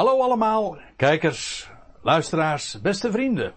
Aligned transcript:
Hallo 0.00 0.20
allemaal, 0.20 0.78
kijkers, 0.96 1.70
luisteraars, 2.02 2.80
beste 2.80 3.10
vrienden. 3.10 3.52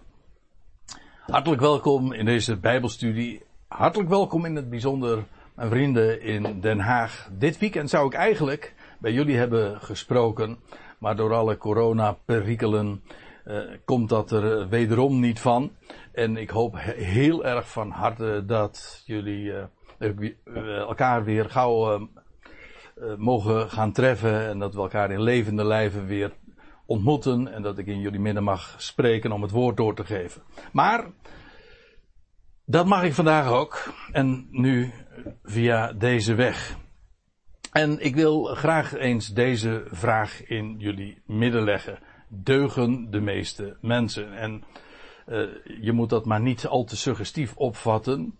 Hartelijk 1.26 1.60
welkom 1.60 2.12
in 2.12 2.24
deze 2.24 2.56
Bijbelstudie. 2.56 3.42
Hartelijk 3.68 4.08
welkom 4.08 4.44
in 4.44 4.56
het 4.56 4.70
bijzonder 4.70 5.24
mijn 5.54 5.68
vrienden 5.68 6.22
in 6.22 6.60
Den 6.60 6.78
Haag. 6.78 7.28
Dit 7.32 7.58
weekend 7.58 7.90
zou 7.90 8.06
ik 8.06 8.14
eigenlijk 8.14 8.74
bij 8.98 9.12
jullie 9.12 9.36
hebben 9.36 9.80
gesproken, 9.80 10.58
maar 10.98 11.16
door 11.16 11.34
alle 11.34 11.56
coronaperikelen 11.56 13.02
uh, 13.46 13.58
komt 13.84 14.08
dat 14.08 14.30
er 14.30 14.68
wederom 14.68 15.20
niet 15.20 15.40
van. 15.40 15.72
En 16.12 16.36
ik 16.36 16.50
hoop 16.50 16.74
heel 16.96 17.44
erg 17.44 17.68
van 17.68 17.90
harte 17.90 18.42
dat 18.46 19.02
jullie 19.04 19.52
uh, 19.98 20.76
elkaar 20.76 21.24
weer 21.24 21.50
gauw 21.50 22.08
uh, 22.96 23.16
mogen 23.16 23.70
gaan 23.70 23.92
treffen 23.92 24.48
en 24.48 24.58
dat 24.58 24.74
we 24.74 24.80
elkaar 24.80 25.10
in 25.10 25.22
levende 25.22 25.64
lijven 25.64 26.06
weer 26.06 26.32
ontmoeten 26.86 27.52
en 27.52 27.62
dat 27.62 27.78
ik 27.78 27.86
in 27.86 28.00
jullie 28.00 28.20
midden 28.20 28.44
mag 28.44 28.74
spreken 28.78 29.32
om 29.32 29.42
het 29.42 29.50
woord 29.50 29.76
door 29.76 29.94
te 29.94 30.04
geven. 30.04 30.42
Maar 30.72 31.06
dat 32.64 32.86
mag 32.86 33.02
ik 33.02 33.14
vandaag 33.14 33.48
ook 33.48 33.92
en 34.12 34.48
nu 34.50 34.92
via 35.42 35.92
deze 35.92 36.34
weg. 36.34 36.76
En 37.72 38.04
ik 38.04 38.14
wil 38.14 38.44
graag 38.44 38.94
eens 38.94 39.28
deze 39.28 39.84
vraag 39.90 40.46
in 40.46 40.74
jullie 40.78 41.22
midden 41.26 41.64
leggen. 41.64 41.98
Deugen 42.28 43.10
de 43.10 43.20
meeste 43.20 43.76
mensen? 43.80 44.32
En 44.32 44.64
uh, 45.28 45.48
je 45.80 45.92
moet 45.92 46.10
dat 46.10 46.24
maar 46.24 46.40
niet 46.40 46.66
al 46.66 46.84
te 46.84 46.96
suggestief 46.96 47.56
opvatten. 47.56 48.38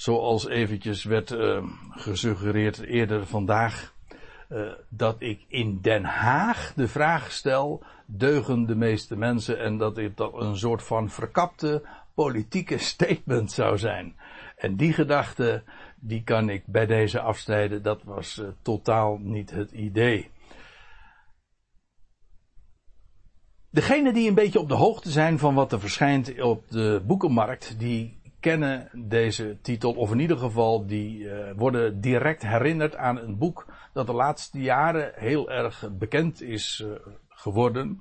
Zoals 0.00 0.48
eventjes 0.48 1.04
werd 1.04 1.30
uh, 1.30 1.64
gesuggereerd 1.90 2.78
eerder 2.78 3.26
vandaag. 3.26 3.94
Uh, 4.48 4.72
dat 4.88 5.16
ik 5.18 5.44
in 5.48 5.78
Den 5.80 6.04
Haag 6.04 6.72
de 6.76 6.88
vraag 6.88 7.32
stel: 7.32 7.82
deugen 8.06 8.66
de 8.66 8.74
meeste 8.74 9.16
mensen? 9.16 9.58
En 9.58 9.78
dat 9.78 9.94
dit 9.94 10.16
dan 10.16 10.42
een 10.42 10.56
soort 10.56 10.82
van 10.82 11.10
verkapte 11.10 11.82
politieke 12.14 12.78
statement 12.92 13.52
zou 13.52 13.78
zijn. 13.78 14.16
En 14.56 14.76
die 14.76 14.92
gedachte, 14.92 15.62
die 15.96 16.22
kan 16.22 16.48
ik 16.48 16.66
bij 16.66 16.86
deze 16.86 17.20
afsnijden. 17.20 17.82
Dat 17.82 18.02
was 18.02 18.38
uh, 18.38 18.48
totaal 18.62 19.18
niet 19.18 19.50
het 19.50 19.70
idee. 19.70 20.30
Degenen 23.70 24.14
die 24.14 24.28
een 24.28 24.34
beetje 24.34 24.60
op 24.60 24.68
de 24.68 24.74
hoogte 24.74 25.10
zijn 25.10 25.38
van 25.38 25.54
wat 25.54 25.72
er 25.72 25.80
verschijnt 25.80 26.42
op 26.42 26.70
de 26.70 27.02
boekenmarkt, 27.06 27.78
die 27.78 28.19
kennen 28.40 28.88
deze 28.92 29.58
titel, 29.62 29.92
of 29.92 30.12
in 30.12 30.18
ieder 30.18 30.38
geval 30.38 30.86
die 30.86 31.18
uh, 31.18 31.50
worden 31.56 32.00
direct 32.00 32.42
herinnerd 32.42 32.96
aan 32.96 33.18
een 33.18 33.38
boek 33.38 33.66
dat 33.92 34.06
de 34.06 34.12
laatste 34.12 34.60
jaren 34.60 35.12
heel 35.14 35.50
erg 35.50 35.88
bekend 35.98 36.42
is 36.42 36.82
uh, 36.84 36.92
geworden. 37.28 38.00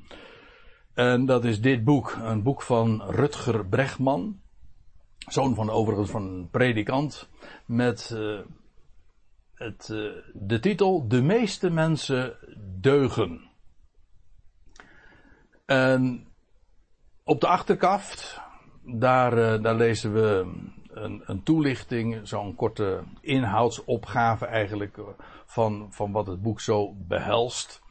En 0.93 1.25
dat 1.25 1.45
is 1.45 1.61
dit 1.61 1.83
boek, 1.83 2.17
een 2.23 2.43
boek 2.43 2.61
van 2.61 3.01
Rutger 3.01 3.65
Bregman, 3.65 4.39
zoon 5.17 5.55
van 5.55 5.69
overigens 5.69 6.09
van 6.09 6.23
een 6.23 6.49
predikant, 6.49 7.29
met 7.65 8.11
uh, 8.13 8.39
het, 9.53 9.87
de 10.33 10.59
titel 10.59 11.07
De 11.07 11.21
meeste 11.21 11.69
mensen 11.69 12.35
deugen. 12.81 13.49
En 15.65 16.27
op 17.23 17.41
de 17.41 17.47
achterkaft, 17.47 18.41
daar, 18.93 19.37
uh, 19.37 19.63
daar 19.63 19.75
lezen 19.75 20.13
we 20.13 20.45
een, 20.89 21.21
een 21.25 21.43
toelichting, 21.43 22.19
zo'n 22.23 22.55
korte 22.55 22.99
inhoudsopgave 23.21 24.45
eigenlijk 24.45 24.97
van, 25.45 25.87
van 25.89 26.11
wat 26.11 26.27
het 26.27 26.41
boek 26.41 26.59
zo 26.61 26.93
behelst. 27.07 27.81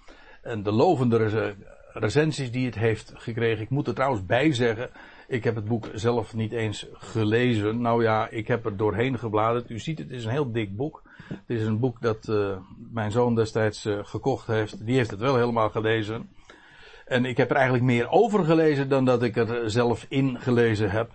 En 0.43 0.63
de 0.63 0.73
lovende 0.73 1.55
recensies 1.93 2.51
die 2.51 2.67
het 2.67 2.75
heeft 2.75 3.13
gekregen. 3.15 3.63
Ik 3.63 3.71
moet 3.71 3.87
er 3.87 3.95
trouwens 3.95 4.27
bij 4.27 4.53
zeggen, 4.53 4.91
ik 5.29 5.45
heb 5.45 5.55
het 5.55 5.65
boek 5.65 5.89
zelf 5.95 6.35
niet 6.35 6.53
eens 6.53 6.87
gelezen. 6.93 7.81
Nou 7.81 8.03
ja, 8.03 8.29
ik 8.29 8.49
heb 8.49 8.65
er 8.65 8.77
doorheen 8.77 9.19
gebladerd. 9.19 9.71
U 9.71 9.79
ziet 9.79 9.99
het, 9.99 10.11
is 10.11 10.25
een 10.25 10.31
heel 10.31 10.53
dik 10.53 10.77
boek. 10.77 11.03
Het 11.29 11.59
is 11.59 11.63
een 11.63 11.79
boek 11.79 12.01
dat 12.01 12.29
uh, 12.29 12.57
mijn 12.93 13.11
zoon 13.11 13.35
destijds 13.35 13.87
uh, 13.87 13.99
gekocht 14.03 14.47
heeft. 14.47 14.87
Die 14.87 14.97
heeft 14.97 15.11
het 15.11 15.21
wel 15.21 15.37
helemaal 15.37 15.71
gelezen. 15.71 16.29
En 17.09 17.25
ik 17.25 17.37
heb 17.37 17.51
er 17.51 17.57
eigenlijk 17.57 17.85
meer 17.85 18.11
over 18.11 18.45
gelezen 18.45 18.89
dan 18.89 19.05
dat 19.05 19.23
ik 19.23 19.37
er 19.37 19.71
zelf 19.71 20.07
in 20.09 20.41
gelezen 20.41 20.91
heb. 20.91 21.11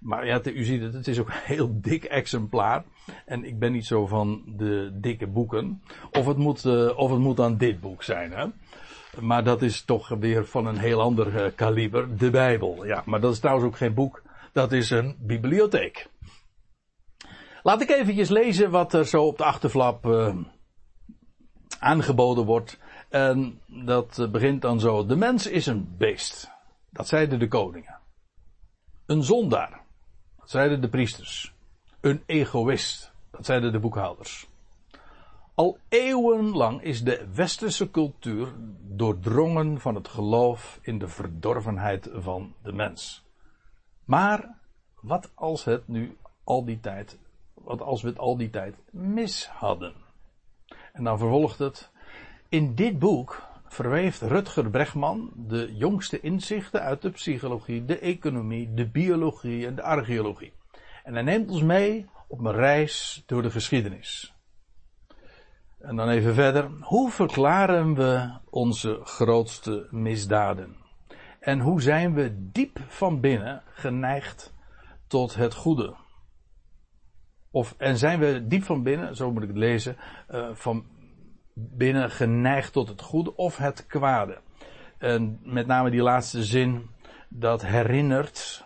Maar 0.00 0.26
ja, 0.26 0.40
u 0.44 0.64
ziet 0.64 0.82
het, 0.82 0.92
het 0.92 1.08
is 1.08 1.18
ook 1.18 1.28
een 1.28 1.34
heel 1.44 1.80
dik 1.80 2.04
exemplaar. 2.04 2.84
En 3.26 3.44
ik 3.44 3.58
ben 3.58 3.72
niet 3.72 3.86
zo 3.86 4.06
van 4.06 4.42
de 4.46 4.90
dikke 5.00 5.26
boeken. 5.26 5.82
Of 6.10 6.26
het 6.26 6.36
moet, 6.36 6.64
uh, 6.64 6.98
of 6.98 7.10
het 7.10 7.18
moet 7.18 7.36
dan 7.36 7.56
dit 7.56 7.80
boek 7.80 8.02
zijn, 8.02 8.32
hè. 8.32 8.46
Maar 9.20 9.44
dat 9.44 9.62
is 9.62 9.84
toch 9.84 10.08
weer 10.08 10.46
van 10.46 10.66
een 10.66 10.78
heel 10.78 11.00
ander 11.00 11.34
uh, 11.34 11.50
kaliber, 11.54 12.16
de 12.16 12.30
Bijbel. 12.30 12.86
Ja, 12.86 13.02
maar 13.06 13.20
dat 13.20 13.32
is 13.32 13.38
trouwens 13.38 13.66
ook 13.66 13.76
geen 13.76 13.94
boek, 13.94 14.22
dat 14.52 14.72
is 14.72 14.90
een 14.90 15.16
bibliotheek. 15.18 16.08
Laat 17.62 17.80
ik 17.80 17.90
eventjes 17.90 18.28
lezen 18.28 18.70
wat 18.70 18.92
er 18.92 19.06
zo 19.06 19.24
op 19.24 19.38
de 19.38 19.44
achterflap 19.44 20.06
uh, 20.06 20.36
aangeboden 21.78 22.44
wordt. 22.44 22.78
En 23.10 23.60
dat 23.66 24.28
begint 24.32 24.62
dan 24.62 24.80
zo. 24.80 25.06
De 25.06 25.16
mens 25.16 25.46
is 25.46 25.66
een 25.66 25.94
beest. 25.98 26.50
Dat 26.90 27.08
zeiden 27.08 27.38
de 27.38 27.48
koningen. 27.48 27.98
Een 29.06 29.22
zondaar. 29.22 29.80
Dat 30.36 30.50
zeiden 30.50 30.80
de 30.80 30.88
priesters. 30.88 31.54
Een 32.00 32.22
egoïst. 32.26 33.12
Dat 33.30 33.46
zeiden 33.46 33.72
de 33.72 33.78
boekhouders. 33.78 34.48
Al 35.54 35.78
eeuwenlang 35.88 36.82
is 36.82 37.02
de 37.02 37.28
westerse 37.34 37.90
cultuur 37.90 38.52
doordrongen 38.80 39.80
van 39.80 39.94
het 39.94 40.08
geloof 40.08 40.78
in 40.82 40.98
de 40.98 41.08
verdorvenheid 41.08 42.10
van 42.12 42.54
de 42.62 42.72
mens. 42.72 43.24
Maar 44.04 44.58
wat 45.00 45.30
als 45.34 45.64
het 45.64 45.88
nu 45.88 46.16
al 46.44 46.64
die 46.64 46.80
tijd, 46.80 47.18
wat 47.54 47.80
als 47.80 48.02
we 48.02 48.08
het 48.08 48.18
al 48.18 48.36
die 48.36 48.50
tijd 48.50 48.76
mis 48.90 49.48
hadden? 49.48 49.94
En 50.92 51.04
dan 51.04 51.18
vervolgt 51.18 51.58
het. 51.58 51.90
In 52.50 52.74
dit 52.74 52.98
boek 52.98 53.42
verweeft 53.66 54.22
Rutger 54.22 54.70
Bregman 54.70 55.32
de 55.36 55.74
jongste 55.74 56.20
inzichten 56.20 56.82
uit 56.82 57.02
de 57.02 57.10
psychologie, 57.10 57.84
de 57.84 57.98
economie, 57.98 58.74
de 58.74 58.88
biologie 58.88 59.66
en 59.66 59.74
de 59.74 59.82
archeologie. 59.82 60.52
En 61.04 61.14
hij 61.14 61.22
neemt 61.22 61.50
ons 61.50 61.62
mee 61.62 62.06
op 62.28 62.38
een 62.38 62.52
reis 62.52 63.22
door 63.26 63.42
de 63.42 63.50
geschiedenis. 63.50 64.34
En 65.78 65.96
dan 65.96 66.08
even 66.08 66.34
verder. 66.34 66.70
Hoe 66.80 67.10
verklaren 67.10 67.94
we 67.94 68.38
onze 68.44 69.00
grootste 69.02 69.86
misdaden? 69.90 70.76
En 71.40 71.60
hoe 71.60 71.82
zijn 71.82 72.14
we 72.14 72.50
diep 72.52 72.78
van 72.86 73.20
binnen 73.20 73.62
geneigd 73.66 74.54
tot 75.06 75.34
het 75.34 75.54
goede? 75.54 75.96
Of, 77.50 77.74
en 77.78 77.96
zijn 77.96 78.18
we 78.20 78.46
diep 78.46 78.62
van 78.62 78.82
binnen, 78.82 79.16
zo 79.16 79.32
moet 79.32 79.42
ik 79.42 79.48
het 79.48 79.56
lezen, 79.56 79.96
uh, 80.30 80.48
van 80.52 80.98
binnen 81.54 82.10
geneigd 82.10 82.72
tot 82.72 82.88
het 82.88 83.00
goede 83.00 83.36
of 83.36 83.56
het 83.56 83.86
kwade. 83.86 84.38
En 84.98 85.40
met 85.42 85.66
name 85.66 85.90
die 85.90 86.02
laatste 86.02 86.44
zin, 86.44 86.90
dat 87.28 87.66
herinnert 87.66 88.64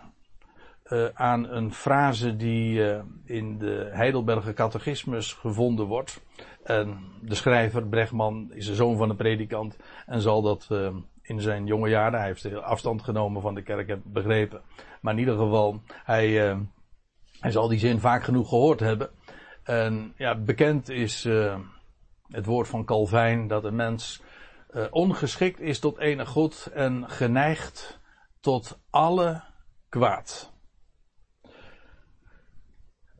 uh, 0.85 1.05
aan 1.13 1.49
een 1.49 1.73
frase 1.73 2.35
die 2.35 2.79
uh, 2.79 2.99
in 3.25 3.57
de 3.57 3.89
Heidelberger 3.91 4.53
Catechismus 4.53 5.33
gevonden 5.33 5.85
wordt. 5.85 6.21
En 6.63 6.99
de 7.21 7.35
schrijver, 7.35 7.87
Bregman, 7.87 8.51
is 8.53 8.65
de 8.65 8.75
zoon 8.75 8.97
van 8.97 9.09
een 9.09 9.15
predikant 9.15 9.77
en 10.05 10.21
zal 10.21 10.41
dat 10.41 10.67
uh, 10.71 10.95
in 11.21 11.41
zijn 11.41 11.65
jonge 11.65 11.89
jaren, 11.89 12.19
hij 12.19 12.27
heeft 12.27 12.55
afstand 12.55 13.03
genomen 13.03 13.41
van 13.41 13.55
de 13.55 13.61
kerk, 13.61 13.87
heb 13.87 13.99
begrepen. 14.03 14.61
Maar 15.01 15.13
in 15.13 15.19
ieder 15.19 15.37
geval, 15.37 15.81
hij, 16.03 16.57
hij 17.39 17.51
zal 17.51 17.67
die 17.67 17.79
zin 17.79 17.99
vaak 17.99 18.23
genoeg 18.23 18.49
gehoord 18.49 18.79
hebben. 18.79 19.09
En 19.63 20.13
ja, 20.17 20.35
bekend 20.35 20.89
is 20.89 21.27
het 22.27 22.45
woord 22.45 22.67
van 22.67 22.85
Calvijn 22.85 23.47
dat 23.47 23.63
een 23.63 23.75
mens 23.75 24.21
uh, 24.71 24.85
ongeschikt 24.89 25.59
is 25.59 25.79
tot 25.79 25.97
enig 25.97 26.29
goed 26.29 26.69
en 26.73 27.09
geneigd 27.09 27.99
tot 28.39 28.79
alle 28.89 29.43
kwaad. 29.89 30.53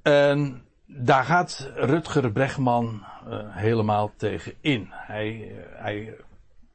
En 0.01 0.65
daar 0.85 1.23
gaat 1.23 1.71
Rutger 1.75 2.31
Bregman 2.31 3.05
uh, 3.27 3.55
helemaal 3.55 4.11
tegen 4.17 4.53
in. 4.61 4.87
Hij, 4.91 5.37
uh, 5.37 5.57
hij, 5.69 6.17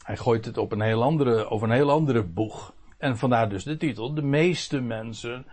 hij 0.05 0.17
gooit 0.17 0.45
het 0.45 0.59
op 0.59 0.73
een 0.73 0.81
heel 0.81 1.03
andere, 1.03 1.51
over 1.51 1.69
een 1.69 1.75
heel 1.75 1.91
andere 1.91 2.25
boeg. 2.25 2.75
En 2.99 3.19
vandaar 3.19 3.49
dus 3.49 3.65
de 3.65 3.77
titel. 3.77 4.15
De 4.15 4.23
meeste 4.23 4.81
mensen 4.81 5.47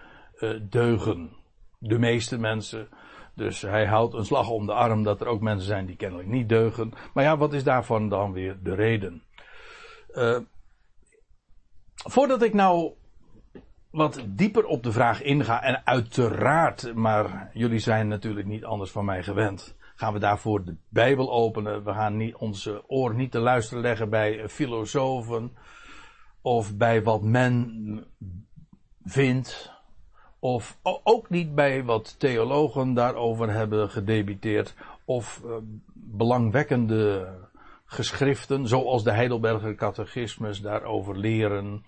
deugen. 0.69 1.35
De 1.79 1.99
meeste 1.99 2.37
mensen 2.37 2.89
dus 3.37 3.61
hij 3.61 3.85
houdt 3.85 4.13
een 4.13 4.25
slag 4.25 4.49
om 4.49 4.65
de 4.65 4.73
arm 4.73 5.03
dat 5.03 5.21
er 5.21 5.27
ook 5.27 5.41
mensen 5.41 5.67
zijn 5.67 5.85
die 5.85 5.95
kennelijk 5.95 6.29
niet 6.29 6.49
deugen. 6.49 6.93
Maar 7.13 7.23
ja, 7.23 7.37
wat 7.37 7.53
is 7.53 7.63
daarvan 7.63 8.09
dan 8.09 8.31
weer 8.31 8.57
de 8.63 8.75
reden? 8.75 9.23
Uh, 10.13 10.37
voordat 11.95 12.41
ik 12.41 12.53
nou 12.53 12.93
wat 13.91 14.23
dieper 14.27 14.65
op 14.65 14.83
de 14.83 14.91
vraag 14.91 15.21
inga, 15.21 15.63
en 15.63 15.81
uiteraard, 15.85 16.95
maar 16.95 17.49
jullie 17.53 17.79
zijn 17.79 18.07
natuurlijk 18.07 18.47
niet 18.47 18.65
anders 18.65 18.91
van 18.91 19.05
mij 19.05 19.23
gewend. 19.23 19.75
gaan 19.95 20.13
we 20.13 20.19
daarvoor 20.19 20.63
de 20.63 20.75
Bijbel 20.89 21.31
openen. 21.31 21.83
We 21.83 21.93
gaan 21.93 22.17
niet, 22.17 22.35
onze 22.35 22.83
oor 22.87 23.15
niet 23.15 23.31
te 23.31 23.39
luisteren 23.39 23.83
leggen 23.83 24.09
bij 24.09 24.49
filosofen 24.49 25.57
of 26.41 26.75
bij 26.75 27.03
wat 27.03 27.21
men 27.21 28.05
vindt. 29.03 29.76
Of 30.47 30.77
ook 31.03 31.29
niet 31.29 31.55
bij 31.55 31.83
wat 31.83 32.19
theologen 32.19 32.93
daarover 32.93 33.51
hebben 33.51 33.89
gedebiteerd. 33.89 34.75
Of 35.05 35.41
uh, 35.45 35.55
belangwekkende 35.93 37.33
geschriften, 37.85 38.67
zoals 38.67 39.03
de 39.03 39.11
Heidelberger 39.11 39.75
Catechismus 39.75 40.61
daarover 40.61 41.17
leren 41.17 41.85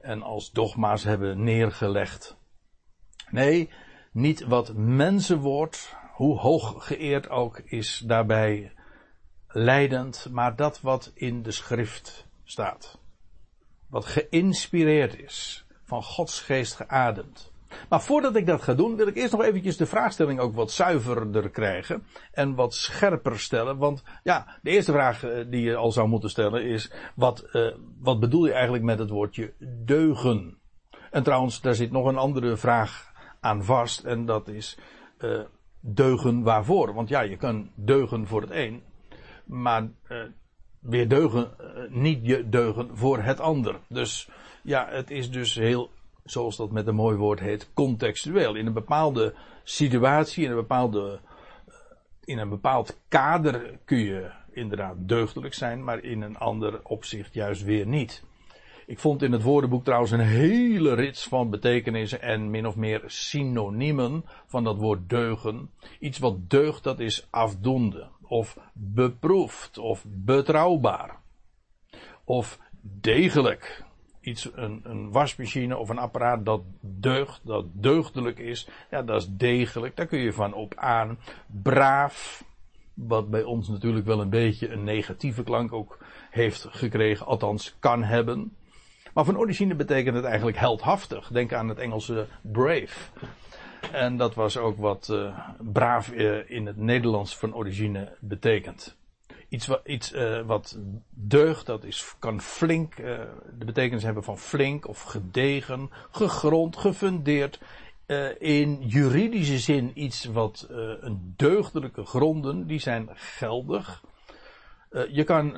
en 0.00 0.22
als 0.22 0.50
dogma's 0.50 1.04
hebben 1.04 1.44
neergelegd. 1.44 2.36
Nee, 3.30 3.70
niet 4.10 4.44
wat 4.44 4.74
mensenwoord, 4.74 5.94
hoe 6.12 6.38
hoog 6.38 6.86
geëerd 6.86 7.28
ook, 7.28 7.58
is 7.58 8.02
daarbij 8.06 8.72
leidend, 9.48 10.28
maar 10.30 10.56
dat 10.56 10.80
wat 10.80 11.10
in 11.14 11.42
de 11.42 11.52
schrift 11.52 12.26
staat. 12.44 12.98
Wat 13.88 14.04
geïnspireerd 14.04 15.18
is, 15.18 15.66
van 15.84 16.02
Gods 16.02 16.40
geest 16.40 16.74
geademd. 16.74 17.51
Maar 17.88 18.02
voordat 18.02 18.36
ik 18.36 18.46
dat 18.46 18.62
ga 18.62 18.74
doen, 18.74 18.96
wil 18.96 19.06
ik 19.06 19.16
eerst 19.16 19.32
nog 19.32 19.42
eventjes 19.42 19.76
de 19.76 19.86
vraagstelling 19.86 20.40
ook 20.40 20.54
wat 20.54 20.70
zuiverder 20.70 21.50
krijgen. 21.50 22.06
En 22.32 22.54
wat 22.54 22.74
scherper 22.74 23.38
stellen. 23.38 23.76
Want 23.76 24.02
ja, 24.22 24.58
de 24.62 24.70
eerste 24.70 24.92
vraag 24.92 25.24
eh, 25.24 25.44
die 25.48 25.62
je 25.62 25.76
al 25.76 25.92
zou 25.92 26.08
moeten 26.08 26.30
stellen 26.30 26.64
is, 26.64 26.92
wat, 27.14 27.46
uh, 27.52 27.74
wat 27.98 28.20
bedoel 28.20 28.46
je 28.46 28.52
eigenlijk 28.52 28.84
met 28.84 28.98
het 28.98 29.10
woordje 29.10 29.52
deugen? 29.84 30.58
En 31.10 31.22
trouwens, 31.22 31.60
daar 31.60 31.74
zit 31.74 31.92
nog 31.92 32.06
een 32.06 32.16
andere 32.16 32.56
vraag 32.56 33.12
aan 33.40 33.64
vast. 33.64 34.04
En 34.04 34.26
dat 34.26 34.48
is, 34.48 34.78
uh, 35.18 35.40
deugen 35.80 36.42
waarvoor? 36.42 36.94
Want 36.94 37.08
ja, 37.08 37.20
je 37.20 37.36
kan 37.36 37.70
deugen 37.74 38.26
voor 38.26 38.40
het 38.40 38.50
een. 38.50 38.82
Maar 39.44 39.88
weer 40.80 41.08
deugen, 41.08 41.50
niet 41.88 42.26
je 42.26 42.48
deugen 42.48 42.96
voor 42.96 43.18
het 43.18 43.40
ander. 43.40 43.80
Dus 43.88 44.28
ja, 44.62 44.88
het 44.90 45.10
is 45.10 45.30
dus 45.30 45.54
heel 45.54 45.90
zoals 46.24 46.56
dat 46.56 46.70
met 46.70 46.86
een 46.86 46.94
mooi 46.94 47.16
woord 47.16 47.40
heet, 47.40 47.70
contextueel. 47.74 48.54
In 48.54 48.66
een 48.66 48.72
bepaalde 48.72 49.34
situatie, 49.64 50.44
in 50.44 50.50
een, 50.50 50.56
bepaalde, 50.56 51.20
eh, 51.66 51.74
in 52.24 52.38
een 52.38 52.48
bepaald 52.48 52.98
kader 53.08 53.78
kun 53.84 53.98
je 53.98 54.30
inderdaad 54.50 54.96
deugdelijk 54.98 55.54
zijn, 55.54 55.84
maar 55.84 56.04
in 56.04 56.22
een 56.22 56.36
ander 56.36 56.80
opzicht 56.82 57.34
juist 57.34 57.62
weer 57.62 57.86
niet. 57.86 58.22
Ik 58.86 58.98
vond 58.98 59.22
in 59.22 59.32
het 59.32 59.42
woordenboek 59.42 59.84
trouwens 59.84 60.10
een 60.10 60.20
hele 60.20 60.94
rits 60.94 61.24
van 61.24 61.50
betekenissen 61.50 62.22
en 62.22 62.50
min 62.50 62.66
of 62.66 62.76
meer 62.76 63.02
synoniemen 63.06 64.24
van 64.46 64.64
dat 64.64 64.76
woord 64.76 65.08
deugen. 65.08 65.70
Iets 65.98 66.18
wat 66.18 66.50
deugt, 66.50 66.84
dat 66.84 67.00
is 67.00 67.26
afdoende, 67.30 68.08
of 68.22 68.58
beproefd, 68.72 69.78
of 69.78 70.04
betrouwbaar, 70.08 71.20
of 72.24 72.58
degelijk 72.80 73.84
iets, 74.22 74.48
een, 74.54 74.80
een 74.84 75.12
wasmachine 75.12 75.76
of 75.76 75.88
een 75.88 75.98
apparaat 75.98 76.44
dat 76.44 76.62
deugt, 76.80 77.40
dat 77.44 77.64
deugdelijk 77.72 78.38
is, 78.38 78.68
ja, 78.90 79.02
dat 79.02 79.20
is 79.20 79.28
degelijk, 79.30 79.96
daar 79.96 80.06
kun 80.06 80.18
je 80.18 80.32
van 80.32 80.54
op 80.54 80.74
aan. 80.76 81.18
Braaf, 81.62 82.44
wat 82.94 83.30
bij 83.30 83.42
ons 83.42 83.68
natuurlijk 83.68 84.06
wel 84.06 84.20
een 84.20 84.30
beetje 84.30 84.70
een 84.70 84.84
negatieve 84.84 85.42
klank 85.42 85.72
ook 85.72 85.98
heeft 86.30 86.66
gekregen, 86.70 87.26
althans 87.26 87.76
kan 87.78 88.02
hebben. 88.02 88.56
Maar 89.14 89.24
van 89.24 89.38
origine 89.38 89.74
betekent 89.74 90.16
het 90.16 90.24
eigenlijk 90.24 90.56
heldhaftig. 90.56 91.28
Denk 91.28 91.52
aan 91.52 91.68
het 91.68 91.78
Engelse 91.78 92.26
brave. 92.40 93.10
En 93.92 94.16
dat 94.16 94.34
was 94.34 94.56
ook 94.56 94.78
wat 94.78 95.08
uh, 95.10 95.38
braaf 95.58 96.12
uh, 96.12 96.50
in 96.50 96.66
het 96.66 96.76
Nederlands 96.76 97.36
van 97.36 97.54
origine 97.54 98.16
betekent 98.20 98.96
iets, 99.52 99.66
wat, 99.66 99.80
iets 99.84 100.12
uh, 100.12 100.40
wat 100.40 100.78
deugt, 101.10 101.66
dat 101.66 101.84
is, 101.84 102.14
kan 102.18 102.40
flink, 102.40 102.98
uh, 102.98 103.18
de 103.58 103.64
betekenis 103.64 104.02
hebben 104.02 104.24
van 104.24 104.38
flink 104.38 104.88
of 104.88 105.02
gedegen, 105.02 105.90
gegrond, 106.10 106.76
gefundeerd. 106.76 107.60
Uh, 108.06 108.28
in 108.38 108.88
juridische 108.88 109.58
zin 109.58 109.90
iets 109.94 110.24
wat 110.24 110.66
een 111.00 111.34
deugdelijke 111.36 112.04
gronden, 112.04 112.66
die 112.66 112.78
zijn 112.78 113.08
geldig. 113.14 114.04
je 115.08 115.24
kan 115.24 115.56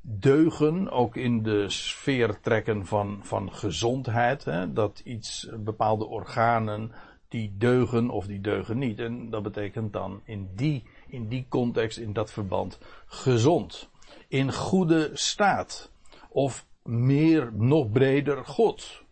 deugen 0.00 0.90
ook 0.90 1.16
in 1.16 1.42
de 1.42 1.68
sfeer 1.68 2.40
trekken 2.40 2.86
van, 2.86 3.18
van 3.22 3.52
gezondheid. 3.52 4.44
Hè, 4.44 4.72
dat 4.72 5.00
iets, 5.04 5.48
bepaalde 5.58 6.06
organen, 6.06 6.92
die 7.28 7.54
deugen 7.58 8.10
of 8.10 8.26
die 8.26 8.40
deugen 8.40 8.78
niet. 8.78 8.98
En 8.98 9.30
dat 9.30 9.42
betekent 9.42 9.92
dan 9.92 10.20
in 10.24 10.48
die 10.54 10.82
in 11.12 11.28
die 11.28 11.46
context, 11.48 11.98
in 11.98 12.12
dat 12.12 12.32
verband, 12.32 12.78
gezond. 13.06 13.88
In 14.28 14.52
goede 14.52 15.10
staat. 15.12 15.90
Of 16.28 16.66
meer, 16.82 17.52
nog 17.52 17.90
breder, 17.90 18.44
God. 18.44 19.02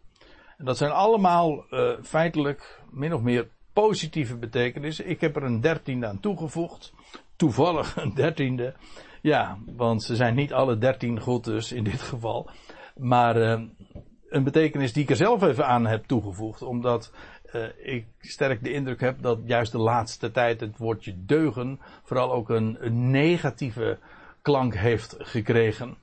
En 0.56 0.64
dat 0.64 0.76
zijn 0.76 0.90
allemaal 0.90 1.64
uh, 1.70 1.92
feitelijk 2.02 2.82
min 2.90 3.14
of 3.14 3.20
meer 3.20 3.48
positieve 3.72 4.36
betekenissen. 4.36 5.08
Ik 5.08 5.20
heb 5.20 5.36
er 5.36 5.42
een 5.42 5.60
dertiende 5.60 6.06
aan 6.06 6.20
toegevoegd. 6.20 6.92
Toevallig 7.36 7.96
een 8.02 8.14
dertiende. 8.14 8.74
Ja, 9.22 9.58
want 9.76 10.02
ze 10.02 10.16
zijn 10.16 10.34
niet 10.34 10.52
alle 10.52 10.78
dertien 10.78 11.20
goed 11.20 11.44
dus 11.44 11.72
in 11.72 11.84
dit 11.84 12.02
geval. 12.02 12.50
Maar 12.96 13.36
uh, 13.36 13.60
een 14.28 14.44
betekenis 14.44 14.92
die 14.92 15.02
ik 15.02 15.10
er 15.10 15.16
zelf 15.16 15.42
even 15.42 15.66
aan 15.66 15.86
heb 15.86 16.04
toegevoegd. 16.04 16.62
Omdat 16.62 17.12
uh, 17.54 17.64
ik 17.76 18.06
sterk 18.20 18.62
de 18.62 18.72
indruk 18.72 19.00
heb 19.00 19.22
dat 19.22 19.38
juist 19.44 19.72
de 19.72 19.78
laatste 19.78 20.30
tijd 20.30 20.60
het 20.60 20.78
woordje 20.78 21.24
deugen 21.24 21.80
vooral 22.02 22.32
ook 22.32 22.48
een, 22.48 22.78
negatieve 23.10 23.98
klank 24.42 24.74
heeft 24.74 25.16
gekregen. 25.18 25.96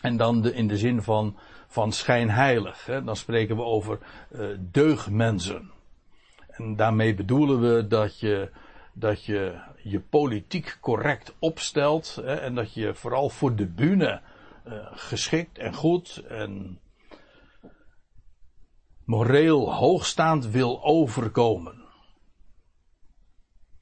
En 0.00 0.16
dan 0.16 0.52
in 0.52 0.68
de 0.68 0.76
zin 0.76 1.02
van, 1.02 1.36
van 1.66 1.92
schijnheilig. 1.92 2.86
Hè. 2.86 3.04
Dan 3.04 3.16
spreken 3.16 3.56
we 3.56 3.62
over 3.62 3.98
uh, 4.30 4.46
deugmensen. 4.60 5.70
En 6.48 6.76
daarmee 6.76 7.14
bedoelen 7.14 7.60
we 7.60 7.86
dat 7.86 8.20
je, 8.20 8.50
dat 8.92 9.24
je 9.24 9.60
je 9.82 10.00
politiek 10.00 10.78
correct 10.80 11.34
opstelt. 11.38 12.20
Hè, 12.22 12.34
en 12.34 12.54
dat 12.54 12.74
je 12.74 12.94
vooral 12.94 13.28
voor 13.28 13.54
de 13.54 13.66
bühne 13.66 14.20
uh, 14.66 14.74
geschikt 14.92 15.58
en 15.58 15.74
goed 15.74 16.22
en 16.28 16.78
moreel 19.04 19.74
hoogstaand 19.74 20.46
wil 20.46 20.84
overkomen. 20.84 21.82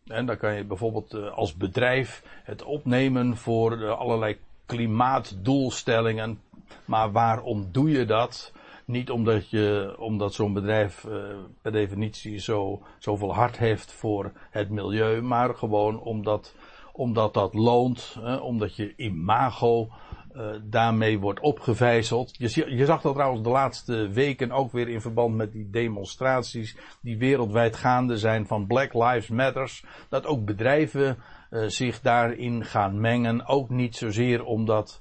En 0.07 0.27
dan 0.27 0.37
kan 0.37 0.55
je 0.55 0.65
bijvoorbeeld 0.65 1.15
eh, 1.15 1.33
als 1.33 1.55
bedrijf 1.55 2.23
het 2.45 2.63
opnemen 2.63 3.37
voor 3.37 3.83
eh, 3.83 3.99
allerlei 3.99 4.37
klimaatdoelstellingen. 4.67 6.41
Maar 6.85 7.13
waarom 7.13 7.69
doe 7.73 7.91
je 7.91 8.05
dat? 8.05 8.53
Niet 8.85 9.11
omdat, 9.11 9.51
je, 9.51 9.95
omdat 9.99 10.35
zo'n 10.35 10.53
bedrijf 10.53 11.05
uh, 11.05 11.25
per 11.63 11.73
definitie 11.73 12.39
zo, 12.39 12.83
zoveel 12.99 13.35
hart 13.35 13.59
heeft 13.59 13.93
voor 13.93 14.33
het 14.51 14.71
milieu, 14.71 15.21
maar 15.21 15.55
gewoon 15.55 16.01
omdat, 16.01 16.55
omdat 16.93 17.35
dat 17.35 17.55
loont, 17.55 18.17
omdat 18.41 18.77
je 18.77 18.95
imago 18.97 19.89
uh, 20.37 20.47
daarmee 20.63 21.19
wordt 21.19 21.41
opgevijzeld. 21.41 22.37
Je, 22.37 22.77
je, 22.77 22.85
zag 22.85 23.03
dat 23.03 23.15
trouwens 23.15 23.43
de 23.43 23.49
laatste 23.49 24.09
weken 24.09 24.53
ook 24.53 24.73
weer 24.73 24.89
in 24.89 25.01
verband 25.01 25.37
met 25.37 25.53
die 25.53 25.71
demonstraties 25.71 26.77
die 27.01 27.19
wereldwijd 27.19 27.77
gaande 27.77 28.19
zijn 28.19 28.47
van 28.47 28.67
Black 28.67 28.95
Lives 28.95 29.29
Matters. 29.29 29.85
Dat 30.09 30.27
ook 30.27 30.45
bedrijven 30.45 31.19
uh, 31.51 31.65
zich 31.67 32.01
daarin 32.01 32.65
gaan 32.65 33.01
mengen. 33.01 33.47
Ook 33.47 33.69
niet 33.69 33.97
zozeer 33.97 34.45
omdat, 34.45 35.01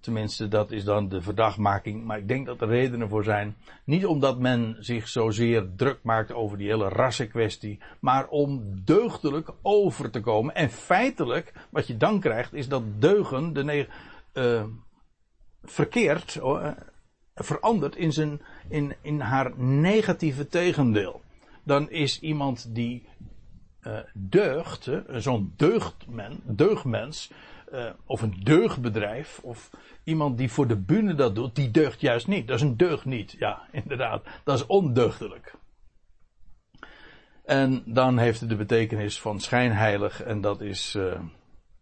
tenminste 0.00 0.48
dat 0.48 0.70
is 0.70 0.84
dan 0.84 1.08
de 1.08 1.22
verdachtmaking, 1.22 2.04
maar 2.04 2.18
ik 2.18 2.28
denk 2.28 2.46
dat 2.46 2.60
er 2.60 2.68
redenen 2.68 3.08
voor 3.08 3.24
zijn. 3.24 3.56
Niet 3.84 4.06
omdat 4.06 4.38
men 4.38 4.76
zich 4.78 5.08
zozeer 5.08 5.66
druk 5.76 5.98
maakt 6.02 6.32
over 6.32 6.58
die 6.58 6.68
hele 6.68 6.88
rassenkwestie, 6.88 7.78
maar 8.00 8.28
om 8.28 8.62
deugdelijk 8.84 9.50
over 9.62 10.10
te 10.10 10.20
komen. 10.20 10.54
En 10.54 10.70
feitelijk, 10.70 11.52
wat 11.70 11.86
je 11.86 11.96
dan 11.96 12.20
krijgt, 12.20 12.54
is 12.54 12.68
dat 12.68 12.82
deugen, 12.98 13.52
de 13.52 13.64
uh, 14.36 14.64
verkeerd, 15.62 16.34
uh, 16.34 16.70
verandert 17.34 17.96
in, 17.96 18.12
zijn, 18.12 18.40
in, 18.68 18.94
in 19.00 19.20
haar 19.20 19.58
negatieve 19.58 20.48
tegendeel. 20.48 21.20
Dan 21.62 21.90
is 21.90 22.20
iemand 22.20 22.74
die 22.74 23.08
uh, 23.80 23.98
deugt, 24.14 24.90
zo'n 25.08 25.52
deugdmen, 25.56 26.40
deugdmens, 26.44 27.30
of 28.06 28.22
een 28.22 28.40
deugbedrijf, 28.42 29.40
of 29.42 29.70
iemand 30.04 30.38
die 30.38 30.50
voor 30.50 30.66
de 30.66 30.76
bühne 30.76 31.14
dat 31.14 31.34
doet, 31.34 31.54
die 31.54 31.70
deugt 31.70 32.00
juist 32.00 32.26
niet. 32.26 32.46
Dat 32.46 32.56
is 32.56 32.62
een 32.62 32.76
deugd 32.76 33.04
niet, 33.04 33.36
ja, 33.38 33.68
inderdaad. 33.82 34.24
Dat 34.44 34.58
is 34.58 34.66
ondeugdelijk. 34.66 35.54
En 37.44 37.82
dan 37.86 38.18
heeft 38.18 38.40
het 38.40 38.48
de 38.48 38.56
betekenis 38.56 39.20
van 39.20 39.40
schijnheilig, 39.40 40.22
en 40.22 40.40
dat 40.40 40.60
is 40.60 40.98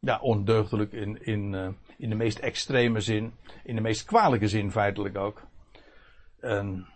ja, 0.01 0.19
ondeugdelijk 0.21 0.93
in, 0.93 1.25
in, 1.25 1.77
in 1.99 2.09
de 2.09 2.15
meest 2.15 2.39
extreme 2.39 3.01
zin. 3.01 3.35
In 3.65 3.75
de 3.75 3.81
meest 3.81 4.05
kwalijke 4.05 4.49
zin 4.49 4.71
feitelijk 4.71 5.17
ook. 5.17 5.43
En 6.41 6.87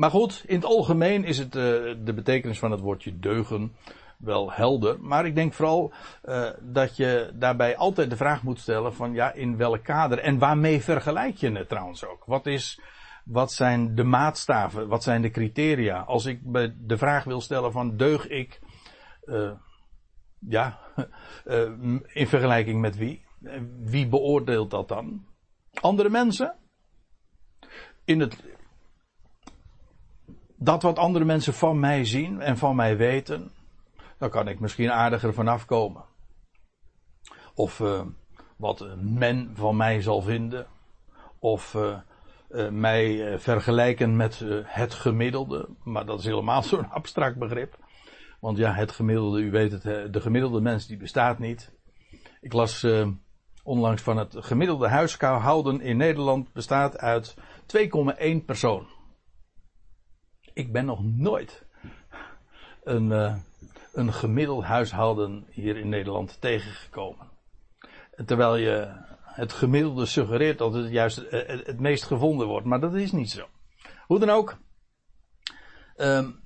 maar 0.00 0.10
goed, 0.10 0.42
in 0.46 0.54
het 0.54 0.64
algemeen 0.64 1.24
is 1.24 1.38
het 1.38 1.54
uh, 1.54 1.62
de 2.04 2.12
betekenis 2.14 2.58
van 2.58 2.70
het 2.70 2.80
woordje 2.80 3.18
deugen 3.18 3.72
wel 4.18 4.52
helder. 4.52 5.00
Maar 5.00 5.26
ik 5.26 5.34
denk 5.34 5.52
vooral 5.52 5.92
uh, 6.24 6.50
dat 6.60 6.96
je 6.96 7.30
daarbij 7.34 7.76
altijd 7.76 8.10
de 8.10 8.16
vraag 8.16 8.42
moet 8.42 8.58
stellen 8.58 8.94
van 8.94 9.12
ja, 9.12 9.32
in 9.32 9.56
welk 9.56 9.84
kader 9.84 10.18
en 10.18 10.38
waarmee 10.38 10.80
vergelijk 10.82 11.36
je 11.36 11.52
het 11.52 11.68
trouwens 11.68 12.04
ook? 12.04 12.24
Wat 12.24 12.46
is, 12.46 12.80
wat 13.24 13.52
zijn 13.52 13.94
de 13.94 14.04
maatstaven? 14.04 14.88
Wat 14.88 15.02
zijn 15.02 15.22
de 15.22 15.30
criteria? 15.30 16.00
Als 16.00 16.24
ik 16.24 16.40
de 16.78 16.96
vraag 16.96 17.24
wil 17.24 17.40
stellen 17.40 17.72
van 17.72 17.96
deug 17.96 18.28
ik, 18.28 18.60
uh, 19.24 19.52
ja, 20.38 20.78
in 22.12 22.26
vergelijking 22.26 22.80
met 22.80 22.96
wie? 22.96 23.24
Wie 23.80 24.08
beoordeelt 24.08 24.70
dat 24.70 24.88
dan? 24.88 25.26
Andere 25.80 26.08
mensen? 26.08 26.54
In 28.04 28.20
het, 28.20 28.44
dat 30.56 30.82
wat 30.82 30.98
andere 30.98 31.24
mensen 31.24 31.54
van 31.54 31.80
mij 31.80 32.04
zien 32.04 32.40
en 32.40 32.56
van 32.56 32.76
mij 32.76 32.96
weten, 32.96 33.52
dan 34.18 34.30
kan 34.30 34.48
ik 34.48 34.60
misschien 34.60 34.90
aardiger 34.90 35.34
vanaf 35.34 35.64
komen. 35.64 36.04
Of 37.54 37.80
uh, 37.80 38.02
wat 38.56 38.86
men 38.96 39.50
van 39.54 39.76
mij 39.76 40.02
zal 40.02 40.22
vinden. 40.22 40.66
Of 41.38 41.76
mij 42.70 43.38
vergelijken 43.38 44.16
met 44.16 44.44
het 44.64 44.94
gemiddelde. 44.94 45.68
Maar 45.84 46.06
dat 46.06 46.18
is 46.18 46.24
helemaal 46.24 46.62
zo'n 46.72 46.90
abstract 46.90 47.36
begrip. 47.36 47.78
Want 48.40 48.58
ja, 48.58 48.72
het 48.72 48.92
gemiddelde, 48.92 49.40
u 49.40 49.50
weet 49.50 49.72
het, 49.72 50.12
de 50.12 50.20
gemiddelde 50.20 50.60
mens 50.60 50.86
die 50.86 50.96
bestaat 50.96 51.38
niet. 51.38 51.72
Ik 52.40 52.52
las 52.52 52.86
onlangs 53.62 54.02
van 54.02 54.16
het 54.16 54.36
gemiddelde 54.38 54.88
huishouden 54.88 55.80
in 55.80 55.96
Nederland 55.96 56.52
bestaat 56.52 56.98
uit 56.98 57.34
2,1 57.36 58.44
persoon. 58.46 58.86
Ik 60.52 60.72
ben 60.72 60.84
nog 60.84 61.04
nooit 61.04 61.66
een, 62.84 63.06
uh, 63.06 63.36
een 63.92 64.12
gemiddeld 64.12 64.64
huishouden 64.64 65.46
hier 65.50 65.76
in 65.76 65.88
Nederland 65.88 66.40
tegengekomen. 66.40 67.28
Terwijl 68.26 68.56
je 68.56 68.88
het 69.22 69.52
gemiddelde 69.52 70.06
suggereert 70.06 70.58
dat 70.58 70.74
het 70.74 70.90
juist 70.90 71.18
eh, 71.18 71.46
het, 71.46 71.66
het 71.66 71.80
meest 71.80 72.04
gevonden 72.04 72.46
wordt, 72.46 72.66
maar 72.66 72.80
dat 72.80 72.94
is 72.94 73.12
niet 73.12 73.30
zo. 73.30 73.46
Hoe 74.06 74.18
dan 74.18 74.30
ook, 74.30 74.56
um, 75.96 76.39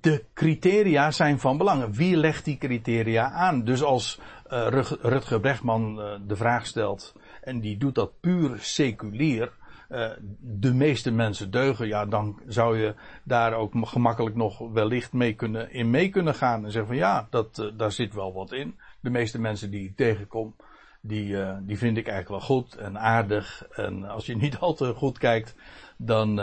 de 0.00 0.24
criteria 0.34 1.10
zijn 1.10 1.38
van 1.38 1.58
belang. 1.58 1.96
Wie 1.96 2.16
legt 2.16 2.44
die 2.44 2.58
criteria 2.58 3.30
aan? 3.30 3.64
Dus 3.64 3.82
als 3.82 4.20
uh, 4.50 4.66
Rutger 5.02 5.40
Brechtman 5.40 5.98
uh, 5.98 6.14
de 6.26 6.36
vraag 6.36 6.66
stelt, 6.66 7.14
en 7.42 7.60
die 7.60 7.76
doet 7.76 7.94
dat 7.94 8.20
puur 8.20 8.58
seculier, 8.58 9.52
uh, 9.88 10.10
de 10.40 10.74
meeste 10.74 11.10
mensen 11.10 11.50
deugen, 11.50 11.86
ja, 11.86 12.06
dan 12.06 12.40
zou 12.46 12.78
je 12.78 12.94
daar 13.22 13.52
ook 13.52 13.72
gemakkelijk 13.80 14.36
nog 14.36 14.58
wellicht 14.58 15.12
mee 15.12 15.34
kunnen, 15.34 15.72
in 15.72 15.90
mee 15.90 16.08
kunnen 16.08 16.34
gaan. 16.34 16.64
En 16.64 16.70
zeggen 16.70 16.90
van 16.90 17.00
ja, 17.00 17.26
dat, 17.30 17.72
daar 17.76 17.92
zit 17.92 18.14
wel 18.14 18.32
wat 18.32 18.52
in. 18.52 18.78
De 19.00 19.10
meeste 19.10 19.40
mensen 19.40 19.70
die 19.70 19.84
ik 19.84 19.96
tegenkom, 19.96 20.54
die, 21.00 21.36
die 21.62 21.78
vind 21.78 21.96
ik 21.96 22.06
eigenlijk 22.06 22.28
wel 22.28 22.56
goed 22.56 22.76
en 22.76 22.98
aardig. 22.98 23.66
En 23.70 24.04
als 24.04 24.26
je 24.26 24.36
niet 24.36 24.58
al 24.64 24.74
te 24.74 24.94
goed 24.94 25.18
kijkt, 25.18 25.54
dan, 25.96 26.40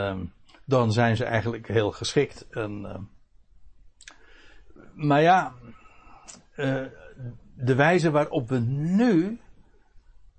dan 0.66 0.92
zijn 0.92 1.16
ze 1.16 1.25
eigenlijk 1.25 1.68
heel 1.68 1.92
geschikt. 1.92 2.48
En, 2.50 3.08
maar 4.96 5.22
ja, 5.22 5.54
de 7.56 7.75
wijze 7.75 8.12
waarop 8.12 8.50
we 8.50 8.60
nu, 8.60 9.40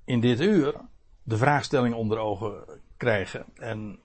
in 0.05 0.21
dit 0.21 0.41
uur, 0.41 0.75
de 1.23 1.37
vraagstelling 1.37 1.95
onder 1.95 2.19
ogen 2.19 2.65
krijgen 2.97 3.45
en 3.55 3.99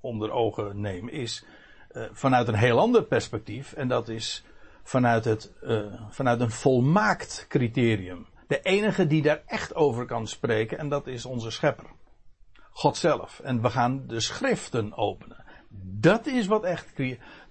onder 0.00 0.30
ogen 0.30 0.80
nemen, 0.80 1.12
is 1.12 1.44
uh, 1.92 2.04
vanuit 2.12 2.48
een 2.48 2.54
heel 2.54 2.78
ander 2.78 3.04
perspectief. 3.04 3.72
En 3.72 3.88
dat 3.88 4.08
is 4.08 4.44
vanuit, 4.82 5.24
het, 5.24 5.52
uh, 5.62 6.02
vanuit 6.08 6.40
een 6.40 6.50
volmaakt 6.50 7.46
criterium. 7.48 8.26
De 8.46 8.60
enige 8.60 9.06
die 9.06 9.22
daar 9.22 9.42
echt 9.46 9.74
over 9.74 10.04
kan 10.04 10.26
spreken, 10.26 10.78
en 10.78 10.88
dat 10.88 11.06
is 11.06 11.26
onze 11.26 11.50
schepper. 11.50 11.86
God 12.70 12.96
zelf. 12.96 13.40
En 13.40 13.62
we 13.62 13.70
gaan 13.70 14.06
de 14.06 14.20
schriften 14.20 14.96
openen. 14.96 15.44
Dat 15.98 16.26
is 16.26 16.46
wat 16.46 16.64
echt 16.64 16.96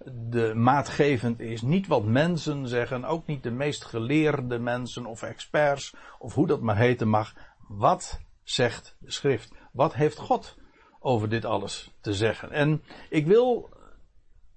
de 0.06 0.54
maatgevend 0.56 1.40
is. 1.40 1.62
Niet 1.62 1.88
wat 1.88 2.06
mensen 2.06 2.68
zeggen, 2.68 3.06
ook 3.06 3.26
niet 3.28 3.44
de 3.44 3.52
meest 3.52 3.86
geleerde 3.86 4.60
mensen 4.60 5.06
of 5.06 5.24
experts, 5.24 5.96
of 6.20 6.34
hoe 6.34 6.48
dat 6.48 6.62
maar 6.62 6.78
heten 6.78 7.08
mag. 7.08 7.34
Wat 7.68 8.22
zegt 8.44 8.96
de 9.00 9.12
schrift? 9.12 9.52
Wat 9.72 9.94
heeft 9.94 10.18
God 10.18 10.58
over 11.00 11.30
dit 11.30 11.46
alles 11.46 11.94
te 12.02 12.14
zeggen. 12.14 12.52
En 12.52 12.84
ik 13.10 13.26
wil 13.26 13.70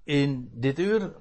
in 0.03 0.49
dit 0.53 0.79
uur 0.79 1.15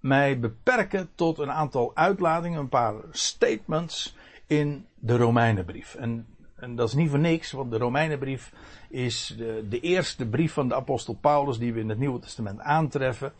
mij 0.00 0.38
beperken 0.38 1.10
tot 1.14 1.38
een 1.38 1.50
aantal 1.50 1.96
uitlatingen, 1.96 2.60
een 2.60 2.68
paar 2.68 2.94
statements 3.10 4.16
in 4.46 4.86
de 4.94 5.16
Romeinenbrief. 5.16 5.94
En, 5.94 6.33
en 6.64 6.74
dat 6.74 6.88
is 6.88 6.94
niet 6.94 7.10
voor 7.10 7.18
niks, 7.18 7.52
want 7.52 7.70
de 7.70 7.78
Romeinenbrief 7.78 8.52
is 8.88 9.34
de, 9.38 9.66
de 9.68 9.80
eerste 9.80 10.26
brief 10.26 10.52
van 10.52 10.68
de 10.68 10.74
apostel 10.74 11.14
Paulus 11.14 11.58
die 11.58 11.72
we 11.72 11.80
in 11.80 11.88
het 11.88 11.98
Nieuwe 11.98 12.20
Testament 12.20 12.60
aantreffen. 12.60 13.32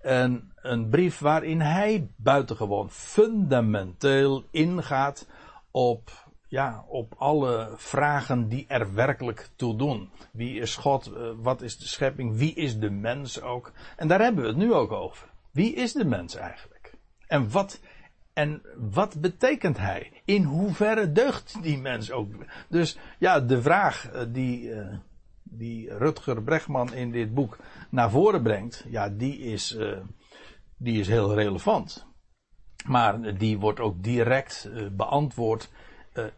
En 0.00 0.52
een 0.56 0.88
brief 0.88 1.18
waarin 1.18 1.60
hij 1.60 2.08
buitengewoon 2.16 2.90
fundamenteel 2.90 4.44
ingaat 4.50 5.28
op 5.70 6.10
ja, 6.48 6.84
op 6.88 7.14
alle 7.18 7.72
vragen 7.76 8.48
die 8.48 8.64
er 8.68 8.94
werkelijk 8.94 9.48
toe 9.56 9.76
doen. 9.76 10.10
Wie 10.32 10.60
is 10.60 10.76
God? 10.76 11.06
Eh, 11.06 11.22
wat 11.36 11.62
is 11.62 11.78
de 11.78 11.86
schepping? 11.86 12.36
Wie 12.36 12.54
is 12.54 12.78
de 12.78 12.90
mens 12.90 13.40
ook? 13.40 13.72
En 13.96 14.08
daar 14.08 14.20
hebben 14.20 14.42
we 14.42 14.48
het 14.48 14.58
nu 14.58 14.72
ook 14.72 14.92
over. 14.92 15.28
Wie 15.50 15.74
is 15.74 15.92
de 15.92 16.04
mens 16.04 16.34
eigenlijk? 16.34 16.94
En 17.26 17.50
wat, 17.50 17.80
en 18.32 18.62
wat 18.76 19.20
betekent 19.20 19.78
hij? 19.78 20.12
In 20.24 20.42
hoeverre 20.42 21.12
deugt 21.12 21.62
die 21.62 21.78
mens 21.78 22.10
ook? 22.10 22.32
Dus 22.68 22.98
ja, 23.18 23.40
de 23.40 23.62
vraag 23.62 24.10
eh, 24.10 24.22
die, 24.28 24.62
uh, 24.62 24.86
die 25.42 25.96
Rutger 25.96 26.42
Bregman 26.42 26.94
in 26.94 27.10
dit 27.10 27.34
boek 27.34 27.56
naar 27.90 28.10
voren 28.10 28.42
brengt, 28.42 28.86
ja, 28.88 29.08
die 29.08 29.38
is, 29.38 29.76
uh, 29.76 29.98
die 30.76 31.00
is 31.00 31.08
heel 31.08 31.34
relevant. 31.34 32.06
Maar 32.86 33.38
die 33.38 33.58
wordt 33.58 33.80
ook 33.80 34.02
direct 34.02 34.70
beantwoord 34.92 35.70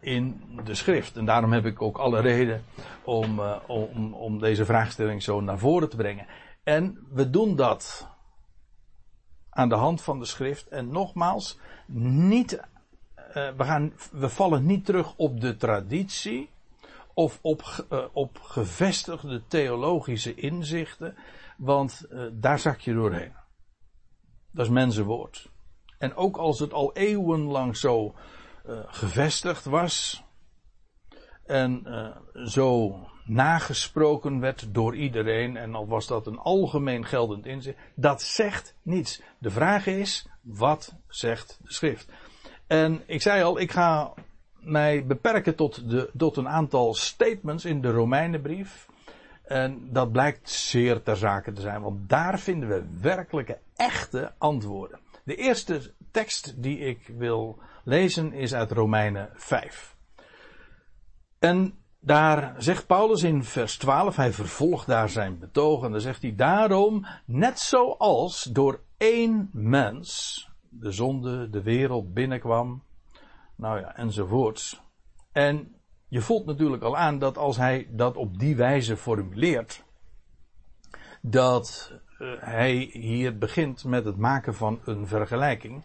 in 0.01 0.43
de 0.65 0.75
schrift. 0.75 1.17
En 1.17 1.25
daarom 1.25 1.53
heb 1.53 1.65
ik 1.65 1.83
ook 1.83 1.97
alle 1.97 2.21
reden 2.21 2.65
om, 3.05 3.41
om, 3.67 4.15
om 4.15 4.39
deze 4.39 4.65
vraagstelling 4.65 5.23
zo 5.23 5.41
naar 5.41 5.59
voren 5.59 5.89
te 5.89 5.97
brengen. 5.97 6.27
En 6.65 7.07
we 7.11 7.31
doen 7.31 7.57
dat 7.57 8.14
aan 9.55 9.69
de 9.69 9.75
hand 9.75 10.03
van 10.03 10.19
de 10.19 10.25
schrift. 10.25 10.69
En 10.69 10.89
nogmaals, 10.89 11.59
niet, 11.87 12.53
uh, 12.53 12.63
we, 13.33 13.65
gaan, 13.65 13.93
we 14.13 14.29
vallen 14.29 14.67
niet 14.67 14.85
terug 14.85 15.15
op 15.17 15.41
de 15.41 15.57
traditie 15.57 16.51
of 17.15 17.39
op, 17.43 17.87
op 18.13 18.39
gevestigde 18.41 19.43
theologische 19.49 20.35
inzichten, 20.35 21.17
want 21.57 22.07
daar 22.33 22.59
zak 22.59 22.81
je 22.81 22.95
doorheen. 22.95 23.33
Dat 24.51 24.67
is 24.67 24.73
mensenwoord. 24.73 25.49
En 25.99 26.15
ook 26.15 26.37
als 26.37 26.59
het 26.59 26.73
al 26.73 26.93
eeuwenlang 26.93 27.77
zo 27.77 28.15
gevestigd 28.87 29.65
was 29.65 30.25
en 31.45 31.87
zo 32.33 32.97
nagesproken 33.25 34.41
werd 34.41 34.75
door 34.75 34.97
iedereen 34.97 35.57
en 35.57 35.75
al 35.75 35.87
was 35.87 36.07
dat 36.07 36.27
een 36.27 36.39
algemeen 36.39 37.05
geldend 37.05 37.47
inzicht, 37.47 37.79
dat 37.95 38.23
zegt 38.23 38.75
niets. 38.83 39.23
De 39.39 39.51
vraag 39.51 39.87
is, 39.87 40.29
wat 40.41 40.95
zegt 41.09 41.59
de 41.63 41.73
schrift? 41.73 42.09
En 42.67 43.03
ik 43.07 43.23
zei 43.23 43.43
al, 43.43 43.61
ik 43.61 43.71
ga 43.71 44.13
mij 44.61 45.07
beperken 45.07 45.55
tot, 45.55 45.91
de, 45.91 46.11
tot 46.17 46.37
een 46.37 46.49
aantal 46.49 46.95
statements 46.95 47.65
in 47.65 47.81
de 47.81 47.91
Romeinenbrief. 47.91 48.89
En 49.45 49.93
dat 49.93 50.13
blijkt 50.13 50.51
zeer 50.51 51.03
ter 51.03 51.17
zake 51.17 51.53
te 51.53 51.61
zijn, 51.61 51.83
want 51.83 52.09
daar 52.09 52.39
vinden 52.39 52.69
we 52.69 52.85
werkelijke, 53.01 53.59
echte 53.77 54.33
antwoorden. 54.39 54.99
De 55.25 55.37
eerste 55.37 55.93
tekst 56.11 56.63
die 56.63 56.79
ik 56.79 57.13
wil 57.17 57.59
lezen 57.85 58.33
is 58.33 58.55
uit 58.55 58.71
Romeinen 58.71 59.31
5. 59.35 59.97
En 61.39 61.84
daar 62.05 62.55
zegt 62.59 62.87
Paulus 62.87 63.23
in 63.23 63.45
vers 63.45 63.77
12, 63.77 64.17
hij 64.17 64.33
vervolgt 64.33 64.87
daar 64.87 65.09
zijn 65.09 65.39
betoog 65.39 65.85
en 65.85 65.91
dan 65.91 66.01
zegt 66.01 66.23
hij 66.23 66.35
daarom, 66.35 67.07
net 67.25 67.59
zoals 67.59 68.43
door 68.43 68.81
één 68.97 69.51
mens 69.53 70.49
de 70.69 70.93
zonde 70.93 71.51
de 71.51 71.63
wereld 71.63 72.15
binnenkwam, 72.15 72.83
nou 73.57 73.81
ja, 73.81 73.97
enzovoorts. 73.97 74.83
En 75.33 75.75
je 76.09 76.21
voelt 76.21 76.47
natuurlijk 76.47 76.83
al 76.83 76.97
aan 76.97 77.19
dat 77.19 77.39
als 77.39 77.57
hij 77.57 77.89
dat 77.91 78.17
op 78.17 78.39
die 78.39 78.57
wijze 78.57 78.97
formuleert, 78.97 79.85
dat 81.21 81.93
uh, 82.19 82.33
hij 82.39 82.75
hier 82.93 83.39
begint 83.39 83.85
met 83.85 84.05
het 84.05 84.17
maken 84.17 84.55
van 84.55 84.81
een 84.85 85.07
vergelijking 85.07 85.85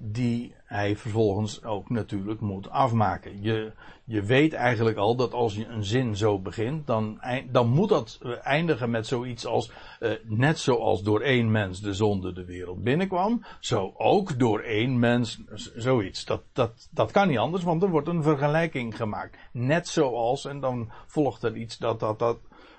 die 0.00 0.54
hij 0.64 0.96
vervolgens 0.96 1.64
ook 1.64 1.90
natuurlijk 1.90 2.40
moet 2.40 2.70
afmaken. 2.70 3.42
Je, 3.42 3.72
je 4.04 4.22
weet 4.22 4.52
eigenlijk 4.52 4.96
al 4.96 5.16
dat 5.16 5.32
als 5.32 5.54
je 5.54 5.66
een 5.66 5.84
zin 5.84 6.16
zo 6.16 6.38
begint, 6.38 6.86
dan, 6.86 7.20
dan 7.50 7.68
moet 7.68 7.88
dat 7.88 8.18
eh, 8.22 8.46
eindigen 8.46 8.90
met 8.90 9.06
zoiets 9.06 9.46
als, 9.46 9.70
uh, 10.00 10.10
net 10.24 10.58
zoals 10.58 11.02
door 11.02 11.20
één 11.20 11.50
mens 11.50 11.80
de 11.80 11.94
zonde 11.94 12.32
de 12.32 12.44
wereld 12.44 12.82
binnenkwam, 12.82 13.44
zo 13.60 13.92
ook 13.96 14.38
door 14.38 14.60
één 14.60 14.98
mens, 14.98 15.40
zoiets. 15.76 16.24
Dat, 16.24 16.42
dat, 16.52 16.88
dat 16.90 17.10
kan 17.10 17.28
niet 17.28 17.38
anders, 17.38 17.62
want 17.62 17.82
er 17.82 17.90
wordt 17.90 18.08
een 18.08 18.22
vergelijking 18.22 18.96
gemaakt. 18.96 19.38
Net 19.52 19.88
zoals, 19.88 20.44
en 20.44 20.60
dan 20.60 20.90
volgt 21.06 21.42
er 21.42 21.56
iets 21.56 21.78
dat 21.78 22.00
dat, 22.00 22.18
dat 22.18 22.38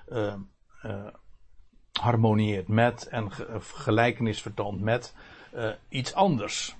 uh, 0.09 0.33
harmonieert 1.91 2.67
met 2.67 3.07
en 3.07 3.31
gelijkenis 3.61 4.41
vertoont 4.41 4.81
met 4.81 5.15
iets 5.89 6.13
anders. 6.13 6.77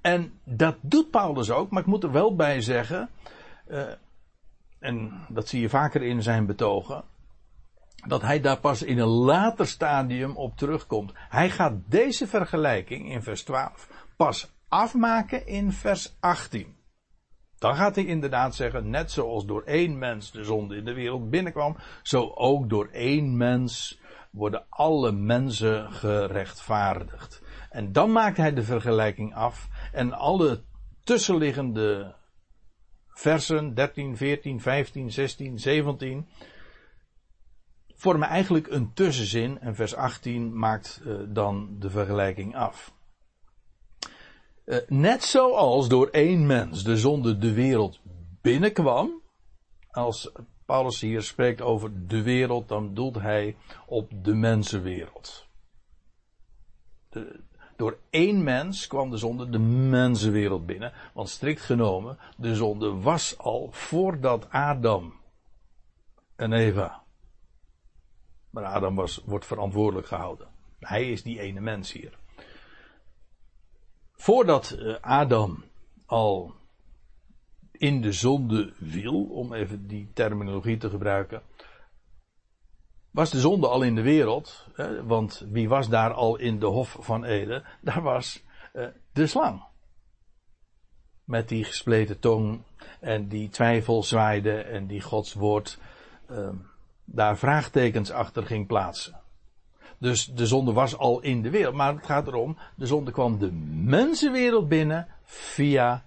En 0.00 0.40
dat 0.44 0.76
doet 0.80 1.10
Paulus 1.10 1.50
ook, 1.50 1.70
maar 1.70 1.80
ik 1.80 1.88
moet 1.88 2.02
er 2.02 2.12
wel 2.12 2.36
bij 2.36 2.60
zeggen, 2.60 3.10
uh, 3.68 3.82
en 4.78 5.26
dat 5.28 5.48
zie 5.48 5.60
je 5.60 5.68
vaker 5.68 6.02
in 6.02 6.22
zijn 6.22 6.46
betogen, 6.46 7.04
dat 8.06 8.22
hij 8.22 8.40
daar 8.40 8.60
pas 8.60 8.82
in 8.82 8.98
een 8.98 9.08
later 9.08 9.66
stadium 9.66 10.36
op 10.36 10.56
terugkomt. 10.56 11.12
Hij 11.14 11.50
gaat 11.50 11.74
deze 11.86 12.26
vergelijking 12.26 13.10
in 13.10 13.22
vers 13.22 13.42
12 13.42 14.06
pas 14.16 14.52
afmaken 14.68 15.46
in 15.46 15.72
vers 15.72 16.16
18. 16.20 16.76
Dan 17.58 17.76
gaat 17.76 17.94
hij 17.94 18.04
inderdaad 18.04 18.54
zeggen, 18.54 18.90
net 18.90 19.10
zoals 19.10 19.46
door 19.46 19.62
één 19.62 19.98
mens 19.98 20.30
de 20.30 20.44
zonde 20.44 20.76
in 20.76 20.84
de 20.84 20.94
wereld 20.94 21.30
binnenkwam, 21.30 21.76
zo 22.02 22.32
ook 22.34 22.68
door 22.68 22.88
één 22.92 23.36
mens 23.36 24.00
worden 24.30 24.64
alle 24.68 25.12
mensen 25.12 25.92
gerechtvaardigd. 25.92 27.42
En 27.70 27.92
dan 27.92 28.12
maakt 28.12 28.36
hij 28.36 28.54
de 28.54 28.62
vergelijking 28.62 29.34
af 29.34 29.68
en 29.92 30.12
alle 30.12 30.62
tussenliggende 31.04 32.14
versen 33.08 33.74
13, 33.74 34.16
14, 34.16 34.60
15, 34.60 35.10
16, 35.10 35.58
17 35.58 36.28
vormen 37.98 38.28
eigenlijk 38.28 38.66
een 38.66 38.92
tussenzin 38.92 39.60
en 39.60 39.74
vers 39.74 39.94
18 39.94 40.58
maakt 40.58 41.00
uh, 41.04 41.20
dan 41.28 41.76
de 41.78 41.90
vergelijking 41.90 42.56
af. 42.56 42.94
Uh, 44.64 44.78
net 44.86 45.24
zoals 45.24 45.88
door 45.88 46.08
één 46.08 46.46
mens 46.46 46.84
de 46.84 46.96
zonde 46.96 47.38
de 47.38 47.52
wereld 47.52 48.00
binnenkwam, 48.40 49.22
als 49.90 50.32
Paulus 50.66 51.00
hier 51.00 51.22
spreekt 51.22 51.60
over 51.60 52.06
de 52.06 52.22
wereld, 52.22 52.68
dan 52.68 52.94
doelt 52.94 53.14
hij 53.14 53.56
op 53.86 54.24
de 54.24 54.34
mensenwereld. 54.34 55.48
De, 57.08 57.40
door 57.78 57.98
één 58.10 58.42
mens 58.42 58.86
kwam 58.86 59.10
de 59.10 59.16
zonde 59.16 59.48
de 59.48 59.58
mensenwereld 59.58 60.66
binnen. 60.66 60.92
Want 61.12 61.28
strikt 61.28 61.60
genomen, 61.60 62.18
de 62.36 62.54
zonde 62.54 62.94
was 62.94 63.38
al 63.38 63.68
voordat 63.70 64.50
Adam 64.50 65.14
en 66.36 66.52
Eva. 66.52 67.02
Maar 68.50 68.64
Adam 68.64 68.94
was, 68.94 69.22
wordt 69.24 69.46
verantwoordelijk 69.46 70.06
gehouden. 70.06 70.48
Hij 70.78 71.10
is 71.10 71.22
die 71.22 71.40
ene 71.40 71.60
mens 71.60 71.92
hier. 71.92 72.18
Voordat 74.12 74.70
eh, 74.70 74.94
Adam 75.00 75.64
al 76.06 76.54
in 77.72 78.00
de 78.00 78.12
zonde 78.12 78.72
viel, 78.82 79.24
om 79.24 79.52
even 79.52 79.86
die 79.86 80.10
terminologie 80.12 80.76
te 80.76 80.90
gebruiken, 80.90 81.42
was 83.10 83.30
de 83.30 83.40
zonde 83.40 83.68
al 83.68 83.82
in 83.82 83.94
de 83.94 84.02
wereld. 84.02 84.66
Hè, 84.74 85.04
want 85.04 85.46
wie 85.50 85.68
was 85.68 85.88
daar 85.88 86.12
al 86.12 86.36
in 86.36 86.58
de 86.58 86.66
Hof 86.66 86.96
van 87.00 87.24
Eden? 87.24 87.64
Daar 87.80 88.02
was 88.02 88.42
uh, 88.74 88.86
de 89.12 89.26
slang. 89.26 89.64
Met 91.24 91.48
die 91.48 91.64
gespleten 91.64 92.18
tong 92.18 92.62
en 93.00 93.28
die 93.28 93.48
twijfel 93.48 94.02
zwaaide 94.02 94.60
en 94.60 94.86
die 94.86 95.00
Gods 95.00 95.34
woord 95.34 95.78
uh, 96.30 96.48
daar 97.04 97.38
vraagtekens 97.38 98.10
achter 98.10 98.46
ging 98.46 98.66
plaatsen. 98.66 99.20
Dus 99.98 100.26
de 100.26 100.46
zonde 100.46 100.72
was 100.72 100.96
al 100.96 101.20
in 101.20 101.42
de 101.42 101.50
wereld. 101.50 101.74
Maar 101.74 101.94
het 101.94 102.06
gaat 102.06 102.26
erom, 102.26 102.58
de 102.76 102.86
zonde 102.86 103.10
kwam 103.10 103.38
de 103.38 103.52
mensenwereld 103.82 104.68
binnen 104.68 105.08
via 105.24 106.04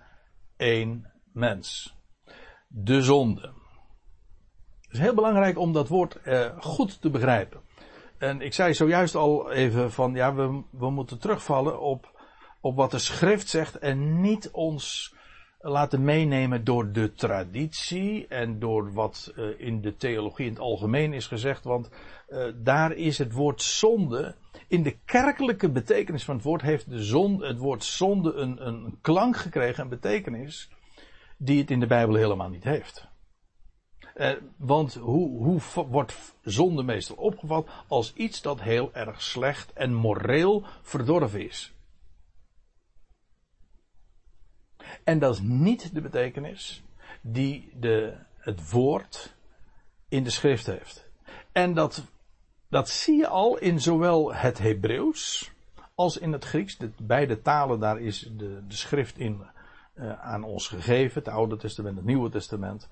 één 0.57 1.11
mens. 1.31 1.95
De 2.67 3.01
zonde. 3.01 3.51
Het 4.91 4.99
is 4.99 5.05
heel 5.05 5.15
belangrijk 5.15 5.57
om 5.57 5.73
dat 5.73 5.87
woord 5.87 6.17
uh, 6.25 6.45
goed 6.59 7.01
te 7.01 7.09
begrijpen. 7.09 7.61
En 8.17 8.41
ik 8.41 8.53
zei 8.53 8.73
zojuist 8.73 9.15
al 9.15 9.51
even 9.51 9.91
van, 9.91 10.13
ja, 10.13 10.33
we, 10.33 10.61
we 10.69 10.89
moeten 10.89 11.19
terugvallen 11.19 11.79
op, 11.79 12.21
op 12.61 12.75
wat 12.75 12.91
de 12.91 12.99
schrift 12.99 13.49
zegt 13.49 13.79
en 13.79 14.21
niet 14.21 14.49
ons 14.51 15.15
laten 15.59 16.03
meenemen 16.03 16.63
door 16.63 16.91
de 16.91 17.13
traditie 17.13 18.27
en 18.27 18.59
door 18.59 18.93
wat 18.93 19.33
uh, 19.35 19.45
in 19.57 19.81
de 19.81 19.95
theologie 19.95 20.45
in 20.45 20.51
het 20.51 20.61
algemeen 20.61 21.13
is 21.13 21.27
gezegd, 21.27 21.63
want 21.63 21.89
uh, 22.29 22.43
daar 22.55 22.91
is 22.91 23.17
het 23.17 23.33
woord 23.33 23.61
zonde, 23.61 24.35
in 24.67 24.83
de 24.83 24.97
kerkelijke 25.05 25.69
betekenis 25.69 26.23
van 26.23 26.35
het 26.35 26.43
woord 26.43 26.61
heeft 26.61 26.89
de 26.89 27.03
zonde, 27.03 27.47
het 27.47 27.57
woord 27.57 27.83
zonde 27.83 28.33
een, 28.33 28.67
een 28.67 28.97
klank 29.01 29.37
gekregen, 29.37 29.83
een 29.83 29.89
betekenis, 29.89 30.69
die 31.37 31.59
het 31.59 31.71
in 31.71 31.79
de 31.79 31.87
Bijbel 31.87 32.15
helemaal 32.15 32.49
niet 32.49 32.63
heeft. 32.63 33.09
Eh, 34.21 34.31
want 34.57 34.93
hoe, 34.93 35.43
hoe 35.43 35.85
wordt 35.87 36.35
zonde 36.43 36.83
meestal 36.83 37.15
opgevat? 37.15 37.69
Als 37.87 38.13
iets 38.13 38.41
dat 38.41 38.61
heel 38.61 38.93
erg 38.93 39.21
slecht 39.21 39.73
en 39.73 39.93
moreel 39.93 40.63
verdorven 40.81 41.45
is. 41.45 41.73
En 45.03 45.19
dat 45.19 45.33
is 45.33 45.41
niet 45.41 45.93
de 45.93 46.01
betekenis 46.01 46.83
die 47.21 47.71
de, 47.79 48.17
het 48.37 48.71
woord 48.71 49.35
in 50.09 50.23
de 50.23 50.29
schrift 50.29 50.65
heeft. 50.65 51.09
En 51.51 51.73
dat, 51.73 52.03
dat 52.67 52.89
zie 52.89 53.17
je 53.17 53.27
al 53.27 53.57
in 53.57 53.79
zowel 53.79 54.33
het 54.33 54.57
Hebreeuws 54.57 55.51
als 55.95 56.17
in 56.17 56.31
het 56.31 56.45
Grieks. 56.45 56.77
De, 56.77 56.91
beide 57.01 57.41
talen, 57.41 57.79
daar 57.79 57.99
is 57.99 58.19
de, 58.19 58.63
de 58.67 58.75
schrift 58.75 59.17
in 59.17 59.45
uh, 59.95 60.19
aan 60.19 60.43
ons 60.43 60.67
gegeven. 60.67 61.23
Het 61.23 61.33
Oude 61.33 61.57
Testament, 61.57 61.95
het 61.95 62.05
Nieuwe 62.05 62.29
Testament. 62.29 62.87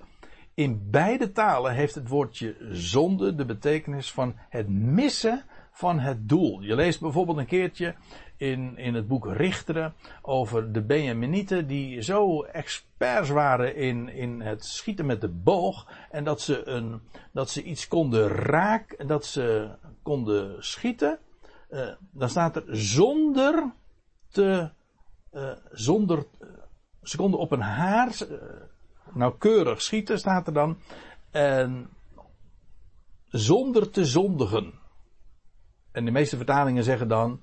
In 0.54 0.90
beide 0.90 1.32
talen 1.32 1.74
heeft 1.74 1.94
het 1.94 2.08
woordje 2.08 2.56
zonde 2.70 3.34
de 3.34 3.44
betekenis 3.44 4.12
van 4.12 4.34
het 4.48 4.68
missen 4.68 5.44
van 5.72 5.98
het 5.98 6.28
doel. 6.28 6.60
Je 6.60 6.74
leest 6.74 7.00
bijvoorbeeld 7.00 7.38
een 7.38 7.46
keertje 7.46 7.94
in, 8.36 8.76
in 8.76 8.94
het 8.94 9.08
boek 9.08 9.26
Richteren 9.26 9.94
over 10.22 10.72
de 10.72 10.82
Benjaminieten 10.82 11.66
die 11.66 12.02
zo 12.02 12.42
experts 12.42 13.28
waren 13.28 13.76
in, 13.76 14.08
in 14.08 14.40
het 14.40 14.64
schieten 14.64 15.06
met 15.06 15.20
de 15.20 15.28
boog 15.28 15.88
en 16.10 16.24
dat 16.24 16.40
ze, 16.40 16.68
een, 16.68 17.00
dat 17.32 17.50
ze 17.50 17.62
iets 17.62 17.88
konden 17.88 18.28
raken, 18.28 19.06
dat 19.06 19.26
ze 19.26 19.70
konden 20.02 20.64
schieten. 20.64 21.18
Uh, 21.70 21.88
dan 22.10 22.28
staat 22.28 22.56
er 22.56 22.64
zonder 22.76 23.72
te, 24.28 24.70
uh, 25.32 25.52
zonder, 25.70 26.26
uh, 26.40 26.48
ze 27.02 27.16
konden 27.16 27.40
op 27.40 27.52
een 27.52 27.60
haar 27.60 28.16
nauwkeurig 29.14 29.82
schieten, 29.82 30.18
staat 30.18 30.46
er 30.46 30.52
dan. 30.52 30.78
En 31.30 31.88
zonder 33.28 33.90
te 33.90 34.04
zondigen. 34.04 34.72
En 35.92 36.04
de 36.04 36.10
meeste 36.10 36.36
vertalingen 36.36 36.84
zeggen 36.84 37.08
dan, 37.08 37.40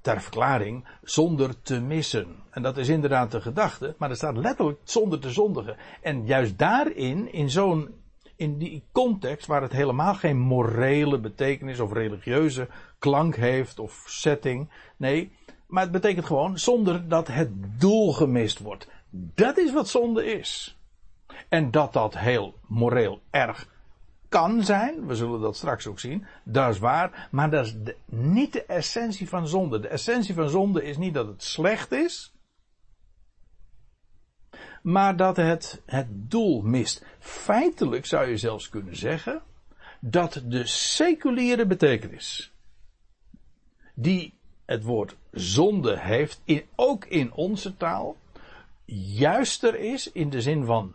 ter 0.00 0.20
verklaring, 0.20 0.88
zonder 1.02 1.62
te 1.62 1.80
missen. 1.80 2.26
En 2.50 2.62
dat 2.62 2.76
is 2.76 2.88
inderdaad 2.88 3.30
de 3.30 3.40
gedachte, 3.40 3.94
maar 3.98 4.10
er 4.10 4.16
staat 4.16 4.36
letterlijk 4.36 4.80
zonder 4.84 5.18
te 5.18 5.30
zondigen. 5.30 5.76
En 6.00 6.26
juist 6.26 6.58
daarin, 6.58 7.32
in 7.32 7.50
zo'n, 7.50 7.94
in 8.36 8.58
die 8.58 8.84
context 8.92 9.46
waar 9.46 9.62
het 9.62 9.72
helemaal 9.72 10.14
geen 10.14 10.38
morele 10.38 11.20
betekenis 11.20 11.80
of 11.80 11.92
religieuze 11.92 12.68
klank 12.98 13.36
heeft 13.36 13.78
of 13.78 14.04
setting. 14.06 14.70
Nee, 14.96 15.32
maar 15.66 15.82
het 15.82 15.92
betekent 15.92 16.26
gewoon 16.26 16.58
zonder 16.58 17.08
dat 17.08 17.28
het 17.28 17.80
doel 17.80 18.12
gemist 18.12 18.58
wordt. 18.58 18.88
Dat 19.14 19.56
is 19.56 19.72
wat 19.72 19.88
zonde 19.88 20.24
is. 20.24 20.78
En 21.48 21.70
dat 21.70 21.92
dat 21.92 22.18
heel 22.18 22.58
moreel 22.66 23.20
erg 23.30 23.68
kan 24.28 24.64
zijn, 24.64 25.06
we 25.06 25.14
zullen 25.14 25.40
dat 25.40 25.56
straks 25.56 25.86
ook 25.86 26.00
zien, 26.00 26.26
dat 26.44 26.70
is 26.70 26.78
waar, 26.78 27.28
maar 27.30 27.50
dat 27.50 27.66
is 27.66 27.74
niet 28.06 28.52
de 28.52 28.64
essentie 28.64 29.28
van 29.28 29.48
zonde. 29.48 29.80
De 29.80 29.88
essentie 29.88 30.34
van 30.34 30.50
zonde 30.50 30.84
is 30.84 30.96
niet 30.96 31.14
dat 31.14 31.26
het 31.26 31.42
slecht 31.42 31.92
is, 31.92 32.34
maar 34.82 35.16
dat 35.16 35.36
het 35.36 35.82
het 35.86 36.06
doel 36.30 36.62
mist. 36.62 37.04
Feitelijk 37.18 38.06
zou 38.06 38.28
je 38.28 38.36
zelfs 38.36 38.68
kunnen 38.68 38.96
zeggen 38.96 39.42
dat 40.00 40.42
de 40.44 40.66
seculiere 40.66 41.66
betekenis 41.66 42.52
die 43.94 44.34
het 44.64 44.82
woord 44.82 45.16
zonde 45.30 45.98
heeft, 45.98 46.40
in, 46.44 46.64
ook 46.74 47.04
in 47.04 47.32
onze 47.32 47.76
taal, 47.76 48.16
juister 48.94 49.78
is 49.78 50.12
in 50.12 50.30
de 50.30 50.40
zin 50.40 50.64
van 50.64 50.94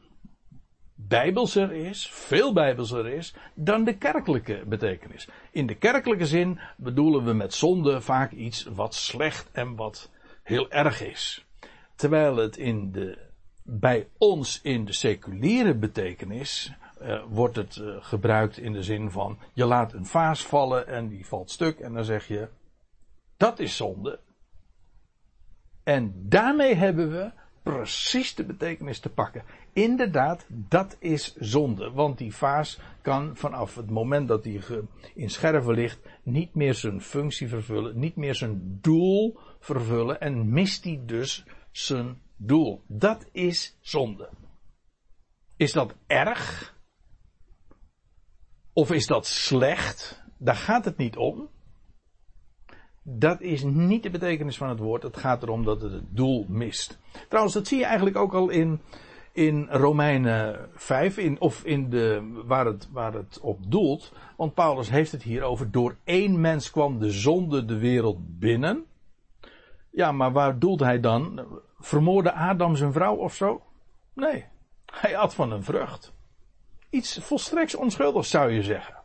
bijbelser 0.96 1.72
is, 1.72 2.10
veel 2.10 2.54
bijbelser 2.54 3.08
is, 3.08 3.36
dan 3.54 3.84
de 3.84 3.98
kerkelijke 3.98 4.64
betekenis. 4.68 5.28
In 5.52 5.68
de 5.68 5.76
kerkelijke 5.76 6.26
zin 6.26 6.60
bedoelen 6.78 7.26
we 7.26 7.34
met 7.34 7.54
zonde 7.54 8.02
vaak 8.02 8.32
iets 8.32 8.64
wat 8.64 8.96
slecht 8.96 9.52
en 9.52 9.76
wat 9.76 10.12
heel 10.44 10.72
erg 10.72 11.02
is. 11.02 11.46
terwijl 11.96 12.36
het 12.36 12.58
in 12.58 12.92
de, 12.92 13.18
bij 13.64 14.08
ons 14.18 14.62
in 14.62 14.86
de 14.86 14.94
seculiere 14.94 15.76
betekenis 15.76 16.74
uh, 17.02 17.24
wordt 17.30 17.56
het 17.56 17.76
uh, 17.76 17.96
gebruikt 18.00 18.58
in 18.58 18.74
de 18.74 18.84
zin 18.84 19.12
van 19.12 19.40
je 19.54 19.66
laat 19.66 19.94
een 19.94 20.06
vaas 20.06 20.46
vallen 20.46 20.88
en 20.88 21.08
die 21.08 21.26
valt 21.26 21.52
stuk 21.52 21.80
en 21.80 21.94
dan 21.94 22.04
zeg 22.04 22.28
je 22.28 22.48
dat 23.38 23.60
is 23.60 23.76
zonde. 23.76 24.20
En 25.84 26.14
daarmee 26.30 26.76
hebben 26.76 27.12
we 27.12 27.32
precies 27.68 28.36
de 28.36 28.46
betekenis 28.46 29.00
te 29.00 29.10
pakken. 29.10 29.44
Inderdaad, 29.74 30.46
dat 30.50 30.96
is 31.00 31.36
zonde. 31.36 31.92
Want 31.92 32.18
die 32.18 32.36
vaas 32.36 32.80
kan 33.02 33.36
vanaf 33.36 33.76
het 33.76 33.90
moment 33.90 34.28
dat 34.28 34.44
hij 34.44 34.62
in 35.16 35.30
scherven 35.30 35.74
ligt 35.74 36.00
niet 36.24 36.56
meer 36.56 36.74
zijn 36.74 37.02
functie 37.02 37.48
vervullen, 37.48 38.00
niet 38.00 38.16
meer 38.16 38.36
zijn 38.36 38.80
doel 38.82 39.40
vervullen 39.60 40.20
en 40.20 40.50
mist 40.50 40.84
hij 40.84 41.02
dus 41.06 41.46
zijn 41.72 42.22
doel. 42.36 42.84
Dat 42.88 43.30
is 43.32 43.78
zonde. 43.82 44.30
Is 45.56 45.72
dat 45.72 45.96
erg? 46.08 46.76
Of 48.74 48.92
is 48.92 49.08
dat 49.08 49.28
slecht? 49.28 50.24
Daar 50.38 50.56
gaat 50.56 50.86
het 50.86 50.98
niet 50.98 51.16
om. 51.16 51.50
Dat 53.10 53.42
is 53.42 53.64
niet 53.64 54.04
de 54.04 54.10
betekenis 54.10 54.58
van 54.58 54.70
het 54.70 54.80
woord. 54.80 55.04
Het 55.04 55.18
gaat 55.18 55.44
erom 55.44 55.64
dat 55.64 55.82
het 55.82 55.92
het 55.92 56.16
doel 56.16 56.46
mist. 56.50 56.98
Trouwens, 57.28 57.56
dat 57.56 57.68
zie 57.68 57.78
je 57.78 57.86
eigenlijk 57.86 58.18
ook 58.18 58.34
al 58.34 58.50
in, 58.50 58.82
in 59.32 59.68
Romeinen 59.70 60.70
5, 60.76 61.18
in, 61.18 61.40
of 61.40 61.64
in 61.64 61.90
de, 61.90 62.32
waar, 62.46 62.66
het, 62.66 62.88
waar 62.92 63.14
het 63.14 63.40
op 63.42 63.72
doelt. 63.72 64.14
Want 64.38 64.54
Paulus 64.54 64.90
heeft 64.90 65.12
het 65.12 65.24
hier 65.24 65.44
over, 65.44 65.72
door 65.72 65.96
één 66.04 66.42
mens 66.42 66.72
kwam 66.72 67.00
de 67.00 67.12
zonde 67.12 67.66
de 67.66 67.78
wereld 67.78 68.40
binnen. 68.40 68.86
Ja, 69.92 70.12
maar 70.12 70.32
waar 70.32 70.60
doelt 70.60 70.80
hij 70.80 71.00
dan? 71.00 71.46
Vermoorde 71.80 72.34
Adam 72.34 72.76
zijn 72.76 72.92
vrouw 72.92 73.16
of 73.16 73.36
zo? 73.36 73.62
Nee, 74.14 74.46
hij 74.86 75.18
at 75.18 75.36
van 75.36 75.52
een 75.52 75.64
vrucht. 75.64 76.14
Iets 76.90 77.18
volstrekt 77.22 77.76
onschuldigs 77.76 78.30
zou 78.30 78.52
je 78.52 78.64
zeggen. 78.64 78.97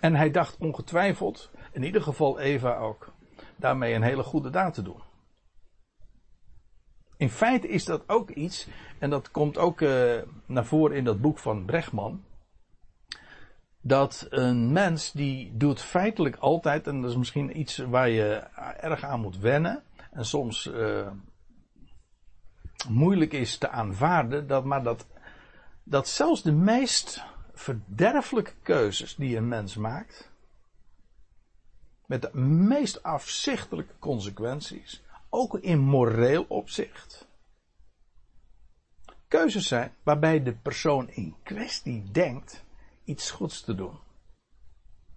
En 0.00 0.14
hij 0.14 0.30
dacht 0.30 0.56
ongetwijfeld, 0.58 1.50
in 1.72 1.82
ieder 1.82 2.02
geval 2.02 2.38
Eva 2.38 2.76
ook, 2.76 3.12
daarmee 3.56 3.94
een 3.94 4.02
hele 4.02 4.22
goede 4.22 4.50
daad 4.50 4.74
te 4.74 4.82
doen. 4.82 5.02
In 7.16 7.30
feite 7.30 7.68
is 7.68 7.84
dat 7.84 8.08
ook 8.08 8.30
iets, 8.30 8.68
en 8.98 9.10
dat 9.10 9.30
komt 9.30 9.58
ook 9.58 9.80
uh, 9.80 10.22
naar 10.46 10.64
voren 10.64 10.96
in 10.96 11.04
dat 11.04 11.20
boek 11.20 11.38
van 11.38 11.64
Brechtman, 11.64 12.24
dat 13.80 14.26
een 14.30 14.72
mens 14.72 15.12
die 15.12 15.56
doet 15.56 15.80
feitelijk 15.80 16.36
altijd, 16.36 16.86
en 16.86 17.00
dat 17.00 17.10
is 17.10 17.16
misschien 17.16 17.58
iets 17.58 17.76
waar 17.76 18.08
je 18.08 18.32
erg 18.80 19.04
aan 19.04 19.20
moet 19.20 19.38
wennen, 19.38 19.82
en 20.10 20.24
soms 20.24 20.66
uh, 20.66 21.10
moeilijk 22.88 23.32
is 23.32 23.58
te 23.58 23.68
aanvaarden, 23.68 24.46
dat, 24.46 24.64
maar 24.64 24.82
dat, 24.82 25.06
dat 25.84 26.08
zelfs 26.08 26.42
de 26.42 26.52
meest 26.52 27.24
verderfelijke 27.60 28.54
keuzes 28.62 29.14
die 29.14 29.36
een 29.36 29.48
mens 29.48 29.76
maakt, 29.76 30.30
met 32.06 32.22
de 32.22 32.38
meest 32.38 33.02
afzichtelijke 33.02 33.98
consequenties, 33.98 35.02
ook 35.28 35.58
in 35.58 35.78
moreel 35.78 36.44
opzicht, 36.48 37.28
keuzes 39.28 39.68
zijn 39.68 39.92
waarbij 40.02 40.42
de 40.42 40.52
persoon 40.52 41.10
in 41.10 41.34
kwestie 41.42 42.10
denkt 42.10 42.64
iets 43.04 43.30
goeds 43.30 43.60
te 43.60 43.74
doen. 43.74 43.98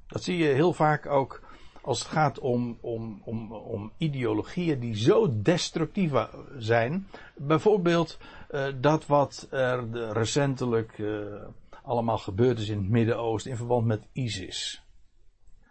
Dat 0.08 0.24
zie 0.24 0.38
je 0.38 0.54
heel 0.54 0.74
vaak 0.74 1.06
ook 1.06 1.42
als 1.82 2.00
het 2.00 2.08
gaat 2.08 2.40
om, 2.40 2.78
om, 2.82 3.22
om, 3.24 3.54
om 3.54 3.92
ideologieën 3.98 4.80
die 4.80 4.96
zo 4.96 5.42
destructief 5.42 6.12
zijn. 6.58 7.08
Bijvoorbeeld 7.36 8.18
uh, 8.52 8.66
dat 8.82 9.06
wat 9.06 9.48
er 9.50 10.12
recentelijk 10.12 10.98
uh, 10.98 11.44
allemaal 11.84 12.18
gebeurd 12.18 12.60
is 12.60 12.70
in 12.70 12.78
het 12.78 12.90
Midden-Oosten 12.90 13.52
in 13.52 13.58
verband 13.58 13.86
met 13.86 14.08
ISIS. 14.12 14.84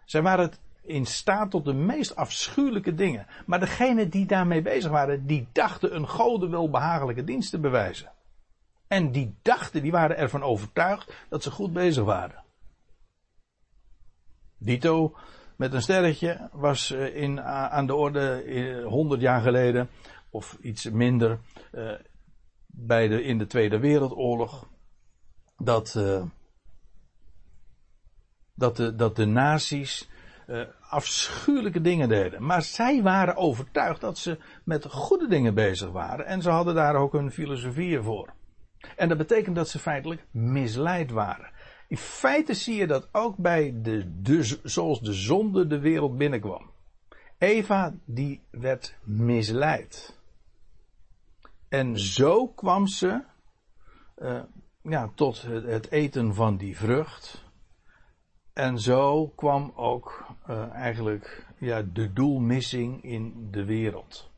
Zij 0.05 0.21
waren 0.21 0.51
in 0.81 1.05
staat 1.05 1.51
tot 1.51 1.65
de 1.65 1.73
meest 1.73 2.15
afschuwelijke 2.15 2.93
dingen. 2.93 3.27
Maar 3.45 3.59
degenen 3.59 4.09
die 4.09 4.25
daarmee 4.25 4.61
bezig 4.61 4.91
waren, 4.91 5.25
die 5.25 5.47
dachten 5.51 5.95
een 5.95 6.07
goden 6.07 6.49
wel 6.49 6.69
behagelijke 6.69 7.23
dienst 7.23 7.49
te 7.49 7.59
bewijzen. 7.59 8.11
En 8.87 9.11
die 9.11 9.35
dachten, 9.41 9.81
die 9.81 9.91
waren 9.91 10.17
ervan 10.17 10.43
overtuigd 10.43 11.13
dat 11.29 11.43
ze 11.43 11.51
goed 11.51 11.73
bezig 11.73 12.03
waren. 12.03 12.43
Dito 14.57 15.15
met 15.55 15.73
een 15.73 15.81
sterretje 15.81 16.49
was 16.51 16.91
eh, 16.91 17.15
in, 17.15 17.41
aan 17.41 17.85
de 17.85 17.95
orde 17.95 18.83
100 18.87 19.21
jaar 19.21 19.41
geleden, 19.41 19.89
of 20.29 20.57
iets 20.61 20.89
minder, 20.89 21.39
eh, 21.71 21.91
bij 22.65 23.07
de, 23.07 23.23
in 23.23 23.37
de 23.37 23.47
Tweede 23.47 23.79
Wereldoorlog 23.79 24.67
dat, 25.57 25.95
uh, 25.97 26.23
dat, 28.55 28.75
de, 28.75 28.95
dat 28.95 29.15
de 29.15 29.25
nazi's 29.25 30.09
uh, 30.47 30.61
afschuwelijke 30.89 31.81
dingen 31.81 32.09
deden. 32.09 32.45
Maar 32.45 32.61
zij 32.61 33.01
waren 33.01 33.35
overtuigd 33.35 34.01
dat 34.01 34.17
ze 34.17 34.37
met 34.63 34.85
goede 34.85 35.27
dingen 35.27 35.53
bezig 35.53 35.91
waren. 35.91 36.25
En 36.25 36.41
ze 36.41 36.49
hadden 36.49 36.75
daar 36.75 36.95
ook 36.95 37.13
hun 37.13 37.31
filosofieën 37.31 38.03
voor. 38.03 38.33
En 38.95 39.09
dat 39.09 39.17
betekent 39.17 39.55
dat 39.55 39.69
ze 39.69 39.79
feitelijk 39.79 40.25
misleid 40.31 41.11
waren. 41.11 41.51
In 41.87 41.97
feite 41.97 42.53
zie 42.53 42.75
je 42.75 42.87
dat 42.87 43.09
ook 43.11 43.37
bij 43.37 43.73
de, 43.81 44.59
zoals 44.63 45.01
de 45.01 45.13
zonde 45.13 45.67
de 45.67 45.79
wereld 45.79 46.17
binnenkwam. 46.17 46.71
Eva 47.37 47.93
die 48.05 48.41
werd 48.51 48.95
misleid. 49.03 50.19
En 51.69 51.99
zo 51.99 52.47
kwam 52.47 52.87
ze 52.87 53.23
uh, 54.17 54.41
ja, 54.83 55.11
tot 55.15 55.41
het 55.41 55.91
eten 55.91 56.33
van 56.33 56.57
die 56.57 56.77
vrucht. 56.77 57.43
En 58.53 58.79
zo 58.79 59.27
kwam 59.27 59.71
ook 59.75 60.25
uh, 60.49 60.69
eigenlijk 60.73 61.45
ja, 61.57 61.81
de 61.81 62.13
doelmissing 62.13 63.03
in 63.03 63.47
de 63.51 63.65
wereld. 63.65 64.31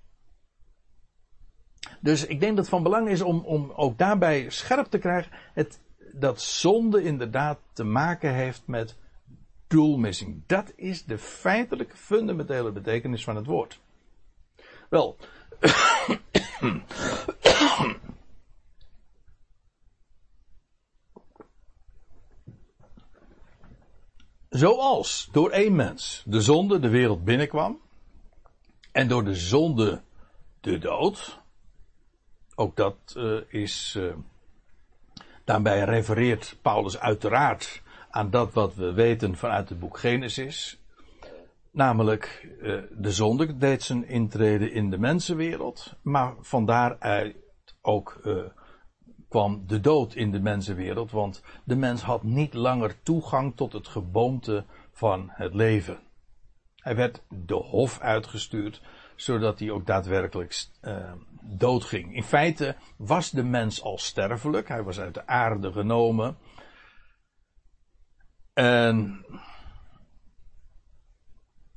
Dus 2.01 2.25
ik 2.25 2.39
denk 2.39 2.55
dat 2.55 2.65
het 2.65 2.73
van 2.73 2.83
belang 2.83 3.09
is 3.09 3.21
om, 3.21 3.39
om 3.39 3.71
ook 3.71 3.97
daarbij 3.97 4.49
scherp 4.49 4.85
te 4.85 4.97
krijgen 4.97 5.31
het, 5.53 5.81
dat 6.13 6.41
zonde 6.41 7.03
inderdaad 7.03 7.59
te 7.73 7.83
maken 7.83 8.33
heeft 8.33 8.67
met 8.67 8.97
doelmissing. 9.67 10.43
Dat 10.45 10.73
is 10.75 11.05
de 11.05 11.17
feitelijke 11.17 11.97
fundamentele 11.97 12.71
betekenis 12.71 13.23
van 13.23 13.35
het 13.35 13.45
woord. 13.45 13.79
Wel, 14.89 15.17
Zoals 24.55 25.29
door 25.31 25.49
één 25.49 25.75
mens 25.75 26.23
de 26.25 26.41
zonde 26.41 26.79
de 26.79 26.89
wereld 26.89 27.23
binnenkwam. 27.23 27.79
En 28.91 29.07
door 29.07 29.23
de 29.23 29.35
zonde 29.35 30.01
de 30.61 30.77
dood. 30.77 31.39
Ook 32.55 32.75
dat 32.75 32.95
uh, 33.17 33.41
is. 33.47 33.95
Uh, 33.97 34.13
daarbij 35.43 35.83
refereert 35.83 36.57
Paulus 36.61 36.99
uiteraard 36.99 37.81
aan 38.09 38.29
dat 38.29 38.53
wat 38.53 38.75
we 38.75 38.93
weten 38.93 39.35
vanuit 39.35 39.69
het 39.69 39.79
boek 39.79 39.97
Genesis. 39.97 40.79
Namelijk, 41.71 42.47
uh, 42.61 42.81
de 42.91 43.11
zonde 43.11 43.57
deed 43.57 43.83
zijn 43.83 44.07
intrede 44.07 44.71
in 44.71 44.89
de 44.89 44.97
mensenwereld. 44.97 45.93
Maar 46.01 46.33
van 46.39 46.65
daaruit 46.65 47.35
ook 47.81 48.19
kwam 49.35 49.63
de 49.67 49.79
dood 49.79 50.15
in 50.15 50.31
de 50.31 50.39
mensenwereld, 50.39 51.11
want 51.11 51.43
de 51.63 51.75
mens 51.75 52.01
had 52.01 52.23
niet 52.23 52.53
langer 52.53 53.03
toegang 53.03 53.55
tot 53.55 53.73
het 53.73 53.87
geboomte 53.87 54.65
van 54.91 55.29
het 55.31 55.53
leven. 55.53 55.99
Hij 56.75 56.95
werd 56.95 57.23
de 57.29 57.53
hof 57.53 57.99
uitgestuurd, 57.99 58.81
zodat 59.15 59.59
hij 59.59 59.71
ook 59.71 59.85
daadwerkelijk 59.85 60.65
uh, 60.81 61.11
doodging. 61.41 62.15
In 62.15 62.23
feite 62.23 62.75
was 62.97 63.31
de 63.31 63.43
mens 63.43 63.81
al 63.81 63.97
sterfelijk, 63.97 64.67
hij 64.67 64.83
was 64.83 64.99
uit 64.99 65.13
de 65.13 65.27
aarde 65.27 65.71
genomen. 65.71 66.37
En 68.53 69.25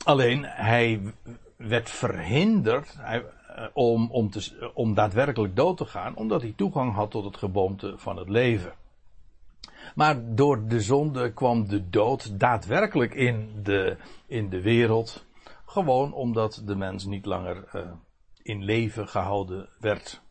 alleen 0.04 0.44
hij 0.44 1.14
werd 1.56 1.90
verhinderd, 1.90 2.94
hij, 2.98 3.24
om, 3.72 4.11
om, 4.11 4.30
te, 4.30 4.70
om 4.74 4.94
daadwerkelijk 4.94 5.56
dood 5.56 5.76
te 5.76 5.84
gaan, 5.84 6.16
omdat 6.16 6.42
hij 6.42 6.52
toegang 6.56 6.94
had 6.94 7.11
tot 7.11 7.24
het 7.24 7.37
geboomte 7.37 7.94
van 7.96 8.16
het 8.16 8.28
leven. 8.28 8.72
Maar 9.94 10.34
door 10.34 10.68
de 10.68 10.80
zonde 10.80 11.32
kwam 11.32 11.68
de 11.68 11.88
dood 11.88 12.40
daadwerkelijk 12.40 13.14
in 13.14 13.50
de, 13.62 13.96
in 14.26 14.48
de 14.48 14.62
wereld. 14.62 15.26
Gewoon 15.66 16.12
omdat 16.12 16.62
de 16.64 16.76
mens 16.76 17.04
niet 17.04 17.26
langer 17.26 17.68
uh, 17.74 17.82
in 18.42 18.64
leven 18.64 19.08
gehouden 19.08 19.68
werd. 19.80 20.22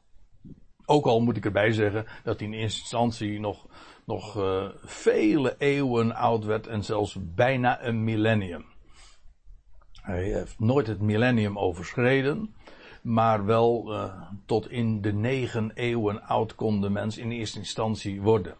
Ook 0.86 1.06
al 1.06 1.21
moet 1.21 1.38
ik 1.38 1.45
erbij 1.45 1.71
zeggen 1.71 2.06
dat 2.23 2.39
hij 2.39 2.47
in 2.47 2.53
instantie 2.53 3.39
nog, 3.39 3.67
nog 4.06 4.34
vele 4.84 5.56
eeuwen 5.58 6.15
oud 6.15 6.43
werd 6.43 6.67
en 6.67 6.84
zelfs 6.84 7.17
bijna 7.36 7.84
een 7.84 8.03
millennium. 8.03 8.65
Hij 10.01 10.23
heeft 10.23 10.60
nooit 10.60 10.88
het 10.88 11.01
millennium 11.01 11.60
overschreden. 11.60 12.56
Maar 13.08 13.46
wel 13.46 13.93
uh, 13.93 14.22
tot 14.46 14.70
in 14.70 15.02
de 15.02 15.13
negen 15.13 15.72
eeuwen 15.74 16.24
oud 16.24 16.56
kon 16.56 16.82
de 16.82 16.89
mens 16.89 17.17
in 17.17 17.32
eerste 17.32 17.60
instantie 17.60 18.22
worden. 18.22 18.56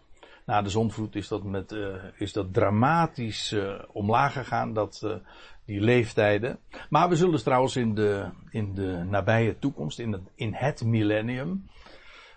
Na 0.46 0.62
de 0.62 0.68
zondvloed 0.68 1.14
is 1.14 1.28
dat, 1.28 1.42
met, 1.42 1.72
uh, 1.72 1.94
is 2.18 2.32
dat 2.32 2.54
dramatisch 2.54 3.52
uh, 3.52 3.74
omlaag 3.92 4.32
gegaan, 4.32 4.72
dat, 4.72 5.20
die 5.64 5.80
leeftijden. 5.80 6.58
Maar 6.90 7.08
we 7.08 7.16
zullen 7.16 7.42
trouwens 7.42 7.76
in 7.76 7.94
de, 7.94 8.28
in 8.50 8.74
de 8.74 9.04
nabije 9.08 9.58
toekomst, 9.58 9.98
in 9.98 10.12
het, 10.12 10.22
in 10.34 10.54
het 10.54 10.84
millennium, 10.84 11.66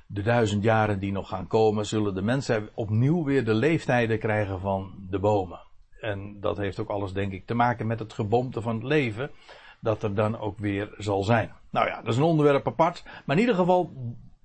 de 0.08 0.22
duizend 0.22 0.64
jaren 0.64 1.00
die 1.00 1.12
nog 1.12 1.28
gaan 1.28 1.48
komen, 1.48 1.86
zullen 1.86 2.16
de 2.16 2.22
mensen 2.22 2.70
opnieuw 2.74 3.24
weer 3.24 3.46
de 3.46 3.54
leeftijden 3.54 4.20
krijgen 4.20 4.60
van 4.60 4.94
de 5.10 5.20
bomen. 5.20 5.60
En 6.00 6.38
dat 6.40 6.58
heeft 6.58 6.80
ook 6.80 6.90
alles, 6.90 7.14
denk 7.14 7.32
ik, 7.32 7.46
te 7.46 7.54
maken 7.54 7.88
met 7.88 8.00
het 8.00 8.14
geboomte 8.14 8.62
van 8.62 8.76
het 8.76 8.84
leven, 8.84 9.32
dat 9.80 10.04
er 10.04 10.16
dan 10.16 10.40
ook 10.40 10.58
weer 10.58 10.94
zal 10.98 11.24
zijn. 11.24 11.60
Nou 11.72 11.88
ja, 11.88 11.96
dat 11.96 12.08
is 12.08 12.18
een 12.18 12.24
onderwerp 12.24 12.68
apart. 12.68 13.04
Maar 13.26 13.36
in 13.36 13.42
ieder 13.42 13.56
geval, 13.56 13.94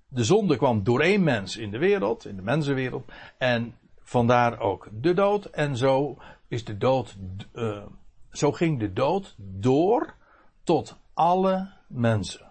de 0.09 0.25
zonde 0.25 0.57
kwam 0.57 0.83
door 0.83 1.01
één 1.01 1.23
mens 1.23 1.57
in 1.57 1.71
de 1.71 1.79
wereld, 1.79 2.27
in 2.27 2.37
de 2.37 2.43
mensenwereld. 2.43 3.13
En 3.39 3.75
vandaar 4.03 4.61
ook 4.61 4.89
de 4.93 5.15
dood. 5.15 5.45
En 5.45 5.77
zo 5.77 6.17
is 6.49 6.65
de 6.65 6.77
dood, 6.77 7.17
uh, 7.55 7.83
zo 8.31 8.53
ging 8.53 8.79
de 8.79 8.93
dood 8.93 9.35
door 9.39 10.15
tot 10.63 10.97
alle 11.15 11.73
mensen. 11.89 12.47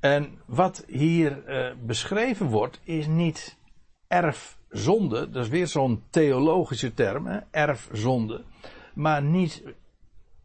En 0.00 0.38
wat 0.46 0.84
hier 0.86 1.48
uh, 1.48 1.74
beschreven 1.82 2.46
wordt, 2.46 2.80
is 2.84 3.06
niet 3.06 3.56
erfzonde. 4.08 5.30
Dat 5.30 5.44
is 5.44 5.50
weer 5.50 5.66
zo'n 5.66 6.02
theologische 6.10 6.94
term, 6.94 7.26
hè? 7.26 7.38
erfzonde. 7.50 8.44
Maar 8.94 9.22
niet, 9.22 9.62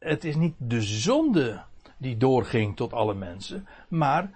het 0.06 0.24
is 0.24 0.36
niet 0.36 0.54
de 0.58 0.82
zonde 0.82 1.64
die 1.98 2.18
doorging 2.18 2.76
tot 2.76 2.94
alle 2.94 3.14
mensen, 3.14 3.68
maar 3.88 4.32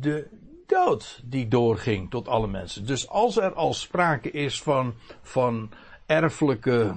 de 0.00 0.28
dood 0.66 1.22
die 1.24 1.48
doorging 1.48 2.10
tot 2.10 2.28
alle 2.28 2.46
mensen. 2.46 2.86
Dus 2.86 3.08
als 3.08 3.36
er 3.36 3.52
al 3.52 3.74
sprake 3.74 4.30
is 4.30 4.62
van, 4.62 4.94
van 5.22 5.70
erfelijke 6.06 6.94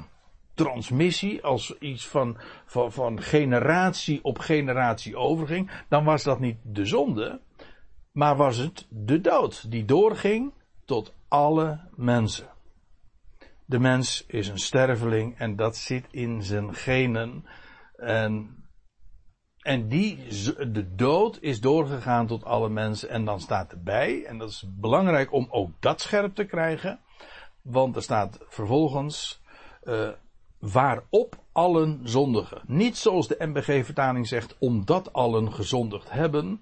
transmissie, 0.54 1.44
als 1.44 1.78
iets 1.80 2.08
van, 2.08 2.38
van, 2.66 2.92
van 2.92 3.22
generatie 3.22 4.24
op 4.24 4.40
generatie 4.40 5.16
overging, 5.16 5.72
dan 5.88 6.04
was 6.04 6.24
dat 6.24 6.40
niet 6.40 6.58
de 6.62 6.86
zonde, 6.86 7.40
maar 8.12 8.36
was 8.36 8.58
het 8.58 8.86
de 8.90 9.22
dood 9.22 9.72
die 9.72 9.86
doorging 9.86 10.54
tot 10.86 11.14
alle 11.28 11.80
mensen. 11.96 12.48
De 13.66 13.80
mens 13.80 14.24
is 14.28 14.48
een 14.48 14.60
sterveling 14.60 15.38
en 15.38 15.56
dat 15.56 15.76
zit 15.76 16.06
in 16.12 16.44
zijn 16.44 16.76
genen. 16.76 17.46
En, 17.98 18.56
en 19.62 19.88
die, 19.88 20.18
de 20.72 20.96
dood 20.96 21.38
is 21.42 21.62
doorgegaan 21.62 22.28
tot 22.28 22.44
alle 22.44 22.70
mensen. 22.70 23.10
En 23.10 23.26
dan 23.26 23.40
staat 23.40 23.72
erbij, 23.72 24.26
en 24.26 24.38
dat 24.38 24.50
is 24.50 24.66
belangrijk 24.68 25.34
om 25.34 25.48
ook 25.50 25.72
dat 25.80 26.02
scherp 26.02 26.36
te 26.36 26.46
krijgen. 26.46 27.00
Want 27.62 27.96
er 27.96 28.02
staat 28.02 28.40
vervolgens, 28.48 29.42
uh, 29.84 30.10
waarop 30.60 31.44
allen 31.52 32.00
zondigen. 32.04 32.62
Niet 32.66 32.98
zoals 32.98 33.28
de 33.28 33.36
MBG-vertaling 33.40 34.28
zegt, 34.28 34.56
omdat 34.60 35.14
allen 35.14 35.54
gezondigd 35.54 36.12
hebben. 36.12 36.62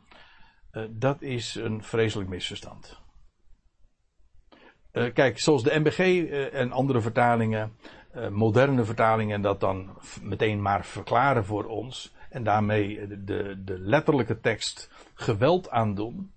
Uh, 0.72 0.84
dat 0.90 1.22
is 1.22 1.56
een 1.56 1.84
vreselijk 1.84 2.30
misverstand. 2.30 3.00
Uh, 4.94 5.14
kijk, 5.14 5.40
zoals 5.40 5.64
de 5.64 5.80
MBG 5.80 6.30
en 6.52 6.72
andere 6.72 7.02
vertalingen, 7.02 7.76
moderne 8.30 8.84
vertalingen, 8.84 9.42
dat 9.42 9.60
dan 9.60 9.90
meteen 10.22 10.62
maar 10.62 10.86
verklaren 10.86 11.46
voor 11.46 11.66
ons. 11.66 12.14
En 12.30 12.44
daarmee 12.44 13.08
de, 13.08 13.62
de, 13.64 13.80
letterlijke 13.80 14.40
tekst 14.40 14.90
geweld 15.14 15.70
aandoen. 15.70 16.32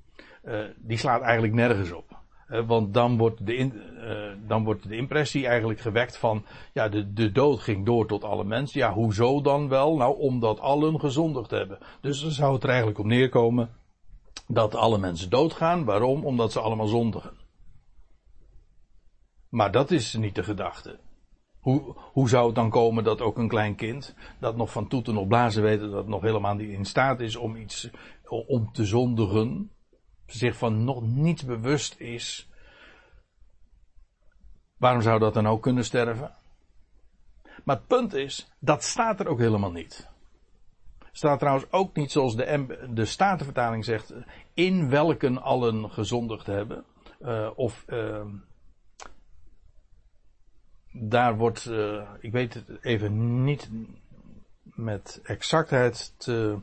die 0.77 0.99
slaat 0.99 1.23
eigenlijk 1.23 1.55
nergens 1.55 1.93
op. 1.93 2.19
Uh, 2.49 2.67
want 2.67 2.95
dan 2.95 3.17
wordt, 3.17 3.47
de 3.47 3.57
uh, 3.57 4.49
dan 4.49 4.65
wordt 4.65 4.89
de 4.89 4.97
impressie 4.97 5.47
eigenlijk 5.47 5.81
gewekt 5.81 6.17
van, 6.17 6.45
ja, 6.73 6.89
de, 6.89 7.13
de 7.13 7.33
dood 7.33 7.61
ging 7.61 7.87
door 7.87 8.07
tot 8.07 8.25
alle 8.25 8.45
mensen. 8.45 8.81
Ja, 8.81 8.93
hoezo 8.93 9.41
dan 9.41 9.69
wel? 9.69 9.97
Nou, 9.97 10.19
omdat 10.19 10.61
allen 10.61 11.01
gezondigd 11.01 11.51
hebben. 11.51 11.79
Dus 12.01 12.21
dan 12.21 12.31
zou 12.31 12.55
het 12.55 12.63
er 12.63 12.69
eigenlijk 12.69 12.99
op 12.99 13.07
neerkomen 13.07 13.71
dat 14.47 14.75
alle 14.75 14.99
mensen 14.99 15.31
doodgaan. 15.31 15.85
Waarom? 15.85 16.25
Omdat 16.25 16.53
ze 16.53 16.61
allemaal 16.61 16.87
zondigen. 16.87 17.33
Maar 19.49 19.73
dat 19.73 19.91
is 19.91 20.15
niet 20.15 20.35
de 20.35 20.43
gedachte. 20.43 20.99
Hoe, 21.61 21.95
hoe 21.97 22.29
zou 22.29 22.47
het 22.47 22.55
dan 22.55 22.71
komen 22.71 23.05
dat 23.05 23.21
ook 23.21 23.39
een 23.39 23.49
klein 23.49 23.75
kind, 23.75 24.15
dat 24.41 24.57
nog 24.57 24.73
van 24.73 24.89
toeten 24.89 25.15
nog 25.15 25.27
blazen 25.27 25.63
weet, 25.63 25.81
dat 25.81 26.07
nog 26.07 26.23
helemaal 26.23 26.55
niet 26.55 26.71
in 26.71 26.85
staat 26.85 27.21
is 27.21 27.37
om 27.37 27.57
iets, 27.57 27.91
om 28.47 28.73
te 28.73 28.85
zondigen, 28.85 29.71
zich 30.27 30.57
van 30.57 30.85
nog 30.85 31.03
niets 31.03 31.45
bewust 31.45 32.01
is, 32.01 32.49
waarom 34.77 35.03
zou 35.03 35.19
dat 35.19 35.35
dan 35.35 35.47
ook 35.47 35.63
kunnen 35.63 35.85
sterven? 35.85 36.35
Maar 37.65 37.77
het 37.77 37.87
punt 37.87 38.15
is, 38.15 38.53
dat 38.59 38.83
staat 38.83 39.21
er 39.21 39.29
ook 39.29 39.39
helemaal 39.39 39.73
niet. 39.73 40.09
Staat 41.13 41.39
trouwens 41.39 41.67
ook 41.71 41.97
niet 41.97 42.11
zoals 42.11 42.37
de, 42.37 42.89
de 42.91 43.05
Statenvertaling 43.05 43.85
zegt, 43.85 44.15
in 44.55 44.91
welken 44.91 45.43
allen 45.43 45.91
gezondigd 45.91 46.47
hebben. 46.47 46.85
Uh, 47.21 47.51
of 47.55 47.85
uh, 47.89 48.25
daar 51.01 51.37
wordt, 51.37 51.65
uh, 51.71 52.03
ik 52.21 52.33
weet 52.33 52.55
het 52.55 52.79
even 52.81 53.45
niet 53.45 53.71
met 54.63 55.21
exactheid 55.25 56.15
te 56.17 56.59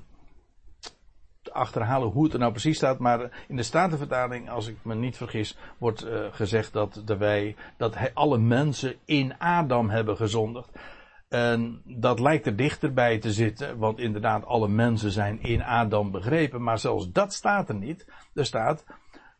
achterhalen 1.51 2.09
hoe 2.09 2.23
het 2.23 2.33
er 2.33 2.39
nou 2.39 2.51
precies 2.51 2.77
staat. 2.77 2.99
Maar 2.99 3.45
in 3.47 3.55
de 3.55 3.63
Statenvertaling, 3.63 4.49
als 4.49 4.67
ik 4.67 4.77
me 4.81 4.95
niet 4.95 5.17
vergis, 5.17 5.57
wordt 5.77 6.05
uh, 6.05 6.25
gezegd 6.31 6.73
dat, 6.73 7.01
de 7.05 7.17
wij, 7.17 7.55
dat 7.77 7.97
alle 8.13 8.37
mensen 8.37 8.95
in 9.05 9.37
Adam 9.37 9.89
hebben 9.89 10.17
gezondigd. 10.17 10.69
En 11.29 11.81
dat 11.85 12.19
lijkt 12.19 12.45
er 12.45 12.55
dichterbij 12.55 13.19
te 13.19 13.31
zitten, 13.31 13.77
want 13.77 13.99
inderdaad, 13.99 14.45
alle 14.45 14.67
mensen 14.67 15.11
zijn 15.11 15.41
in 15.41 15.63
Adam 15.63 16.11
begrepen. 16.11 16.63
Maar 16.63 16.79
zelfs 16.79 17.11
dat 17.11 17.33
staat 17.33 17.69
er 17.69 17.75
niet. 17.75 18.05
Er 18.33 18.45
staat, 18.45 18.85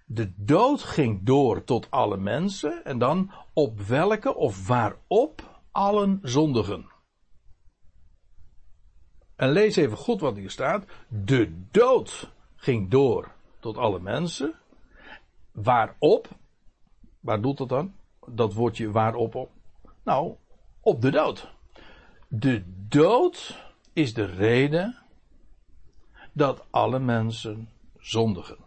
de 0.05 0.33
dood 0.35 0.81
ging 0.83 1.23
door 1.23 1.63
tot 1.63 1.91
alle 1.91 2.17
mensen. 2.17 2.85
En 2.85 2.97
dan 2.97 3.31
op 3.53 3.79
welke 3.79 4.35
of 4.35 4.67
waarop 4.67 5.61
allen 5.71 6.19
zondigen. 6.21 6.93
En 9.35 9.49
lees 9.49 9.75
even 9.75 9.97
goed 9.97 10.19
wat 10.19 10.35
hier 10.35 10.49
staat. 10.49 10.85
De 11.07 11.67
dood 11.71 12.31
ging 12.55 12.89
door 12.89 13.31
tot 13.59 13.77
alle 13.77 13.99
mensen. 13.99 14.53
Waarop, 15.51 16.27
waar 17.19 17.41
doet 17.41 17.57
dat 17.57 17.69
dan? 17.69 17.95
Dat 18.27 18.53
woordje 18.53 18.91
waarop 18.91 19.35
op? 19.35 19.51
Nou, 20.03 20.35
op 20.81 21.01
de 21.01 21.09
dood. 21.09 21.53
De 22.27 22.63
dood 22.87 23.63
is 23.93 24.13
de 24.13 24.25
reden 24.25 24.97
dat 26.33 26.65
alle 26.69 26.99
mensen 26.99 27.69
zondigen. 27.97 28.64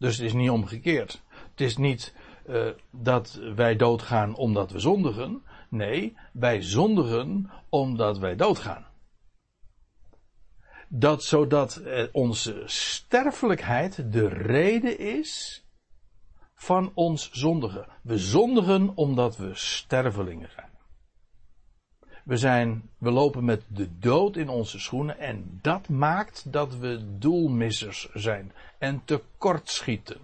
Dus 0.00 0.16
het 0.16 0.26
is 0.26 0.32
niet 0.32 0.50
omgekeerd. 0.50 1.22
Het 1.50 1.60
is 1.60 1.76
niet 1.76 2.14
uh, 2.48 2.68
dat 2.90 3.40
wij 3.54 3.76
doodgaan 3.76 4.34
omdat 4.34 4.70
we 4.70 4.78
zondigen. 4.78 5.42
Nee, 5.68 6.16
wij 6.32 6.62
zondigen 6.62 7.50
omdat 7.68 8.18
wij 8.18 8.36
doodgaan. 8.36 8.86
Dat 10.88 11.24
zodat 11.24 11.76
eh, 11.76 12.04
onze 12.12 12.62
sterfelijkheid 12.64 14.12
de 14.12 14.28
reden 14.28 14.98
is 14.98 15.64
van 16.54 16.92
ons 16.94 17.30
zondigen. 17.32 17.86
We 18.02 18.18
zondigen 18.18 18.96
omdat 18.96 19.36
we 19.36 19.50
stervelingen 19.54 20.50
zijn. 20.50 20.69
We 22.24 22.36
zijn, 22.36 22.90
we 22.98 23.10
lopen 23.10 23.44
met 23.44 23.62
de 23.66 23.98
dood 23.98 24.36
in 24.36 24.48
onze 24.48 24.80
schoenen 24.80 25.18
en 25.18 25.58
dat 25.62 25.88
maakt 25.88 26.52
dat 26.52 26.76
we 26.76 27.18
doelmissers 27.18 28.08
zijn 28.14 28.52
en 28.78 29.02
tekortschieten. 29.04 30.20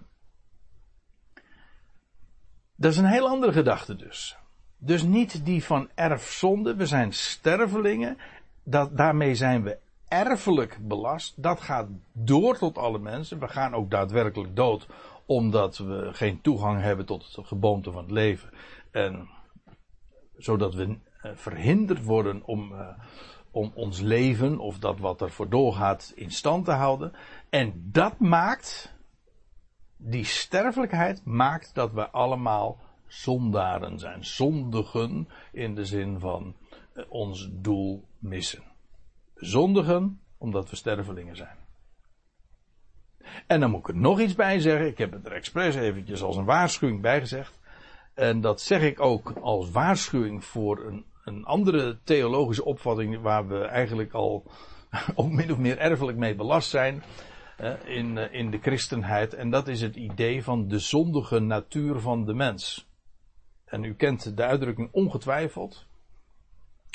Dat 2.76 2.92
is 2.92 2.98
een 2.98 3.04
heel 3.04 3.28
andere 3.28 3.52
gedachte 3.52 3.96
dus. 3.96 4.36
Dus 4.78 5.02
niet 5.02 5.44
die 5.44 5.64
van 5.64 5.88
erfzonde. 5.94 6.74
We 6.74 6.86
zijn 6.86 7.12
stervelingen. 7.12 8.18
Dat, 8.62 8.96
daarmee 8.96 9.34
zijn 9.34 9.62
we 9.62 9.78
erfelijk 10.08 10.78
belast. 10.80 11.42
Dat 11.42 11.60
gaat 11.60 11.88
door 12.12 12.58
tot 12.58 12.78
alle 12.78 12.98
mensen. 12.98 13.38
We 13.38 13.48
gaan 13.48 13.74
ook 13.74 13.90
daadwerkelijk 13.90 14.56
dood 14.56 14.86
omdat 15.26 15.78
we 15.78 16.08
geen 16.12 16.40
toegang 16.40 16.82
hebben 16.82 17.06
tot 17.06 17.34
het 17.36 17.46
geboomte 17.46 17.90
van 17.90 18.02
het 18.02 18.12
leven. 18.12 18.50
En 18.90 19.28
zodat 20.36 20.74
we 20.74 20.98
verhinderd 21.34 22.04
worden 22.04 22.42
om, 22.44 22.72
uh, 22.72 22.88
om 23.50 23.72
ons 23.74 24.00
leven 24.00 24.58
of 24.58 24.78
dat 24.78 24.98
wat 24.98 25.20
er 25.20 25.30
voor 25.30 25.48
doorgaat 25.48 26.12
in 26.14 26.30
stand 26.30 26.64
te 26.64 26.70
houden. 26.70 27.12
En 27.50 27.88
dat 27.92 28.18
maakt, 28.18 28.94
die 29.96 30.24
sterfelijkheid 30.24 31.24
maakt 31.24 31.74
dat 31.74 31.92
we 31.92 32.10
allemaal 32.10 32.78
zondaren 33.06 33.98
zijn. 33.98 34.24
Zondigen 34.24 35.28
in 35.52 35.74
de 35.74 35.84
zin 35.84 36.18
van 36.18 36.54
ons 37.08 37.48
doel 37.52 38.04
missen. 38.18 38.62
Zondigen 39.34 40.20
omdat 40.38 40.70
we 40.70 40.76
stervelingen 40.76 41.36
zijn. 41.36 41.56
En 43.46 43.60
dan 43.60 43.70
moet 43.70 43.80
ik 43.80 43.88
er 43.88 43.96
nog 43.96 44.20
iets 44.20 44.34
bij 44.34 44.60
zeggen. 44.60 44.86
Ik 44.86 44.98
heb 44.98 45.12
het 45.12 45.26
er 45.26 45.32
expres 45.32 45.74
eventjes 45.74 46.22
als 46.22 46.36
een 46.36 46.44
waarschuwing 46.44 47.00
bij 47.00 47.20
gezegd. 47.20 47.58
En 48.14 48.40
dat 48.40 48.60
zeg 48.60 48.82
ik 48.82 49.00
ook 49.00 49.32
als 49.40 49.70
waarschuwing 49.70 50.44
voor 50.44 50.86
een, 50.86 51.04
een 51.26 51.44
andere 51.44 51.98
theologische 52.04 52.64
opvatting 52.64 53.20
waar 53.20 53.48
we 53.48 53.58
eigenlijk 53.58 54.12
al 54.12 54.44
ook 55.14 55.30
min 55.30 55.52
of 55.52 55.58
meer 55.58 55.78
erfelijk 55.78 56.18
mee 56.18 56.34
belast 56.34 56.70
zijn 56.70 57.02
in, 57.84 58.18
eh, 58.18 58.32
in 58.40 58.50
de 58.50 58.58
christenheid. 58.58 59.34
En 59.34 59.50
dat 59.50 59.68
is 59.68 59.80
het 59.80 59.96
idee 59.96 60.42
van 60.42 60.68
de 60.68 60.78
zondige 60.78 61.38
natuur 61.38 62.00
van 62.00 62.24
de 62.24 62.34
mens. 62.34 62.88
En 63.64 63.84
u 63.84 63.94
kent 63.94 64.36
de 64.36 64.44
uitdrukking 64.44 64.88
ongetwijfeld. 64.92 65.86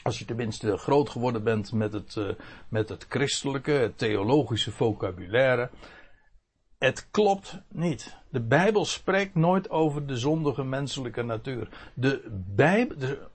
Als 0.03 0.19
je 0.19 0.25
tenminste 0.25 0.77
groot 0.77 1.09
geworden 1.09 1.43
bent 1.43 1.73
met 1.73 1.93
het, 1.93 2.15
uh, 2.15 2.29
met 2.69 2.89
het 2.89 3.05
christelijke, 3.09 3.71
het 3.71 3.97
theologische 3.97 4.71
vocabulaire. 4.71 5.69
Het 6.77 7.07
klopt 7.11 7.61
niet. 7.67 8.17
De 8.29 8.41
Bijbel 8.41 8.85
spreekt 8.85 9.35
nooit 9.35 9.69
over 9.69 10.07
de 10.07 10.17
zondige 10.17 10.63
menselijke 10.63 11.23
natuur. 11.23 11.91
De 11.93 12.41
Bijbel, 12.55 12.97
de, 12.97 13.27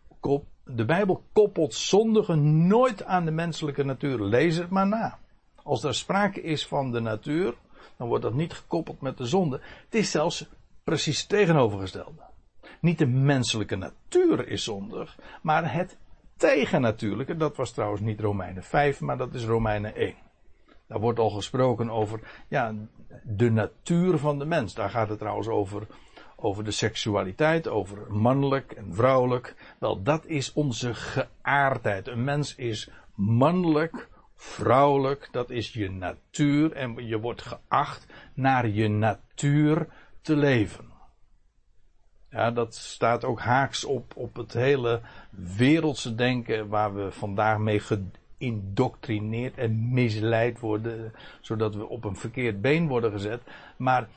de 0.68 0.84
Bijbel 0.84 1.22
koppelt 1.32 1.74
zondigen 1.74 2.66
nooit 2.66 3.04
aan 3.04 3.24
de 3.24 3.30
menselijke 3.30 3.84
natuur. 3.84 4.20
Lees 4.20 4.56
het 4.56 4.70
maar 4.70 4.86
na. 4.86 5.18
Als 5.62 5.84
er 5.84 5.94
sprake 5.94 6.42
is 6.42 6.66
van 6.66 6.92
de 6.92 7.00
natuur, 7.00 7.54
dan 7.96 8.08
wordt 8.08 8.22
dat 8.22 8.34
niet 8.34 8.52
gekoppeld 8.52 9.00
met 9.00 9.16
de 9.16 9.26
zonde. 9.26 9.60
Het 9.84 9.94
is 9.94 10.10
zelfs 10.10 10.46
precies 10.84 11.18
het 11.20 11.28
tegenovergestelde. 11.28 12.22
Niet 12.80 12.98
de 12.98 13.06
menselijke 13.06 13.76
natuur 13.76 14.48
is 14.48 14.64
zondig, 14.64 15.18
maar 15.42 15.72
het 15.72 15.96
tegennatuurlijke. 16.36 17.36
Dat 17.36 17.56
was 17.56 17.70
trouwens 17.70 18.00
niet 18.00 18.20
Romeinen 18.20 18.62
5, 18.62 19.00
maar 19.00 19.16
dat 19.16 19.34
is 19.34 19.44
Romeinen 19.44 19.94
1. 19.94 20.14
Daar 20.86 21.00
wordt 21.00 21.18
al 21.18 21.30
gesproken 21.30 21.90
over 21.90 22.20
ja, 22.48 22.74
de 23.22 23.50
natuur 23.50 24.18
van 24.18 24.38
de 24.38 24.44
mens. 24.44 24.74
Daar 24.74 24.90
gaat 24.90 25.08
het 25.08 25.18
trouwens 25.18 25.48
over, 25.48 25.86
over 26.36 26.64
de 26.64 26.70
seksualiteit, 26.70 27.68
over 27.68 28.12
mannelijk 28.12 28.72
en 28.72 28.94
vrouwelijk. 28.94 29.54
Wel, 29.78 30.02
dat 30.02 30.26
is 30.26 30.52
onze 30.52 30.94
geaardheid. 30.94 32.08
Een 32.08 32.24
mens 32.24 32.54
is 32.54 32.90
mannelijk, 33.14 34.08
vrouwelijk, 34.34 35.28
dat 35.32 35.50
is 35.50 35.72
je 35.72 35.90
natuur. 35.90 36.72
En 36.72 37.06
je 37.06 37.20
wordt 37.20 37.42
geacht 37.42 38.06
naar 38.34 38.68
je 38.68 38.88
natuur 38.88 39.86
te 40.20 40.36
leven. 40.36 40.94
Ja, 42.30 42.50
dat 42.50 42.74
staat 42.74 43.24
ook 43.24 43.40
haaks 43.40 43.84
op, 43.84 44.12
op 44.16 44.36
het 44.36 44.52
hele 44.52 45.00
wereldse 45.30 46.14
denken 46.14 46.68
waar 46.68 46.94
we 46.94 47.12
vandaag 47.12 47.58
mee 47.58 47.80
geïndoctrineerd 47.80 49.58
en 49.58 49.92
misleid 49.92 50.60
worden, 50.60 51.12
zodat 51.40 51.74
we 51.74 51.88
op 51.88 52.04
een 52.04 52.16
verkeerd 52.16 52.60
been 52.60 52.88
worden 52.88 53.10
gezet. 53.10 53.42
Maar 53.76 54.08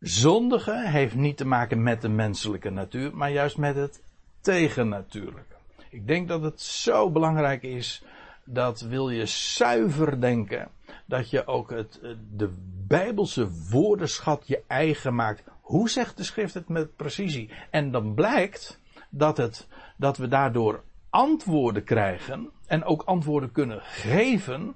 zondigen 0.00 0.90
heeft 0.90 1.14
niet 1.14 1.36
te 1.36 1.46
maken 1.46 1.82
met 1.82 2.02
de 2.02 2.08
menselijke 2.08 2.70
natuur, 2.70 3.16
maar 3.16 3.30
juist 3.30 3.56
met 3.56 3.76
het 3.76 4.02
tegennatuurlijke. 4.40 5.54
Ik 5.90 6.06
denk 6.06 6.28
dat 6.28 6.42
het 6.42 6.60
zo 6.60 7.10
belangrijk 7.10 7.62
is 7.62 8.04
dat 8.44 8.80
wil 8.80 9.10
je 9.10 9.26
zuiver 9.26 10.20
denken, 10.20 10.68
dat 11.06 11.30
je 11.30 11.46
ook 11.46 11.70
het, 11.70 12.00
de 12.36 12.52
bijbelse 12.86 13.48
woordenschat 13.70 14.46
je 14.46 14.62
eigen 14.66 15.14
maakt. 15.14 15.42
Hoe 15.60 15.90
zegt 15.90 16.16
de 16.16 16.24
schrift 16.24 16.54
het 16.54 16.68
met 16.68 16.96
precisie? 16.96 17.50
En 17.70 17.90
dan 17.90 18.14
blijkt 18.14 18.80
dat, 19.10 19.36
het, 19.36 19.68
dat 19.96 20.16
we 20.16 20.28
daardoor 20.28 20.82
antwoorden 21.10 21.84
krijgen 21.84 22.50
en 22.66 22.84
ook 22.84 23.02
antwoorden 23.02 23.52
kunnen 23.52 23.80
geven 23.82 24.74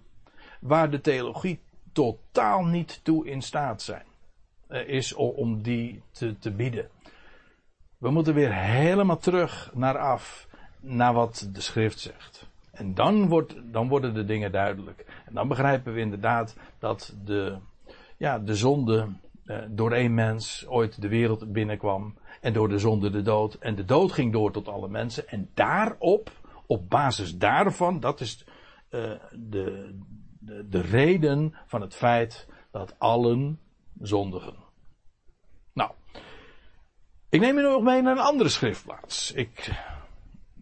waar 0.60 0.90
de 0.90 1.00
theologie 1.00 1.60
totaal 1.92 2.64
niet 2.64 3.00
toe 3.02 3.26
in 3.26 3.42
staat 3.42 3.82
zijn, 3.82 4.04
is 4.74 5.14
om 5.14 5.62
die 5.62 6.02
te, 6.10 6.38
te 6.38 6.50
bieden. 6.50 6.88
We 7.98 8.10
moeten 8.10 8.34
weer 8.34 8.54
helemaal 8.54 9.18
terug 9.18 9.70
naar 9.74 9.98
af, 9.98 10.48
naar 10.80 11.12
wat 11.12 11.48
de 11.52 11.60
schrift 11.60 11.98
zegt. 12.00 12.48
En 12.70 12.94
dan, 12.94 13.28
wordt, 13.28 13.54
dan 13.72 13.88
worden 13.88 14.14
de 14.14 14.24
dingen 14.24 14.52
duidelijk. 14.52 15.22
En 15.26 15.34
dan 15.34 15.48
begrijpen 15.48 15.94
we 15.94 16.00
inderdaad 16.00 16.56
dat 16.78 17.16
de, 17.24 17.56
ja, 18.16 18.38
de 18.38 18.54
zonde 18.54 19.08
eh, 19.44 19.58
door 19.68 19.92
één 19.92 20.14
mens 20.14 20.66
ooit 20.66 21.00
de 21.00 21.08
wereld 21.08 21.52
binnenkwam. 21.52 22.14
En 22.40 22.52
door 22.52 22.68
de 22.68 22.78
zonde 22.78 23.10
de 23.10 23.22
dood. 23.22 23.54
En 23.54 23.74
de 23.74 23.84
dood 23.84 24.12
ging 24.12 24.32
door 24.32 24.52
tot 24.52 24.68
alle 24.68 24.88
mensen. 24.88 25.28
En 25.28 25.50
daarop, 25.54 26.30
op 26.66 26.90
basis 26.90 27.36
daarvan, 27.36 28.00
dat 28.00 28.20
is 28.20 28.44
uh, 28.90 29.12
de, 29.32 29.94
de, 30.38 30.68
de 30.68 30.80
reden 30.80 31.54
van 31.66 31.80
het 31.80 31.94
feit 31.94 32.48
dat 32.70 32.94
allen 32.98 33.58
zondigen. 34.00 34.63
Ik 37.34 37.40
neem 37.40 37.58
u 37.58 37.62
nog 37.62 37.82
mee 37.82 38.02
naar 38.02 38.16
een 38.16 38.22
andere 38.22 38.48
schriftplaats. 38.48 39.32
Ik, 39.32 39.70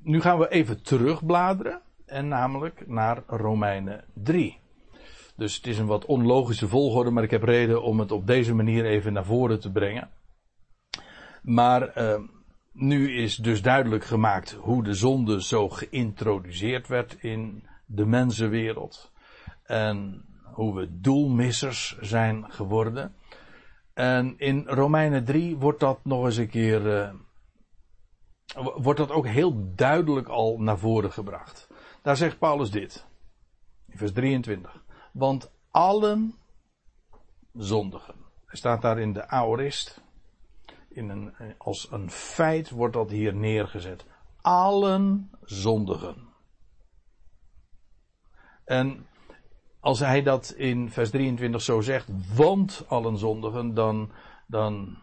nu 0.02 0.20
gaan 0.20 0.38
we 0.38 0.48
even 0.48 0.82
terugbladeren 0.82 1.80
en 2.06 2.28
namelijk 2.28 2.88
naar 2.88 3.22
Romeinen 3.26 4.04
3. 4.14 4.58
Dus 5.36 5.56
het 5.56 5.66
is 5.66 5.78
een 5.78 5.86
wat 5.86 6.04
onlogische 6.04 6.68
volgorde, 6.68 7.10
maar 7.10 7.22
ik 7.22 7.30
heb 7.30 7.42
reden 7.42 7.82
om 7.82 7.98
het 7.98 8.12
op 8.12 8.26
deze 8.26 8.54
manier 8.54 8.84
even 8.84 9.12
naar 9.12 9.24
voren 9.24 9.60
te 9.60 9.72
brengen. 9.72 10.10
Maar 11.42 11.98
uh, 11.98 12.20
nu 12.72 13.16
is 13.16 13.36
dus 13.36 13.62
duidelijk 13.62 14.04
gemaakt 14.04 14.52
hoe 14.52 14.84
de 14.84 14.94
zonde 14.94 15.42
zo 15.42 15.68
geïntroduceerd 15.68 16.88
werd 16.88 17.16
in 17.20 17.66
de 17.86 18.06
mensenwereld. 18.06 19.12
En 19.62 20.24
hoe 20.52 20.74
we 20.74 21.00
doelmissers 21.00 21.98
zijn 22.00 22.52
geworden. 22.52 23.14
En 23.94 24.38
in 24.38 24.66
Romeinen 24.66 25.24
3 25.24 25.56
wordt 25.56 25.80
dat 25.80 26.04
nog 26.04 26.24
eens 26.24 26.36
een 26.36 26.48
keer. 26.48 26.86
Uh, 26.86 27.14
wordt 28.76 28.98
dat 28.98 29.10
ook 29.10 29.26
heel 29.26 29.74
duidelijk 29.74 30.28
al 30.28 30.58
naar 30.58 30.78
voren 30.78 31.12
gebracht. 31.12 31.68
Daar 32.02 32.16
zegt 32.16 32.38
Paulus 32.38 32.70
dit. 32.70 33.06
In 33.88 33.98
vers 33.98 34.12
23. 34.12 34.84
Want 35.12 35.52
allen 35.70 36.34
zondigen. 37.52 38.14
Hij 38.46 38.56
staat 38.56 38.82
daar 38.82 38.98
in 38.98 39.12
de 39.12 39.28
aorist. 39.28 40.00
In 40.88 41.08
een, 41.08 41.34
als 41.58 41.90
een 41.90 42.10
feit 42.10 42.70
wordt 42.70 42.94
dat 42.94 43.10
hier 43.10 43.34
neergezet. 43.34 44.06
Allen 44.40 45.30
zondigen. 45.42 46.28
En 48.64 49.06
als 49.82 49.98
hij 49.98 50.22
dat 50.22 50.54
in 50.56 50.90
vers 50.90 51.10
23 51.10 51.62
zo 51.62 51.80
zegt, 51.80 52.08
want 52.34 52.84
allen 52.88 53.18
zondigen, 53.18 53.74
dan, 53.74 54.10
dan 54.46 54.98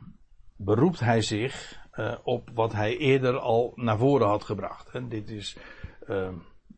beroept 0.55 0.99
hij 0.99 1.21
zich 1.21 1.79
uh, 1.93 2.13
op 2.23 2.49
wat 2.53 2.73
hij 2.73 2.97
eerder 2.97 3.39
al 3.39 3.71
naar 3.75 3.97
voren 3.97 4.27
had 4.27 4.43
gebracht. 4.43 4.89
En 4.89 5.09
dit 5.09 5.29
is 5.29 5.57
uh, 6.07 6.27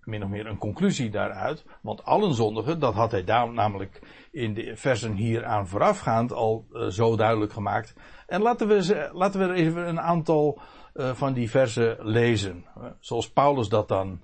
min 0.04 0.24
of 0.24 0.30
meer 0.30 0.46
een 0.46 0.58
conclusie 0.58 1.10
daaruit. 1.10 1.66
Want 1.82 2.04
allen 2.04 2.34
zondigen, 2.34 2.80
dat 2.80 2.94
had 2.94 3.12
hij 3.12 3.24
daar 3.24 3.54
namelijk 3.54 4.02
in 4.32 4.54
de 4.54 4.76
versen 4.76 5.14
hier 5.14 5.46
aan 5.46 5.68
voorafgaand 5.68 6.34
al 6.34 6.66
uh, 6.72 6.88
zo 6.88 7.16
duidelijk 7.16 7.54
gemaakt. 7.54 7.96
En 8.28 8.42
laten 8.42 8.68
we, 8.68 9.10
laten 9.14 9.48
we 9.48 9.54
even 9.54 9.88
een 9.88 10.02
aantal 10.02 10.62
uh, 10.94 11.14
van 11.14 11.34
die 11.34 11.50
versen 11.50 11.98
lezen. 12.00 12.66
Zoals 13.00 13.32
Paulus 13.32 13.70
dat 13.70 13.88
dan 13.88 14.22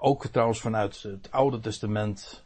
ook 0.00 0.26
trouwens 0.26 0.60
vanuit 0.60 1.02
het 1.02 1.30
Oude 1.30 1.60
Testament 1.60 2.45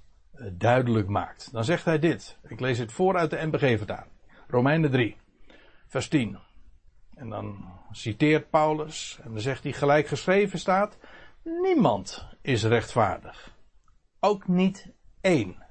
duidelijk 0.53 1.09
maakt. 1.09 1.53
Dan 1.53 1.65
zegt 1.65 1.85
hij 1.85 1.99
dit. 1.99 2.39
Ik 2.49 2.61
lees 2.61 2.79
het 2.79 2.93
voor 2.93 3.17
uit 3.17 3.31
de 3.31 3.47
NBG-vertaling. 3.47 4.13
Romeinen 4.47 4.91
3, 4.91 5.17
vers 5.87 6.09
10. 6.09 6.39
En 7.15 7.29
dan 7.29 7.65
citeert 7.91 8.51
Paulus 8.51 9.19
en 9.23 9.31
dan 9.33 9.41
zegt 9.41 9.63
hij 9.63 9.73
gelijk 9.73 10.07
geschreven 10.07 10.59
staat. 10.59 10.99
Niemand 11.43 12.27
is 12.43 12.65
rechtvaardig. 12.65 13.55
Ook 14.21 14.49
niet 14.49 14.93
één. 15.21 15.67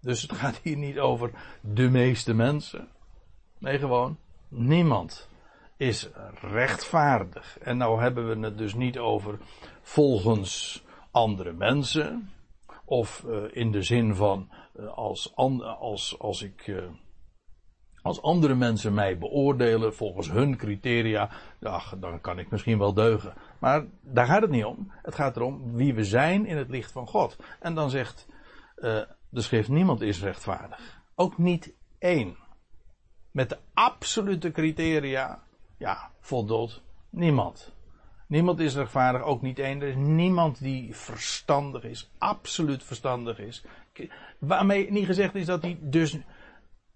Dus 0.00 0.22
het 0.22 0.32
gaat 0.32 0.60
hier 0.62 0.76
niet 0.76 0.98
over 0.98 1.30
de 1.60 1.88
meeste 1.88 2.34
mensen. 2.34 2.88
Nee, 3.58 3.78
gewoon 3.78 4.18
niemand 4.48 5.28
is 5.76 6.08
rechtvaardig. 6.40 7.58
En 7.58 7.76
nou 7.76 8.00
hebben 8.00 8.28
we 8.28 8.46
het 8.46 8.58
dus 8.58 8.74
niet 8.74 8.98
over 8.98 9.38
volgens 9.80 10.84
andere 11.10 11.52
mensen. 11.52 12.30
Of 12.84 13.24
uh, 13.26 13.42
in 13.50 13.70
de 13.70 13.82
zin 13.82 14.14
van 14.14 14.50
uh, 14.76 14.88
als, 14.88 15.36
als, 15.36 16.18
als 16.18 16.42
ik. 16.42 16.66
Uh, 16.66 16.84
als 18.02 18.22
andere 18.22 18.54
mensen 18.54 18.94
mij 18.94 19.18
beoordelen 19.18 19.94
volgens 19.94 20.30
hun 20.30 20.56
criteria, 20.56 21.30
ja, 21.60 21.82
dan 22.00 22.20
kan 22.20 22.38
ik 22.38 22.50
misschien 22.50 22.78
wel 22.78 22.94
deugen. 22.94 23.34
Maar 23.58 23.84
daar 24.00 24.26
gaat 24.26 24.42
het 24.42 24.50
niet 24.50 24.64
om. 24.64 24.92
Het 25.02 25.14
gaat 25.14 25.36
erom 25.36 25.72
wie 25.72 25.94
we 25.94 26.04
zijn 26.04 26.46
in 26.46 26.56
het 26.56 26.68
licht 26.68 26.92
van 26.92 27.06
God. 27.06 27.36
En 27.60 27.74
dan 27.74 27.90
zegt 27.90 28.26
de 29.28 29.40
schrift: 29.40 29.68
niemand 29.68 30.00
is 30.00 30.22
rechtvaardig. 30.22 31.00
Ook 31.14 31.38
niet 31.38 31.74
één. 31.98 32.36
Met 33.30 33.48
de 33.48 33.58
absolute 33.74 34.50
criteria, 34.50 35.42
ja, 35.78 36.10
voldoet 36.20 36.82
niemand. 37.10 37.72
Niemand 38.32 38.60
is 38.60 38.74
rechtvaardig, 38.74 39.22
ook 39.22 39.42
niet 39.42 39.58
één. 39.58 39.80
Er 39.80 39.88
is 39.88 39.96
niemand 39.96 40.58
die 40.58 40.96
verstandig 40.96 41.84
is, 41.84 42.10
absoluut 42.18 42.84
verstandig 42.84 43.38
is. 43.38 43.64
Waarmee 44.38 44.90
niet 44.90 45.06
gezegd 45.06 45.34
is 45.34 45.46
dat 45.46 45.62
hij 45.62 45.78
dus, 45.80 46.18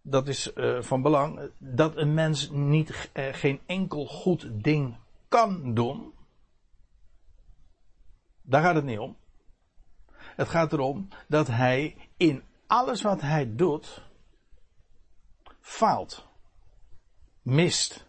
dat 0.03 0.28
is 0.28 0.53
uh, 0.55 0.82
van 0.82 1.03
belang, 1.03 1.51
dat 1.59 1.97
een 1.97 2.14
mens 2.14 2.51
niet, 2.51 3.11
uh, 3.14 3.24
geen 3.32 3.61
enkel 3.66 4.07
goed 4.07 4.49
ding 4.53 4.97
kan 5.28 5.74
doen. 5.74 6.12
Daar 8.43 8.62
gaat 8.62 8.74
het 8.74 8.84
niet 8.84 8.99
om. 8.99 9.16
Het 10.16 10.49
gaat 10.49 10.72
erom 10.72 11.09
dat 11.28 11.47
hij 11.47 11.97
in 12.16 12.43
alles 12.66 13.03
wat 13.03 13.20
hij 13.20 13.55
doet, 13.55 14.03
faalt, 15.61 16.26
mist. 17.43 18.07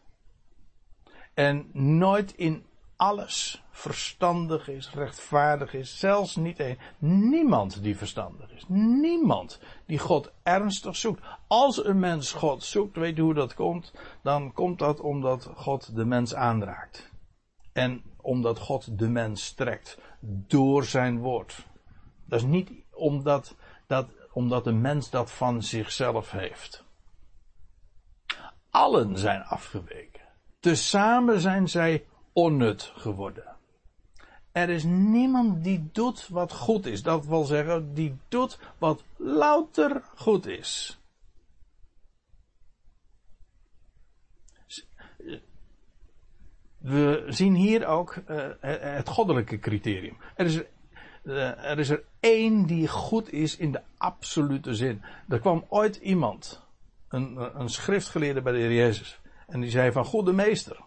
En 1.34 1.70
nooit 1.74 2.34
in 2.36 2.66
alles 2.98 3.64
verstandig 3.72 4.68
is, 4.68 4.92
rechtvaardig 4.94 5.74
is, 5.74 6.00
zelfs 6.00 6.36
niet 6.36 6.60
één. 6.60 6.78
Niemand 6.98 7.84
die 7.84 7.98
verstandig 7.98 8.52
is. 8.52 8.64
Niemand 8.68 9.60
die 9.86 10.00
God 10.00 10.32
ernstig 10.44 10.96
zoekt. 10.96 11.24
Als 11.48 11.86
een 11.86 12.00
mens 12.00 12.32
God 12.32 12.64
zoekt, 12.64 12.96
weet 12.96 13.16
je 13.16 13.22
hoe 13.22 13.34
dat 13.34 13.54
komt? 13.54 13.94
Dan 14.24 14.54
komt 14.54 14.80
dat 14.80 15.00
omdat 15.00 15.50
God 15.56 15.96
de 15.96 16.06
mens 16.06 16.36
aanraakt. 16.36 17.12
En 17.74 18.04
omdat 18.22 18.60
God 18.60 19.00
de 19.00 19.10
mens 19.10 19.54
trekt 19.54 19.98
door 20.22 20.84
zijn 20.84 21.20
woord. 21.20 21.66
Dat 22.26 22.40
is 22.40 22.46
niet 22.46 22.72
omdat, 22.92 23.56
dat, 23.88 24.08
omdat 24.32 24.64
de 24.64 24.74
mens 24.74 25.10
dat 25.10 25.32
van 25.32 25.64
zichzelf 25.64 26.32
heeft. 26.32 26.86
Allen 28.70 29.18
zijn 29.18 29.44
afgeweken. 29.44 30.22
Tezamen 30.60 31.40
zijn 31.40 31.68
zij 31.68 32.06
onnut 32.38 32.92
geworden. 32.96 33.56
Er 34.52 34.70
is 34.70 34.84
niemand 34.84 35.64
die 35.64 35.90
doet 35.92 36.28
wat 36.28 36.54
goed 36.54 36.86
is. 36.86 37.04
Dat 37.04 37.26
wil 37.26 37.44
zeggen, 37.44 37.94
die 37.94 38.18
doet 38.28 38.60
wat 38.78 39.04
louter 39.16 40.02
goed 40.16 40.46
is. 40.46 41.00
We 46.78 47.26
zien 47.28 47.56
hier 47.56 47.86
ook 47.86 48.16
uh, 48.30 48.48
het 48.60 49.10
goddelijke 49.10 49.60
criterium. 49.60 50.18
Er 50.36 50.46
is, 50.46 50.56
uh, 51.24 51.66
er 51.66 51.80
is 51.80 51.90
er 51.90 52.04
één 52.20 52.66
die 52.66 52.88
goed 52.88 53.32
is 53.32 53.58
in 53.58 53.72
de 53.72 53.82
absolute 53.98 54.76
zin. 54.76 55.02
Er 55.30 55.40
kwam 55.40 55.66
ooit 55.68 55.96
iemand, 55.96 56.62
een, 57.10 57.60
een 57.60 57.70
schriftgeleerde 57.70 58.42
bij 58.42 58.52
de 58.52 58.60
Heer 58.60 58.74
Jezus, 58.74 59.20
en 59.48 59.60
die 59.60 59.70
zei 59.70 59.92
van, 59.92 60.06
goede 60.06 60.34
meester, 60.34 60.86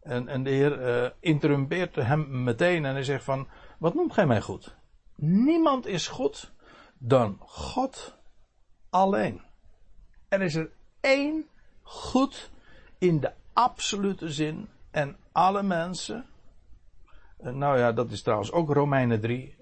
en, 0.00 0.28
en 0.28 0.42
de 0.42 0.50
Heer 0.50 1.02
uh, 1.02 1.10
interrumpeert 1.20 1.94
hem 1.94 2.42
meteen 2.42 2.84
en 2.84 2.92
hij 2.92 3.04
zegt 3.04 3.24
van, 3.24 3.48
wat 3.78 3.94
noemt 3.94 4.12
gij 4.12 4.26
mij 4.26 4.40
goed? 4.40 4.76
Niemand 5.16 5.86
is 5.86 6.08
goed 6.08 6.52
dan 6.98 7.36
God 7.40 8.18
alleen. 8.90 9.42
Er 10.28 10.42
is 10.42 10.54
er 10.54 10.70
één 11.00 11.48
goed 11.82 12.50
in 12.98 13.20
de 13.20 13.32
absolute 13.52 14.32
zin 14.32 14.68
en 14.90 15.16
alle 15.32 15.62
mensen, 15.62 16.26
uh, 17.40 17.52
nou 17.52 17.78
ja, 17.78 17.92
dat 17.92 18.10
is 18.10 18.22
trouwens 18.22 18.52
ook 18.52 18.72
Romeinen 18.72 19.20
3, 19.20 19.56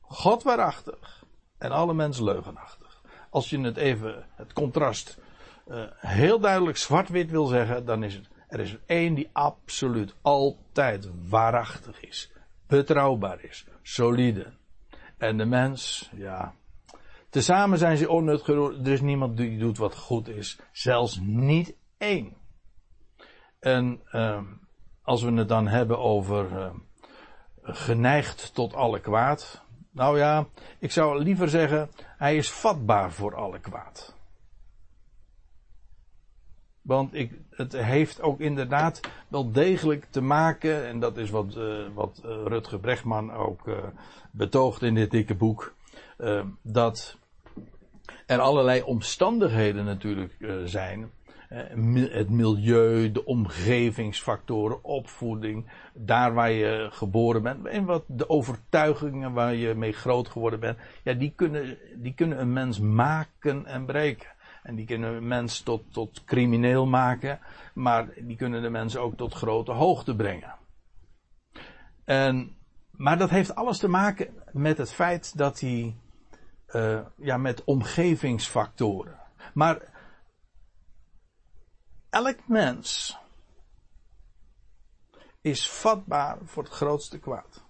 God 0.00 0.42
waarachtig 0.42 1.24
en 1.58 1.70
alle 1.70 1.94
mensen 1.94 2.24
leugenachtig. 2.24 3.02
Als 3.30 3.50
je 3.50 3.60
het 3.60 3.76
even, 3.76 4.26
het 4.34 4.52
contrast, 4.52 5.18
uh, 5.68 5.84
heel 5.96 6.40
duidelijk 6.40 6.76
zwart-wit 6.76 7.30
wil 7.30 7.46
zeggen, 7.46 7.84
dan 7.84 8.02
is 8.02 8.14
het 8.14 8.28
er 8.52 8.60
is 8.60 8.76
één 8.86 9.14
die 9.14 9.30
absoluut 9.32 10.14
altijd 10.22 11.10
waarachtig 11.28 12.00
is, 12.00 12.32
betrouwbaar 12.66 13.44
is, 13.44 13.66
solide. 13.82 14.52
En 15.18 15.36
de 15.36 15.44
mens, 15.44 16.10
ja. 16.14 16.54
Tezamen 17.28 17.78
zijn 17.78 17.96
ze 17.96 18.08
onnut 18.08 18.48
Er 18.48 18.88
is 18.88 19.00
niemand 19.00 19.36
die 19.36 19.58
doet 19.58 19.78
wat 19.78 19.96
goed 19.96 20.28
is. 20.28 20.58
Zelfs 20.72 21.18
niet 21.22 21.76
één. 21.98 22.36
En 23.60 24.00
uh, 24.12 24.42
als 25.02 25.22
we 25.22 25.32
het 25.32 25.48
dan 25.48 25.68
hebben 25.68 25.98
over 25.98 26.50
uh, 26.52 26.70
geneigd 27.62 28.54
tot 28.54 28.74
alle 28.74 29.00
kwaad. 29.00 29.64
Nou 29.90 30.18
ja, 30.18 30.46
ik 30.78 30.90
zou 30.90 31.22
liever 31.22 31.48
zeggen, 31.48 31.90
hij 31.98 32.36
is 32.36 32.50
vatbaar 32.50 33.12
voor 33.12 33.34
alle 33.34 33.60
kwaad. 33.60 34.16
Want 36.82 37.14
ik, 37.14 37.32
het 37.50 37.72
heeft 37.72 38.20
ook 38.20 38.40
inderdaad 38.40 39.00
wel 39.28 39.52
degelijk 39.52 40.06
te 40.10 40.20
maken, 40.20 40.86
en 40.86 41.00
dat 41.00 41.16
is 41.16 41.30
wat, 41.30 41.56
uh, 41.56 41.86
wat 41.94 42.22
uh, 42.24 42.30
Rutger 42.44 42.78
Brechtman 42.78 43.32
ook 43.32 43.66
uh, 43.66 43.74
betoogt 44.30 44.82
in 44.82 44.94
dit 44.94 45.10
dikke 45.10 45.34
boek, 45.34 45.74
dat 46.62 47.16
er 48.26 48.38
allerlei 48.38 48.82
omstandigheden 48.82 49.84
natuurlijk 49.84 50.36
zijn. 50.64 51.10
het 52.10 52.30
milieu, 52.30 53.12
de 53.12 53.24
omgevingsfactoren, 53.24 54.84
opvoeding, 54.84 55.66
daar 55.94 56.34
waar 56.34 56.50
je 56.50 56.88
geboren 56.90 57.42
bent 57.42 57.66
en 57.66 57.84
wat 57.84 58.04
de 58.06 58.28
overtuigingen 58.28 59.32
waar 59.32 59.54
je 59.54 59.74
mee 59.74 59.92
groot 59.92 60.28
geworden 60.28 60.60
bent, 60.60 60.78
ja, 61.02 61.12
die 61.12 61.32
kunnen, 61.36 61.78
die 61.96 62.14
kunnen 62.14 62.40
een 62.40 62.52
mens 62.52 62.80
maken 62.80 63.66
en 63.66 63.84
breken. 63.84 64.31
En 64.62 64.74
die 64.74 64.86
kunnen 64.86 65.14
een 65.14 65.26
mens 65.26 65.60
tot, 65.60 65.92
tot 65.92 66.24
crimineel 66.24 66.86
maken, 66.86 67.40
maar 67.74 68.08
die 68.14 68.36
kunnen 68.36 68.62
de 68.62 68.70
mens 68.70 68.96
ook 68.96 69.16
tot 69.16 69.34
grote 69.34 69.72
hoogte 69.72 70.16
brengen. 70.16 70.54
En, 72.04 72.56
maar 72.90 73.18
dat 73.18 73.30
heeft 73.30 73.54
alles 73.54 73.78
te 73.78 73.88
maken 73.88 74.42
met 74.52 74.78
het 74.78 74.92
feit 74.92 75.38
dat 75.38 75.60
hij, 75.60 75.96
uh, 76.68 77.00
ja, 77.16 77.36
met 77.36 77.64
omgevingsfactoren. 77.64 79.18
Maar 79.54 79.80
elk 82.10 82.48
mens 82.48 83.18
is 85.40 85.70
vatbaar 85.70 86.38
voor 86.44 86.62
het 86.62 86.72
grootste 86.72 87.18
kwaad. 87.18 87.64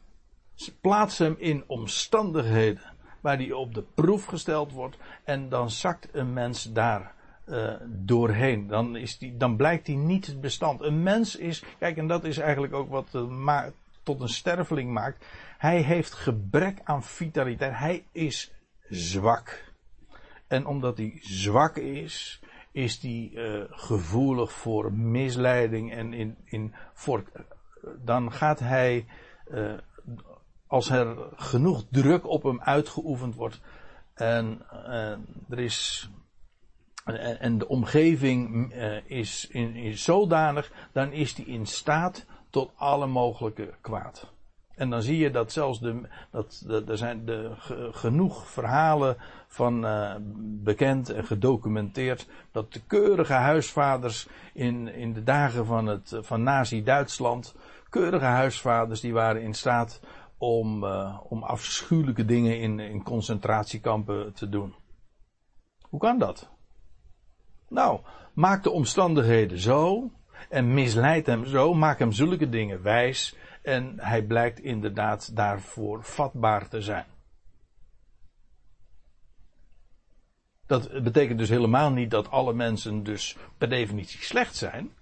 Plaats 0.80 1.18
hem 1.18 1.34
in 1.38 1.64
omstandigheden 1.66 2.91
waar 3.22 3.38
die 3.38 3.56
op 3.56 3.74
de 3.74 3.82
proef 3.94 4.24
gesteld 4.24 4.72
wordt. 4.72 4.96
En 5.24 5.48
dan 5.48 5.70
zakt 5.70 6.08
een 6.12 6.32
mens 6.32 6.72
daar 6.72 7.14
uh, 7.46 7.74
doorheen. 7.86 8.66
Dan, 8.66 8.96
is 8.96 9.18
die, 9.18 9.36
dan 9.36 9.56
blijkt 9.56 9.86
hij 9.86 9.96
niet 9.96 10.26
het 10.26 10.40
bestand. 10.40 10.82
Een 10.82 11.02
mens 11.02 11.36
is, 11.36 11.64
kijk, 11.78 11.96
en 11.96 12.06
dat 12.06 12.24
is 12.24 12.38
eigenlijk 12.38 12.72
ook 12.72 12.90
wat 12.90 13.08
uh, 13.14 13.64
tot 14.02 14.20
een 14.20 14.28
sterveling 14.28 14.92
maakt. 14.92 15.26
Hij 15.58 15.80
heeft 15.80 16.12
gebrek 16.12 16.80
aan 16.84 17.02
vitaliteit. 17.02 17.78
Hij 17.78 18.04
is 18.12 18.52
zwak. 18.88 19.72
En 20.46 20.66
omdat 20.66 20.96
hij 20.96 21.18
zwak 21.20 21.76
is, 21.76 22.40
is 22.72 23.02
hij 23.02 23.30
uh, 23.34 23.64
gevoelig 23.70 24.52
voor 24.52 24.92
misleiding 24.92 25.92
en 25.92 26.12
in, 26.12 26.36
in 26.44 26.74
voor, 26.92 27.24
dan 28.04 28.32
gaat 28.32 28.58
hij 28.58 29.06
als 30.72 30.90
er 30.90 31.16
genoeg 31.36 31.84
druk 31.90 32.28
op 32.28 32.42
hem 32.42 32.60
uitgeoefend 32.60 33.34
wordt 33.34 33.60
en, 34.14 34.62
er 35.48 35.58
is 35.58 36.08
en, 37.38 37.58
de 37.58 37.68
omgeving 37.68 38.72
uh, 38.74 38.96
is, 39.04 39.46
in, 39.50 39.98
zodanig, 39.98 40.72
dan 40.92 41.12
is 41.12 41.36
hij 41.36 41.44
in 41.44 41.66
staat 41.66 42.24
tot 42.50 42.70
alle 42.76 43.06
mogelijke 43.06 43.74
kwaad. 43.80 44.30
En 44.74 44.90
dan 44.90 45.02
zie 45.02 45.18
je 45.18 45.30
dat 45.30 45.52
zelfs 45.52 45.80
de, 45.80 46.08
dat, 46.30 46.64
er 46.88 46.96
zijn 46.96 47.24
de, 47.24 47.50
genoeg 47.90 48.48
verhalen 48.48 49.16
van 49.48 49.84
uh, 49.84 50.14
bekend 50.62 51.10
en 51.10 51.24
gedocumenteerd 51.24 52.28
dat 52.52 52.72
de 52.72 52.80
keurige 52.86 53.32
huisvaders 53.32 54.26
in, 54.52 54.94
in 54.94 55.12
de 55.12 55.22
dagen 55.22 55.66
van 55.66 55.86
het 55.86 56.18
van 56.20 56.42
Nazi-Duitsland, 56.42 57.54
keurige 57.88 58.24
huisvaders 58.24 59.00
die 59.00 59.12
waren 59.12 59.42
in 59.42 59.54
staat 59.54 60.00
om, 60.42 60.84
uh, 60.84 61.18
om 61.28 61.42
afschuwelijke 61.42 62.24
dingen 62.24 62.60
in, 62.60 62.80
in 62.80 63.02
concentratiekampen 63.02 64.32
te 64.32 64.48
doen. 64.48 64.74
Hoe 65.80 66.00
kan 66.00 66.18
dat? 66.18 66.50
Nou, 67.68 68.00
maak 68.32 68.62
de 68.62 68.70
omstandigheden 68.70 69.58
zo 69.58 70.10
en 70.48 70.74
misleid 70.74 71.26
hem 71.26 71.46
zo, 71.46 71.74
maak 71.74 71.98
hem 71.98 72.12
zulke 72.12 72.48
dingen 72.48 72.82
wijs 72.82 73.36
en 73.62 73.94
hij 73.96 74.22
blijkt 74.22 74.60
inderdaad 74.60 75.36
daarvoor 75.36 76.04
vatbaar 76.04 76.68
te 76.68 76.80
zijn. 76.80 77.06
Dat 80.66 81.02
betekent 81.02 81.38
dus 81.38 81.48
helemaal 81.48 81.90
niet 81.90 82.10
dat 82.10 82.30
alle 82.30 82.52
mensen 82.52 83.02
dus 83.02 83.36
per 83.58 83.68
definitie 83.68 84.22
slecht 84.22 84.56
zijn. 84.56 84.92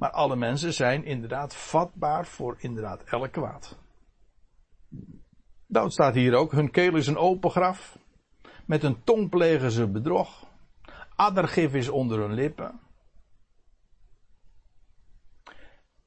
Maar 0.00 0.10
alle 0.10 0.36
mensen 0.36 0.72
zijn 0.72 1.04
inderdaad 1.04 1.56
vatbaar 1.56 2.26
voor 2.26 2.56
inderdaad 2.58 3.02
elk 3.02 3.32
kwaad. 3.32 3.78
Nou, 5.66 5.84
het 5.84 5.92
staat 5.92 6.14
hier 6.14 6.34
ook, 6.34 6.52
hun 6.52 6.70
keel 6.70 6.96
is 6.96 7.06
een 7.06 7.16
open 7.16 7.50
graf. 7.50 7.98
Met 8.66 8.82
een 8.82 9.04
tong 9.04 9.30
plegen 9.30 9.70
ze 9.70 9.88
bedrog. 9.88 10.46
Addergif 11.14 11.74
is 11.74 11.88
onder 11.88 12.18
hun 12.18 12.32
lippen. 12.32 12.80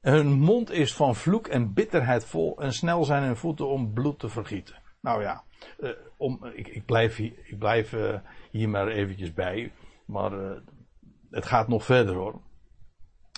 Hun 0.00 0.32
mond 0.32 0.70
is 0.70 0.94
van 0.94 1.14
vloek 1.14 1.46
en 1.46 1.72
bitterheid 1.72 2.24
vol 2.24 2.60
en 2.60 2.72
snel 2.72 3.04
zijn 3.04 3.22
hun 3.22 3.36
voeten 3.36 3.68
om 3.68 3.92
bloed 3.92 4.18
te 4.18 4.28
vergieten. 4.28 4.82
Nou 5.00 5.22
ja, 5.22 5.44
uh, 5.78 5.90
om, 6.16 6.44
ik, 6.44 6.68
ik, 6.68 6.84
blijf, 6.84 7.16
hier, 7.16 7.38
ik 7.44 7.58
blijf 7.58 7.92
uh, 7.92 8.18
hier 8.50 8.68
maar 8.68 8.88
eventjes 8.88 9.32
bij. 9.32 9.72
Maar 10.04 10.32
uh, 10.32 10.56
het 11.30 11.46
gaat 11.46 11.68
nog 11.68 11.84
verder 11.84 12.14
hoor. 12.14 12.40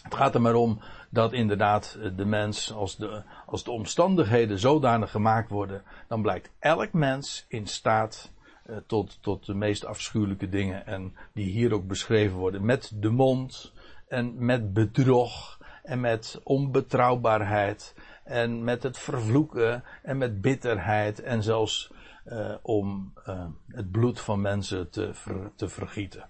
Het 0.07 0.15
gaat 0.15 0.35
er 0.35 0.41
maar 0.41 0.55
om 0.55 0.81
dat 1.11 1.33
inderdaad 1.33 1.99
de 2.17 2.25
mens, 2.25 2.73
als 2.73 2.97
de, 2.97 3.23
als 3.47 3.65
de 3.65 3.71
omstandigheden 3.71 4.59
zodanig 4.59 5.11
gemaakt 5.11 5.51
worden, 5.51 5.83
dan 6.09 6.23
blijkt 6.23 6.51
elk 6.59 6.93
mens 6.93 7.45
in 7.49 7.67
staat 7.67 8.33
uh, 8.67 8.77
tot, 8.87 9.23
tot 9.23 9.47
de 9.47 9.55
meest 9.55 9.85
afschuwelijke 9.85 10.49
dingen. 10.49 10.87
En 10.87 11.17
die 11.35 11.51
hier 11.51 11.73
ook 11.73 11.87
beschreven 11.87 12.37
worden. 12.37 12.65
Met 12.65 12.93
de 12.95 13.11
mond 13.11 13.73
en 14.09 14.45
met 14.45 14.73
bedrog 14.73 15.59
en 15.83 16.01
met 16.01 16.41
onbetrouwbaarheid 16.43 17.95
en 18.25 18.65
met 18.65 18.83
het 18.83 18.99
vervloeken 18.99 19.85
en 20.03 20.19
met 20.19 20.41
bitterheid 20.41 21.23
en 21.23 21.43
zelfs 21.43 21.93
uh, 22.27 22.55
om 22.63 23.13
uh, 23.29 23.47
het 23.69 23.91
bloed 23.91 24.21
van 24.21 24.41
mensen 24.41 24.91
te, 24.91 25.11
te 25.57 25.69
vergieten. 25.69 26.29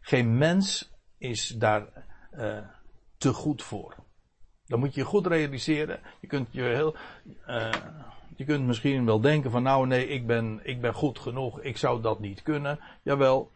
Geen 0.00 0.38
mens 0.38 0.92
is 1.18 1.48
daar 1.48 1.86
uh, 2.32 2.58
te 3.18 3.32
goed 3.32 3.62
voor. 3.62 3.94
Dan 4.66 4.78
moet 4.78 4.94
je 4.94 5.04
goed 5.04 5.26
realiseren. 5.26 6.00
Je 6.20 6.26
kunt 6.26 6.48
je 6.50 6.62
heel, 6.62 6.96
je 8.36 8.44
kunt 8.44 8.66
misschien 8.66 9.06
wel 9.06 9.20
denken 9.20 9.50
van 9.50 9.62
nou 9.62 9.86
nee, 9.86 10.08
ik 10.08 10.26
ben, 10.26 10.60
ik 10.62 10.80
ben 10.80 10.94
goed 10.94 11.18
genoeg, 11.18 11.60
ik 11.60 11.76
zou 11.76 12.02
dat 12.02 12.20
niet 12.20 12.42
kunnen. 12.42 12.78
Jawel, 13.02 13.50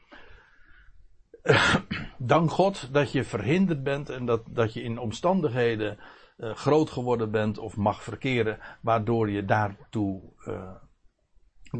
dank 2.19 2.51
God 2.51 2.93
dat 2.93 3.13
je 3.13 3.25
verhinderd 3.25 3.83
bent 3.83 4.11
en 4.11 4.27
dat, 4.27 4.43
dat 4.47 4.73
je 4.73 4.83
in 4.83 4.99
omstandigheden 4.99 5.99
uh, 6.39 6.55
groot 6.55 6.91
geworden 6.91 7.31
bent 7.31 7.59
of 7.59 7.77
mag 7.77 8.03
verkeren, 8.03 8.59
waardoor 8.81 9.31
je 9.31 9.45
daartoe, 9.45 10.23
uh, 10.47 10.75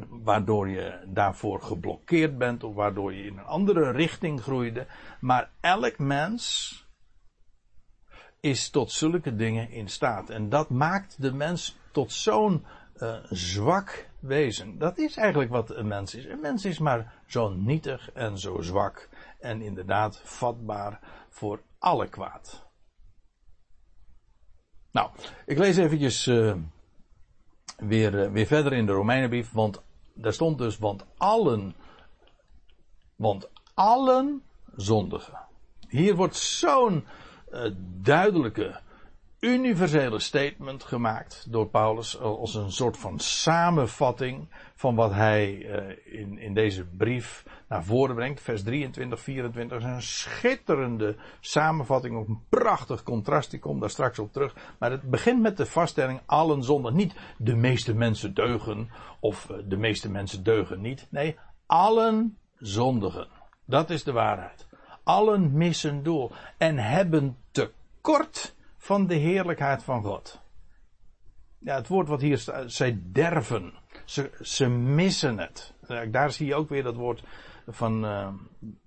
waardoor 0.09 0.69
je 0.69 1.05
daarvoor 1.07 1.63
geblokkeerd 1.63 2.39
bent 2.39 2.65
of 2.65 2.75
waardoor 2.75 3.15
je 3.15 3.25
in 3.25 3.39
een 3.39 3.45
andere 3.45 3.91
richting 3.91 4.43
groeide. 4.43 4.87
Maar 5.21 5.51
elk 5.61 5.99
mens 5.99 6.73
is 8.41 8.71
tot 8.71 8.93
zulke 8.93 9.37
dingen 9.37 9.71
in 9.71 9.89
staat. 9.89 10.31
En 10.31 10.49
dat 10.49 10.71
maakt 10.71 11.23
de 11.23 11.33
mens 11.33 11.77
tot 11.93 12.13
zo'n 12.13 12.65
uh, 12.97 13.17
zwak 13.31 14.09
wezen. 14.19 14.79
Dat 14.79 14.99
is 14.99 15.17
eigenlijk 15.17 15.51
wat 15.51 15.71
een 15.71 15.87
mens 15.87 16.15
is. 16.15 16.25
Een 16.25 16.41
mens 16.41 16.65
is 16.65 16.79
maar 16.79 17.15
zo 17.27 17.49
nietig 17.49 18.13
en 18.13 18.39
zo 18.39 18.61
zwak 18.61 19.09
en 19.41 19.63
inderdaad 19.63 20.21
vatbaar 20.25 21.01
voor 21.29 21.63
alle 21.79 22.09
kwaad. 22.09 22.67
Nou, 24.91 25.11
ik 25.47 25.59
lees 25.59 25.77
eventjes 25.77 26.27
uh, 26.27 26.55
weer, 27.77 28.15
uh, 28.15 28.31
weer 28.31 28.47
verder 28.47 28.73
in 28.73 28.87
de 28.87 28.93
Romeinenbrief, 28.93 29.53
want 29.53 29.83
daar 30.15 30.33
stond 30.33 30.59
dus, 30.59 30.79
want 30.79 31.05
allen, 31.17 31.75
want 33.17 33.49
allen 33.75 34.43
zondigen. 34.77 35.39
Hier 35.89 36.17
wordt 36.17 36.37
zo'n 36.37 37.07
duidelijke, 38.03 38.81
universele 39.41 40.19
statement 40.19 40.85
gemaakt 40.85 41.47
door 41.51 41.69
Paulus 41.69 42.21
als 42.21 42.55
een 42.55 42.73
soort 42.73 42.97
van 42.97 43.19
samenvatting 43.19 44.49
van 44.75 44.95
wat 44.95 45.13
hij 45.13 45.53
in, 46.05 46.39
in 46.39 46.55
deze 46.55 46.85
brief 46.85 47.45
naar 47.69 47.85
voren 47.85 48.15
brengt. 48.15 48.41
Vers 48.41 48.63
23, 48.63 49.21
24 49.21 49.79
is 49.79 49.85
een 49.85 50.03
schitterende 50.03 51.17
samenvatting, 51.41 52.17
ook 52.17 52.29
een 52.29 52.45
prachtig 52.49 53.03
contrast. 53.03 53.53
Ik 53.53 53.61
kom 53.61 53.81
daar 53.81 53.91
straks 53.91 54.19
op 54.19 54.33
terug. 54.33 54.55
Maar 54.79 54.91
het 54.91 55.03
begint 55.03 55.41
met 55.41 55.57
de 55.57 55.67
vaststelling 55.67 56.21
allen 56.27 56.63
zonder 56.63 56.93
niet 56.93 57.15
de 57.39 57.57
meeste 57.57 57.95
mensen 57.95 58.35
deugen 58.35 58.91
of 59.21 59.51
de 59.65 59.77
meeste 59.77 60.11
mensen 60.11 60.43
deugen 60.43 60.81
niet. 60.81 61.07
Nee, 61.11 61.39
allen 61.67 62.39
zondigen. 62.57 63.29
Dat 63.65 63.91
is 63.91 64.05
de 64.05 64.13
waarheid. 64.13 64.68
Allen 65.09 65.53
missen 65.53 66.03
doel 66.03 66.33
en 66.59 66.79
hebben 66.79 67.37
tekort 67.51 68.55
van 68.77 69.07
de 69.07 69.15
heerlijkheid 69.15 69.83
van 69.83 70.03
God. 70.03 70.41
Ja, 71.59 71.75
het 71.75 71.89
woord 71.89 72.09
wat 72.09 72.21
hier 72.21 72.39
staat, 72.39 72.73
zij 72.73 73.01
derven. 73.03 73.73
Ze, 74.05 74.31
ze 74.41 74.69
missen 74.69 75.39
het. 75.39 75.75
Daar 76.11 76.33
zie 76.33 76.47
je 76.47 76.55
ook 76.55 76.69
weer 76.69 76.83
dat 76.83 76.95
woord 76.95 77.23
van 77.67 78.05
uh, 78.05 78.29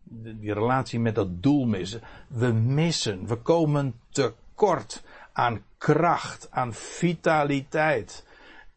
die 0.04 0.54
relatie 0.54 1.00
met 1.00 1.16
dat 1.16 1.44
doel 1.44 1.66
missen. 1.66 2.02
We 2.28 2.52
missen, 2.52 3.28
we 3.28 3.36
komen 3.36 4.00
tekort 4.10 5.04
aan 5.32 5.64
kracht, 5.78 6.48
aan 6.52 6.74
vitaliteit. 6.74 8.28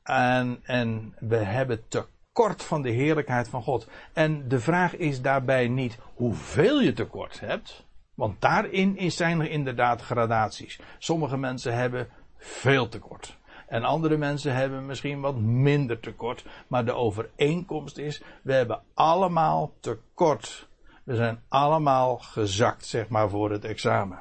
En, 0.02 0.60
en 0.62 1.14
we 1.18 1.36
hebben 1.36 1.88
tekort 1.88 2.12
van 2.42 2.82
de 2.82 2.90
heerlijkheid 2.90 3.48
van 3.48 3.62
God. 3.62 3.88
En 4.12 4.48
de 4.48 4.60
vraag 4.60 4.96
is 4.96 5.22
daarbij 5.22 5.68
niet 5.68 5.98
hoeveel 6.14 6.80
je 6.80 6.92
tekort 6.92 7.40
hebt. 7.40 7.84
Want 8.14 8.40
daarin 8.40 9.12
zijn 9.12 9.40
er 9.40 9.50
inderdaad 9.50 10.02
gradaties. 10.02 10.80
Sommige 10.98 11.36
mensen 11.36 11.74
hebben 11.74 12.08
veel 12.36 12.88
tekort. 12.88 13.38
En 13.66 13.84
andere 13.84 14.16
mensen 14.16 14.54
hebben 14.54 14.86
misschien 14.86 15.20
wat 15.20 15.36
minder 15.36 16.00
tekort. 16.00 16.44
Maar 16.66 16.84
de 16.84 16.92
overeenkomst 16.92 17.98
is, 17.98 18.22
we 18.42 18.52
hebben 18.52 18.82
allemaal 18.94 19.72
tekort. 19.80 20.68
We 21.04 21.16
zijn 21.16 21.42
allemaal 21.48 22.16
gezakt, 22.16 22.86
zeg 22.86 23.08
maar, 23.08 23.28
voor 23.28 23.50
het 23.50 23.64
examen. 23.64 24.18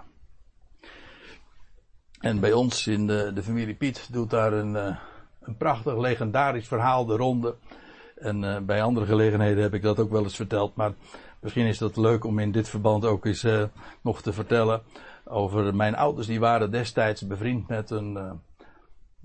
En 2.20 2.40
bij 2.40 2.54
ons 2.54 2.88
in 2.88 3.08
de, 3.08 3.32
de 3.34 3.44
familie 3.44 3.76
Piet 3.76 4.08
doet 4.12 4.30
daar 4.30 4.54
een, 4.54 4.76
eh, 4.76 4.98
een 5.42 5.58
prachtig 5.58 5.98
legendarisch 5.98 6.68
verhaal 6.68 7.06
de 7.06 7.16
ronde. 7.16 7.56
En 8.24 8.44
uh, 8.44 8.58
bij 8.58 8.82
andere 8.82 9.06
gelegenheden 9.06 9.64
heb 9.64 9.74
ik 9.74 9.82
dat 9.82 10.00
ook 10.00 10.12
wel 10.12 10.24
eens 10.24 10.36
verteld. 10.36 10.76
Maar 10.76 10.94
misschien 11.40 11.66
is 11.66 11.78
dat 11.78 11.98
leuk 11.98 12.24
om 12.24 12.40
in 12.40 12.52
dit 12.52 12.70
verband 12.70 13.06
ook 13.06 13.26
eens 13.26 13.44
uh, 13.44 13.64
nog 14.02 14.22
te 14.22 14.34
vertellen. 14.34 14.82
Over 15.26 15.76
mijn 15.76 15.96
ouders, 15.96 16.28
die 16.28 16.40
waren 16.40 16.72
destijds 16.72 17.28
bevriend 17.28 17.68
met 17.68 17.90
een 17.90 18.42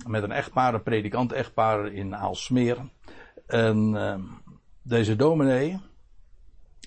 met 0.07 0.23
een 0.23 0.33
echtpaar, 0.33 0.75
een 0.75 0.83
predikant 0.83 1.33
echtpaar 1.33 1.93
in 1.93 2.17
Aalsmeer. 2.17 2.77
En 3.47 3.95
uh, 3.95 4.15
deze 4.83 5.17
dominee, 5.17 5.81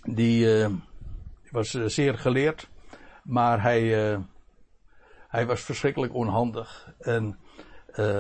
die 0.03 0.45
uh, 0.45 0.69
was 1.49 1.73
uh, 1.73 1.85
zeer 1.85 2.17
geleerd, 2.17 2.69
maar 3.23 3.61
hij, 3.61 3.83
hij 5.27 5.45
was 5.45 5.61
verschrikkelijk 5.61 6.13
onhandig. 6.13 6.93
En 6.99 7.37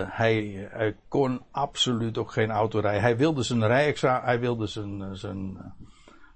hij, 0.07 0.67
hij, 0.71 0.95
kon 1.07 1.41
absoluut 1.51 2.17
ook 2.17 2.31
geen 2.31 2.51
auto 2.51 2.79
rijden. 2.79 3.01
Hij 3.01 3.17
wilde 3.17 3.43
zijn 3.43 3.67
rijexamen, 3.67 4.23
hij 4.23 4.39
wilde 4.39 4.67
zijn, 4.67 5.15
zijn, 5.15 5.73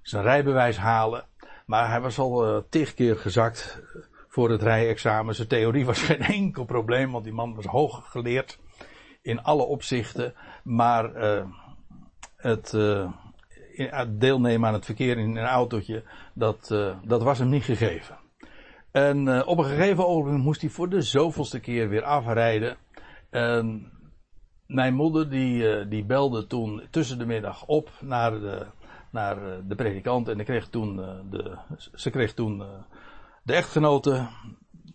zijn 0.01 0.23
rijbewijs 0.23 0.77
halen. 0.77 1.25
Maar 1.65 1.89
hij 1.89 2.01
was 2.01 2.19
al 2.19 2.65
tig 2.69 2.93
keer 2.93 3.17
gezakt 3.17 3.81
voor 4.35 4.49
het 4.49 4.61
rijexamen. 4.61 5.35
Zijn 5.35 5.47
theorie 5.47 5.85
was 5.85 6.01
geen 6.09 6.21
enkel 6.21 6.65
probleem, 6.65 7.11
want 7.11 7.23
die 7.23 7.33
man 7.33 7.55
was 7.55 7.65
hoog 7.65 8.11
geleerd 8.11 8.59
in 9.21 9.43
alle 9.43 9.63
opzichten. 9.63 10.33
Maar 10.63 11.15
uh, 11.15 11.45
het 12.35 12.73
uh, 12.73 13.11
deelnemen 14.07 14.67
aan 14.67 14.73
het 14.73 14.85
verkeer 14.85 15.17
in 15.17 15.35
een 15.35 15.45
autootje, 15.45 16.03
dat, 16.33 16.69
uh, 16.71 16.95
dat 17.03 17.23
was 17.23 17.39
hem 17.39 17.49
niet 17.49 17.63
gegeven. 17.63 18.17
En 18.91 19.45
op 19.45 19.57
een 19.57 19.65
gegeven 19.65 20.07
ogenblik 20.07 20.43
moest 20.43 20.61
hij 20.61 20.69
voor 20.69 20.89
de 20.89 21.01
zoveelste 21.01 21.59
keer 21.59 21.89
weer 21.89 22.03
afrijden. 22.03 22.77
En 23.35 23.91
mijn 24.67 24.93
moeder 24.93 25.29
die, 25.29 25.87
die 25.87 26.05
belde 26.05 26.47
toen 26.47 26.87
tussen 26.89 27.17
de 27.17 27.25
middag 27.25 27.65
op 27.65 27.91
naar 28.01 28.31
de, 28.31 28.65
naar 29.11 29.67
de 29.67 29.75
predikant. 29.75 30.27
En 30.27 30.43
kreeg 30.43 30.69
toen, 30.69 30.95
de, 31.29 31.57
ze 31.93 32.09
kreeg 32.09 32.33
toen 32.33 32.63
de 33.43 33.53
echtgenote, 33.53 34.27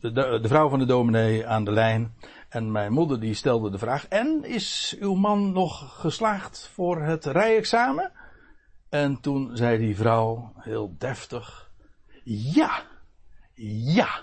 de, 0.01 0.13
de, 0.13 0.49
vrouw 0.49 0.69
van 0.69 0.79
de 0.79 0.85
dominee 0.85 1.47
aan 1.47 1.65
de 1.65 1.73
lijn. 1.73 2.15
En 2.49 2.73
mijn 2.73 2.93
moeder 2.93 3.21
die 3.21 3.35
stelde 3.35 3.71
de 3.71 3.79
vraag, 3.79 4.09
en 4.09 4.45
is 4.45 4.97
uw 5.01 5.15
man 5.15 5.53
nog 5.53 6.01
geslaagd 6.01 6.69
voor 6.73 7.03
het 7.03 7.25
rijexamen? 7.25 8.13
En 8.89 9.21
toen 9.21 9.57
zei 9.57 9.79
die 9.79 9.97
vrouw 9.97 10.53
heel 10.57 10.95
deftig, 10.99 11.71
ja, 12.25 12.83
ja, 13.55 14.23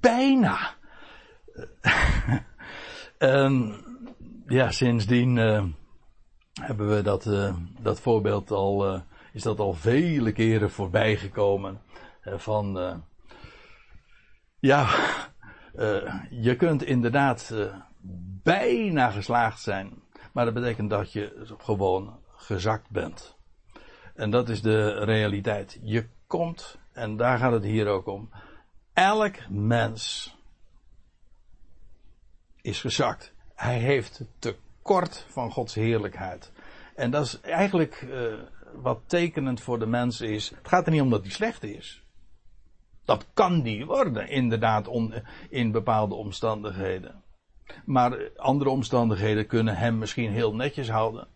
bijna. 0.00 0.74
en 3.18 3.74
ja, 4.46 4.70
sindsdien 4.70 5.36
uh, 5.36 5.64
hebben 6.60 6.96
we 6.96 7.02
dat, 7.02 7.26
uh, 7.26 7.54
dat 7.80 8.00
voorbeeld 8.00 8.50
al, 8.50 8.94
uh, 8.94 9.00
is 9.32 9.42
dat 9.42 9.58
al 9.58 9.72
vele 9.72 10.32
keren 10.32 10.70
voorbij 10.70 11.16
gekomen. 11.16 11.80
van, 12.24 13.02
ja, 14.58 14.88
je 16.30 16.56
kunt 16.56 16.82
inderdaad 16.82 17.54
bijna 18.42 19.10
geslaagd 19.10 19.60
zijn, 19.60 20.02
maar 20.32 20.44
dat 20.44 20.54
betekent 20.54 20.90
dat 20.90 21.12
je 21.12 21.54
gewoon 21.58 22.18
gezakt 22.36 22.90
bent. 22.90 23.36
En 24.14 24.30
dat 24.30 24.48
is 24.48 24.62
de 24.62 25.04
realiteit. 25.04 25.78
Je 25.82 26.08
komt, 26.26 26.78
en 26.92 27.16
daar 27.16 27.38
gaat 27.38 27.52
het 27.52 27.64
hier 27.64 27.86
ook 27.86 28.06
om, 28.06 28.30
elk 28.92 29.34
mens 29.48 30.36
is 32.62 32.80
gezakt. 32.80 33.32
Hij 33.54 33.78
heeft 33.78 34.20
tekort 34.38 35.26
van 35.28 35.50
Gods 35.50 35.74
heerlijkheid. 35.74 36.52
En 36.94 37.10
dat 37.10 37.24
is 37.24 37.40
eigenlijk 37.40 38.06
uh, 38.08 38.34
wat 38.74 39.00
tekenend 39.06 39.60
voor 39.60 39.78
de 39.78 39.86
mens 39.86 40.20
is. 40.20 40.50
Het 40.50 40.68
gaat 40.68 40.86
er 40.86 40.92
niet 40.92 41.00
om 41.00 41.10
dat 41.10 41.22
hij 41.22 41.30
slecht 41.30 41.62
is. 41.62 42.02
Dat 43.04 43.26
kan 43.34 43.62
die 43.62 43.86
worden, 43.86 44.28
inderdaad, 44.28 44.90
in 45.48 45.70
bepaalde 45.70 46.14
omstandigheden. 46.14 47.22
Maar 47.84 48.30
andere 48.36 48.70
omstandigheden 48.70 49.46
kunnen 49.46 49.76
hem 49.76 49.98
misschien 49.98 50.30
heel 50.30 50.54
netjes 50.54 50.90
houden. 50.90 51.28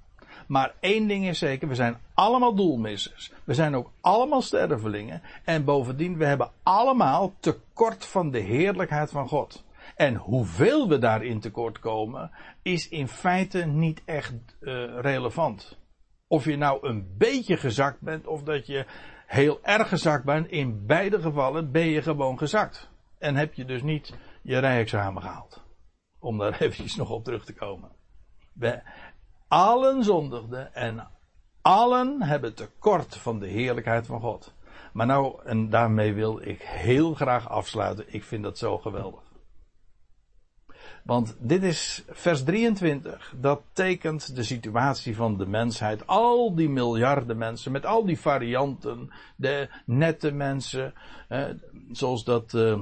Maar 0.46 0.74
één 0.80 1.08
ding 1.08 1.28
is 1.28 1.38
zeker, 1.38 1.68
we 1.68 1.74
zijn 1.74 1.98
allemaal 2.14 2.54
doelmissers. 2.54 3.32
We 3.44 3.54
zijn 3.54 3.74
ook 3.74 3.90
allemaal 4.00 4.42
stervelingen. 4.42 5.22
En 5.44 5.64
bovendien, 5.64 6.16
we 6.16 6.24
hebben 6.24 6.50
allemaal 6.62 7.34
tekort 7.40 8.04
van 8.04 8.30
de 8.30 8.38
heerlijkheid 8.38 9.10
van 9.10 9.28
God. 9.28 9.64
En 9.96 10.14
hoeveel 10.14 10.88
we 10.88 10.98
daarin 10.98 11.40
tekort 11.40 11.78
komen, 11.78 12.30
is 12.62 12.88
in 12.88 13.08
feite 13.08 13.64
niet 13.64 14.02
echt 14.04 14.32
uh, 14.60 15.00
relevant. 15.00 15.78
Of 16.26 16.44
je 16.44 16.56
nou 16.56 16.88
een 16.88 17.14
beetje 17.18 17.56
gezakt 17.56 18.00
bent, 18.00 18.26
of 18.26 18.42
dat 18.42 18.66
je 18.66 18.86
heel 19.26 19.58
erg 19.62 19.88
gezakt 19.88 20.24
bent, 20.24 20.48
in 20.48 20.86
beide 20.86 21.20
gevallen 21.20 21.70
ben 21.70 21.86
je 21.86 22.02
gewoon 22.02 22.38
gezakt. 22.38 22.90
En 23.18 23.36
heb 23.36 23.54
je 23.54 23.64
dus 23.64 23.82
niet 23.82 24.14
je 24.42 24.58
rijexamen 24.58 25.22
gehaald. 25.22 25.62
Om 26.18 26.38
daar 26.38 26.60
eventjes 26.60 26.96
nog 26.96 27.10
op 27.10 27.24
terug 27.24 27.44
te 27.44 27.54
komen. 27.54 27.90
We, 28.52 28.82
allen 29.48 30.04
zondigden 30.04 30.74
en 30.74 31.08
allen 31.62 32.22
hebben 32.22 32.54
tekort 32.54 33.16
van 33.16 33.38
de 33.38 33.46
heerlijkheid 33.46 34.06
van 34.06 34.20
God. 34.20 34.54
Maar 34.92 35.06
nou, 35.06 35.44
en 35.44 35.70
daarmee 35.70 36.14
wil 36.14 36.48
ik 36.48 36.62
heel 36.62 37.14
graag 37.14 37.48
afsluiten. 37.48 38.04
Ik 38.14 38.24
vind 38.24 38.42
dat 38.42 38.58
zo 38.58 38.78
geweldig. 38.78 39.31
Want 41.02 41.36
dit 41.38 41.62
is 41.62 42.04
vers 42.08 42.44
23. 42.44 43.34
Dat 43.40 43.62
tekent 43.72 44.36
de 44.36 44.42
situatie 44.42 45.16
van 45.16 45.36
de 45.36 45.46
mensheid. 45.46 46.06
Al 46.06 46.54
die 46.54 46.68
miljarden 46.68 47.38
mensen 47.38 47.72
met 47.72 47.86
al 47.86 48.04
die 48.04 48.18
varianten. 48.18 49.10
De 49.36 49.68
nette 49.86 50.32
mensen. 50.32 50.94
Eh, 51.28 51.44
zoals 51.92 52.24
dat. 52.24 52.54
Eh, 52.54 52.80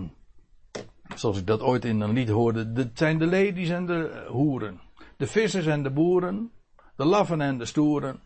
zoals 1.14 1.38
ik 1.38 1.46
dat 1.46 1.60
ooit 1.60 1.84
in 1.84 2.00
een 2.00 2.12
lied 2.12 2.28
hoorde. 2.28 2.70
Het 2.74 2.98
zijn 2.98 3.18
de 3.18 3.26
ladies 3.26 3.68
en 3.68 3.86
de 3.86 4.26
hoeren. 4.28 4.80
De 5.16 5.26
vissers 5.26 5.66
en 5.66 5.82
de 5.82 5.90
boeren. 5.90 6.50
De 6.96 7.04
laffen 7.04 7.40
en 7.40 7.58
de 7.58 7.64
stoeren. 7.64 8.20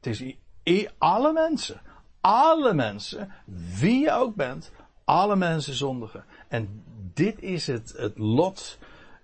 Het 0.00 0.20
is 0.62 0.88
alle 0.98 1.32
mensen. 1.32 1.80
Alle 2.20 2.74
mensen. 2.74 3.32
Wie 3.78 4.00
je 4.00 4.12
ook 4.12 4.34
bent. 4.34 4.72
Alle 5.04 5.36
mensen 5.36 5.74
zondigen. 5.74 6.24
En 6.48 6.84
dit 7.14 7.42
is 7.42 7.66
het, 7.66 7.94
het 7.96 8.18
lot 8.18 8.78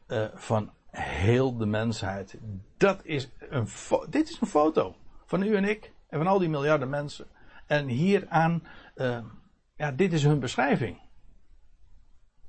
uh, 0.08 0.24
van 0.34 0.70
heel 0.90 1.56
de 1.56 1.66
mensheid. 1.66 2.38
Dat 2.76 3.00
is 3.04 3.28
een 3.38 3.68
dit 4.10 4.28
is 4.28 4.40
een 4.40 4.46
foto 4.46 4.96
van 5.26 5.42
u 5.42 5.54
en 5.54 5.64
ik 5.64 5.92
en 6.08 6.18
van 6.18 6.26
al 6.26 6.38
die 6.38 6.48
miljarden 6.48 6.88
mensen. 6.88 7.26
En 7.66 7.86
hieraan, 7.86 8.62
uh, 8.96 9.18
ja, 9.76 9.92
dit 9.92 10.12
is 10.12 10.22
hun 10.22 10.40
beschrijving. 10.40 10.98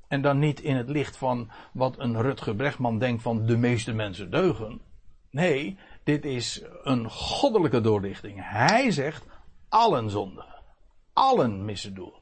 En 0.07 0.21
dan 0.21 0.39
niet 0.39 0.59
in 0.59 0.75
het 0.75 0.89
licht 0.89 1.17
van 1.17 1.51
wat 1.73 1.99
een 1.99 2.21
Rutger 2.21 2.55
Brechtman 2.55 2.99
denkt 2.99 3.21
van 3.21 3.45
de 3.45 3.57
meeste 3.57 3.93
mensen 3.93 4.31
deugen. 4.31 4.81
Nee, 5.31 5.77
dit 6.03 6.25
is 6.25 6.63
een 6.83 7.09
goddelijke 7.09 7.81
doorlichting. 7.81 8.37
Hij 8.41 8.91
zegt 8.91 9.25
allen 9.69 10.09
zondigen. 10.09 10.55
Allen 11.13 11.65
missen 11.65 11.93
doel. 11.93 12.18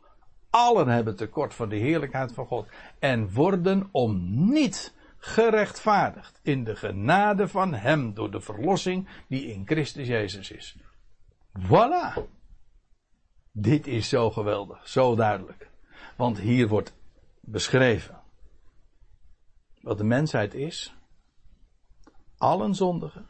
Allen 0.58 0.88
hebben 0.88 1.16
tekort 1.16 1.54
van 1.54 1.70
de 1.70 1.76
heerlijkheid 1.76 2.32
van 2.32 2.46
God. 2.46 2.68
En 3.00 3.34
worden 3.34 3.90
om 3.92 4.22
niet 4.52 4.94
gerechtvaardigd 5.18 6.40
in 6.44 6.64
de 6.64 6.76
genade 6.76 7.48
van 7.48 7.74
Hem 7.74 8.14
door 8.14 8.32
de 8.32 8.42
verlossing 8.42 9.08
die 9.28 9.46
in 9.54 9.66
Christus 9.66 10.08
Jezus 10.08 10.52
is. 10.52 10.78
Voilà. 11.60 12.22
Dit 13.52 13.88
is 13.88 14.10
zo 14.10 14.32
geweldig, 14.32 14.88
zo 14.88 15.16
duidelijk. 15.16 15.70
Want 16.16 16.40
hier 16.40 16.68
wordt 16.68 16.94
beschreven 17.42 18.22
wat 19.82 19.98
de 19.98 20.04
mensheid 20.04 20.54
is. 20.54 20.96
Allen 22.38 22.76
zondigen. 22.76 23.30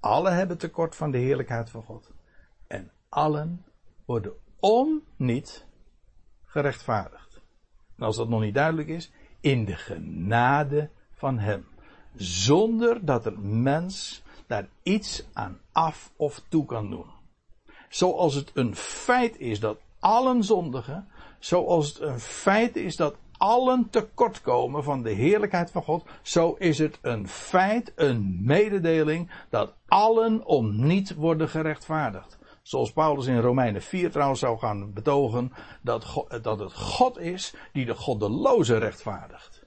Allen 0.00 0.34
hebben 0.34 0.58
tekort 0.58 0.96
van 0.96 1.10
de 1.10 1.18
heerlijkheid 1.18 1.70
van 1.70 1.82
God. 1.82 2.10
En 2.66 2.90
allen 3.08 3.64
worden 4.04 4.32
om 4.60 5.02
niet 5.16 5.70
gerechtvaardigd. 6.52 7.40
En 7.96 8.04
als 8.04 8.16
dat 8.16 8.28
nog 8.28 8.40
niet 8.40 8.54
duidelijk 8.54 8.88
is, 8.88 9.10
in 9.40 9.64
de 9.64 9.76
genade 9.76 10.90
van 11.14 11.38
Hem. 11.38 11.66
Zonder 12.14 13.04
dat 13.04 13.26
er 13.26 13.40
mens 13.40 14.22
daar 14.46 14.68
iets 14.82 15.24
aan 15.32 15.60
af 15.72 16.12
of 16.16 16.42
toe 16.48 16.64
kan 16.64 16.90
doen. 16.90 17.06
Zoals 17.88 18.34
het 18.34 18.50
een 18.54 18.76
feit 18.76 19.38
is 19.38 19.60
dat 19.60 19.78
allen 19.98 20.44
zondigen, 20.44 21.08
zoals 21.38 21.88
het 21.88 22.00
een 22.00 22.20
feit 22.20 22.76
is 22.76 22.96
dat 22.96 23.16
allen 23.36 23.90
tekortkomen 23.90 24.84
van 24.84 25.02
de 25.02 25.10
heerlijkheid 25.10 25.70
van 25.70 25.82
God, 25.82 26.04
zo 26.22 26.54
is 26.58 26.78
het 26.78 26.98
een 27.02 27.28
feit, 27.28 27.92
een 27.96 28.38
mededeling, 28.42 29.30
dat 29.50 29.74
allen 29.86 30.44
om 30.44 30.86
niet 30.86 31.14
worden 31.14 31.48
gerechtvaardigd. 31.48 32.38
Zoals 32.62 32.92
Paulus 32.92 33.26
in 33.26 33.40
Romeinen 33.40 33.82
4 33.82 34.10
trouwens 34.10 34.40
zou 34.40 34.58
gaan 34.58 34.92
betogen, 34.92 35.52
dat, 35.82 36.26
dat 36.42 36.58
het 36.58 36.72
God 36.72 37.18
is 37.18 37.54
die 37.72 37.84
de 37.84 37.94
goddeloze 37.94 38.78
rechtvaardigt. 38.78 39.66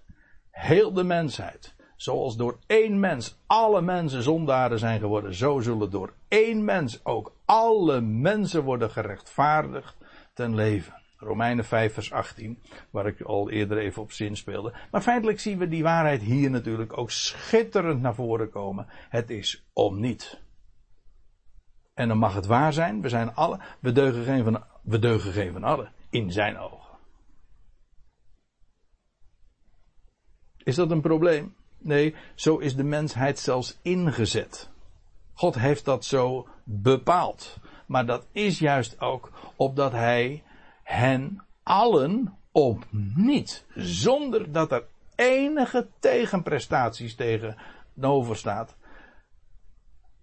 Heel 0.51 0.93
de 0.93 1.03
mensheid. 1.03 1.75
Zoals 1.95 2.37
door 2.37 2.59
één 2.67 2.99
mens 2.99 3.37
alle 3.45 3.81
mensen 3.81 4.23
zondaren 4.23 4.79
zijn 4.79 4.99
geworden, 4.99 5.33
zo 5.33 5.59
zullen 5.59 5.89
door 5.89 6.13
één 6.27 6.63
mens 6.63 7.05
ook 7.05 7.35
alle 7.45 8.01
mensen 8.01 8.63
worden 8.63 8.91
gerechtvaardigd 8.91 9.95
ten 10.33 10.55
leven. 10.55 10.93
Romeinen 11.17 11.65
5 11.65 11.93
vers 11.93 12.11
18, 12.11 12.59
waar 12.89 13.07
ik 13.07 13.21
al 13.21 13.49
eerder 13.49 13.77
even 13.77 14.01
op 14.01 14.11
zin 14.11 14.35
speelde. 14.35 14.73
Maar 14.91 15.01
feitelijk 15.01 15.39
zien 15.39 15.57
we 15.57 15.67
die 15.67 15.83
waarheid 15.83 16.21
hier 16.21 16.49
natuurlijk 16.49 16.97
ook 16.97 17.11
schitterend 17.11 18.01
naar 18.01 18.15
voren 18.15 18.49
komen. 18.49 18.87
Het 19.09 19.29
is 19.29 19.65
om 19.73 19.99
niet. 19.99 20.43
En 21.95 22.07
dan 22.07 22.17
mag 22.17 22.33
het 22.33 22.45
waar 22.45 22.73
zijn. 22.73 23.01
We 23.01 23.09
zijn 23.09 23.35
alle, 23.35 23.59
we 23.79 23.91
deugen 23.91 24.23
geen 24.23 24.43
van, 24.43 24.63
we 24.81 24.99
deugen 24.99 25.31
geen 25.31 25.53
van 25.53 25.63
allen. 25.63 25.91
In 26.09 26.31
zijn 26.31 26.57
ogen. 26.57 26.97
Is 30.63 30.75
dat 30.75 30.91
een 30.91 31.01
probleem? 31.01 31.55
Nee, 31.77 32.15
zo 32.35 32.57
is 32.57 32.75
de 32.75 32.83
mensheid 32.83 33.39
zelfs 33.39 33.79
ingezet. 33.81 34.69
God 35.33 35.55
heeft 35.55 35.85
dat 35.85 36.05
zo 36.05 36.47
bepaald. 36.63 37.57
Maar 37.85 38.05
dat 38.05 38.25
is 38.31 38.59
juist 38.59 39.01
ook 39.01 39.31
opdat 39.55 39.91
hij 39.91 40.43
hen 40.83 41.45
allen 41.63 42.37
op 42.51 42.85
niet, 43.15 43.65
zonder 43.75 44.51
dat 44.51 44.71
er 44.71 44.83
enige 45.15 45.87
tegenprestaties 45.99 47.15
tegenover 47.15 48.35
staat, 48.35 48.75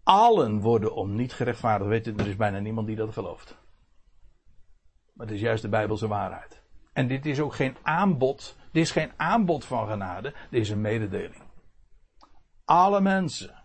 allen 0.02 0.60
worden 0.60 0.94
om 0.94 1.14
niet 1.14 1.32
gerechtvaardigd. 1.32 1.90
Weet 1.90 2.04
je, 2.04 2.14
er 2.14 2.28
is 2.28 2.36
bijna 2.36 2.58
niemand 2.58 2.86
die 2.86 2.96
dat 2.96 3.12
gelooft. 3.12 3.58
Maar 5.12 5.26
het 5.26 5.34
is 5.34 5.40
juist 5.40 5.62
de 5.62 5.68
Bijbelse 5.68 6.08
waarheid. 6.08 6.62
En 6.92 7.08
dit 7.08 7.26
is 7.26 7.40
ook 7.40 7.54
geen 7.54 7.76
aanbod. 7.82 8.56
Dit 8.72 8.82
is 8.82 8.90
geen 8.90 9.12
aanbod 9.16 9.64
van 9.64 9.88
genade. 9.88 10.34
Dit 10.50 10.60
is 10.60 10.70
een 10.70 10.80
mededeling. 10.80 11.42
Alle 12.64 13.00
mensen 13.00 13.62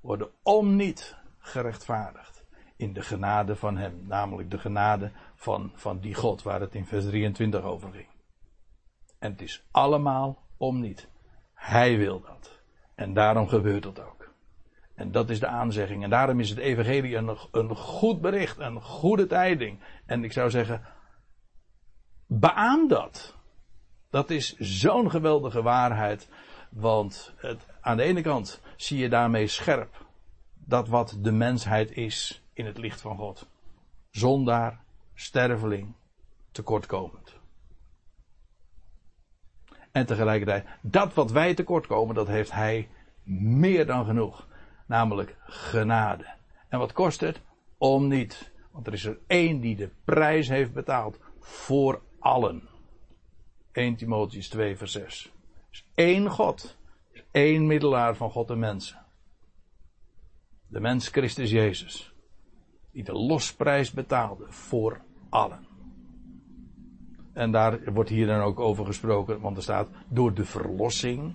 worden 0.00 0.30
om 0.42 0.76
niet 0.76 1.16
gerechtvaardigd. 1.38 2.46
In 2.76 2.92
de 2.92 3.02
genade 3.02 3.56
van 3.56 3.76
Hem. 3.76 4.04
Namelijk 4.06 4.50
de 4.50 4.58
genade 4.58 5.12
van, 5.34 5.72
van 5.74 5.98
die 5.98 6.14
God 6.14 6.42
waar 6.42 6.60
het 6.60 6.74
in 6.74 6.86
vers 6.86 7.04
23 7.04 7.62
over 7.62 7.92
ging. 7.92 8.08
En 9.18 9.30
het 9.30 9.42
is 9.42 9.66
allemaal 9.70 10.46
om 10.56 10.80
niet. 10.80 11.08
Hij 11.54 11.96
wil 11.96 12.20
dat. 12.20 12.60
En 12.94 13.14
daarom 13.14 13.48
gebeurt 13.48 13.82
dat 13.82 14.00
ook. 14.00 14.17
En 14.98 15.12
dat 15.12 15.30
is 15.30 15.40
de 15.40 15.46
aanzegging. 15.46 16.02
En 16.02 16.10
daarom 16.10 16.40
is 16.40 16.50
het 16.50 16.58
evangelie 16.58 17.16
een, 17.16 17.36
een 17.52 17.76
goed 17.76 18.20
bericht, 18.20 18.58
een 18.58 18.82
goede 18.82 19.26
tijding. 19.26 19.78
En 20.06 20.24
ik 20.24 20.32
zou 20.32 20.50
zeggen, 20.50 20.82
beaam 22.26 22.88
dat. 22.88 23.36
Dat 24.10 24.30
is 24.30 24.56
zo'n 24.56 25.10
geweldige 25.10 25.62
waarheid. 25.62 26.28
Want 26.70 27.34
het, 27.36 27.66
aan 27.80 27.96
de 27.96 28.02
ene 28.02 28.20
kant 28.20 28.60
zie 28.76 28.98
je 28.98 29.08
daarmee 29.08 29.46
scherp 29.46 30.06
dat 30.54 30.88
wat 30.88 31.16
de 31.20 31.32
mensheid 31.32 31.90
is 31.90 32.42
in 32.52 32.66
het 32.66 32.78
licht 32.78 33.00
van 33.00 33.16
God. 33.16 33.48
Zondaar, 34.10 34.80
sterveling, 35.14 35.94
tekortkomend. 36.50 37.36
En 39.92 40.06
tegelijkertijd, 40.06 40.66
dat 40.80 41.14
wat 41.14 41.30
wij 41.30 41.54
tekortkomen, 41.54 42.14
dat 42.14 42.26
heeft 42.26 42.52
hij 42.52 42.88
meer 43.24 43.86
dan 43.86 44.04
genoeg 44.04 44.47
namelijk 44.88 45.36
genade. 45.44 46.26
En 46.68 46.78
wat 46.78 46.92
kost 46.92 47.20
het? 47.20 47.40
Om 47.78 48.08
niet. 48.08 48.52
Want 48.70 48.86
er 48.86 48.92
is 48.92 49.04
er 49.04 49.18
één 49.26 49.60
die 49.60 49.76
de 49.76 49.90
prijs 50.04 50.48
heeft 50.48 50.72
betaald 50.72 51.18
voor 51.40 52.02
allen. 52.18 52.68
1 53.72 53.96
Timotheus 53.96 54.48
2 54.48 54.76
vers 54.76 54.92
6. 54.92 55.24
Er 55.24 55.68
is 55.70 55.84
één 55.94 56.30
God. 56.30 56.76
Is 57.12 57.24
één 57.30 57.66
middelaar 57.66 58.16
van 58.16 58.30
God 58.30 58.50
en 58.50 58.58
mensen. 58.58 59.06
De 60.66 60.80
mens 60.80 61.08
Christus 61.08 61.50
Jezus. 61.50 62.12
Die 62.92 63.04
de 63.04 63.12
losprijs 63.12 63.90
betaalde 63.90 64.44
voor 64.48 65.00
allen. 65.28 65.66
En 67.32 67.50
daar 67.50 67.92
wordt 67.92 68.10
hier 68.10 68.26
dan 68.26 68.40
ook 68.40 68.60
over 68.60 68.86
gesproken, 68.86 69.40
want 69.40 69.56
er 69.56 69.62
staat 69.62 69.88
door 70.08 70.34
de 70.34 70.44
verlossing, 70.44 71.34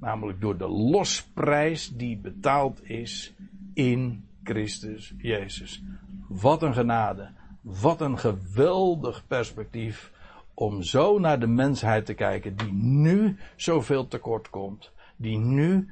namelijk 0.00 0.40
door 0.40 0.56
de 0.56 0.68
losprijs 0.68 1.96
die 1.96 2.16
betaald 2.16 2.90
is 2.90 3.34
in 3.74 4.28
Christus 4.42 5.14
Jezus. 5.18 5.82
Wat 6.28 6.62
een 6.62 6.74
genade, 6.74 7.30
wat 7.60 8.00
een 8.00 8.18
geweldig 8.18 9.26
perspectief 9.26 10.12
om 10.54 10.82
zo 10.82 11.18
naar 11.18 11.40
de 11.40 11.46
mensheid 11.46 12.06
te 12.06 12.14
kijken 12.14 12.56
die 12.56 12.72
nu 12.72 13.36
zoveel 13.56 14.08
tekort 14.08 14.50
komt, 14.50 14.92
die 15.16 15.38
nu 15.38 15.88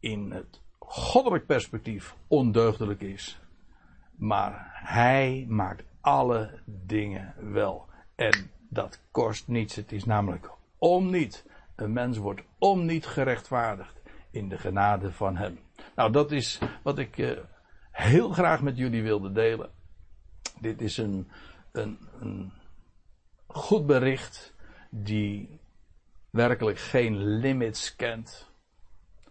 in 0.00 0.30
het 0.30 0.60
goddelijk 0.78 1.46
perspectief 1.46 2.16
ondeugdelijk 2.26 3.00
is. 3.00 3.40
Maar 4.16 4.70
hij 4.72 5.46
maakt 5.48 5.84
alle 6.00 6.60
dingen 6.64 7.34
wel. 7.52 7.86
En 8.14 8.50
dat 8.68 9.00
kost 9.10 9.48
niets. 9.48 9.74
Het 9.74 9.92
is 9.92 10.04
namelijk 10.04 10.50
om 10.78 11.10
niet. 11.10 11.46
Een 11.78 11.92
mens 11.92 12.16
wordt 12.16 12.42
om 12.58 12.84
niet 12.84 13.06
gerechtvaardigd 13.06 14.00
in 14.30 14.48
de 14.48 14.58
genade 14.58 15.12
van 15.12 15.36
hem. 15.36 15.58
Nou, 15.96 16.12
dat 16.12 16.32
is 16.32 16.58
wat 16.82 16.98
ik 16.98 17.18
uh, 17.18 17.38
heel 17.90 18.30
graag 18.30 18.62
met 18.62 18.76
jullie 18.76 19.02
wilde 19.02 19.32
delen. 19.32 19.70
Dit 20.60 20.80
is 20.80 20.96
een, 20.96 21.30
een, 21.72 21.98
een 22.20 22.52
goed 23.46 23.86
bericht 23.86 24.54
die 24.90 25.60
werkelijk 26.30 26.78
geen 26.78 27.16
limits 27.16 27.96
kent. 27.96 28.50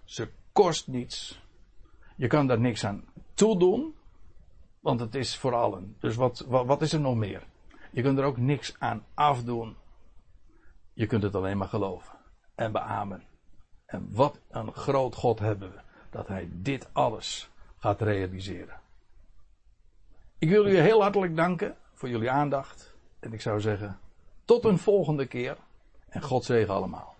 Ze 0.04 0.30
kost 0.52 0.88
niets. 0.88 1.42
Je 2.16 2.28
kan 2.28 2.48
daar 2.48 2.60
niks 2.60 2.86
aan 2.86 3.06
toedoen, 3.34 3.96
want 4.80 5.00
het 5.00 5.16
is 5.16 5.38
voor 5.38 5.56
allen. 5.56 5.96
Dus 6.00 6.16
wat, 6.16 6.40
wat 6.48 6.82
is 6.82 6.94
er 6.94 7.00
nog 7.00 7.16
meer? 7.16 7.44
Je 7.92 8.02
kunt 8.02 8.18
er 8.18 8.26
ook 8.26 8.38
niks 8.38 8.76
aan 8.80 9.06
afdoen. 9.14 9.76
Je 10.94 11.06
kunt 11.06 11.24
het 11.24 11.36
alleen 11.36 11.58
maar 11.58 11.68
geloven 11.68 12.17
en 12.58 12.72
beamen. 12.72 13.24
En 13.86 14.08
wat 14.12 14.40
een 14.50 14.74
groot 14.74 15.16
God 15.16 15.40
hebben 15.40 15.72
we, 15.72 15.80
dat 16.10 16.28
Hij 16.28 16.50
dit 16.52 16.88
alles 16.92 17.50
gaat 17.78 18.02
realiseren. 18.02 18.80
Ik 20.38 20.50
wil 20.50 20.64
jullie 20.64 20.82
heel 20.82 21.02
hartelijk 21.02 21.36
danken 21.36 21.76
voor 21.94 22.10
jullie 22.10 22.32
aandacht. 22.32 22.96
En 23.20 23.34
ik 23.34 23.42
zou 23.42 23.62
zeggen, 23.62 24.00
tot 24.46 24.66
een 24.66 24.78
volgende 24.78 25.26
keer. 25.26 25.58
En 26.10 26.22
God 26.22 26.46
zegen 26.46 26.74
allemaal. 26.74 27.16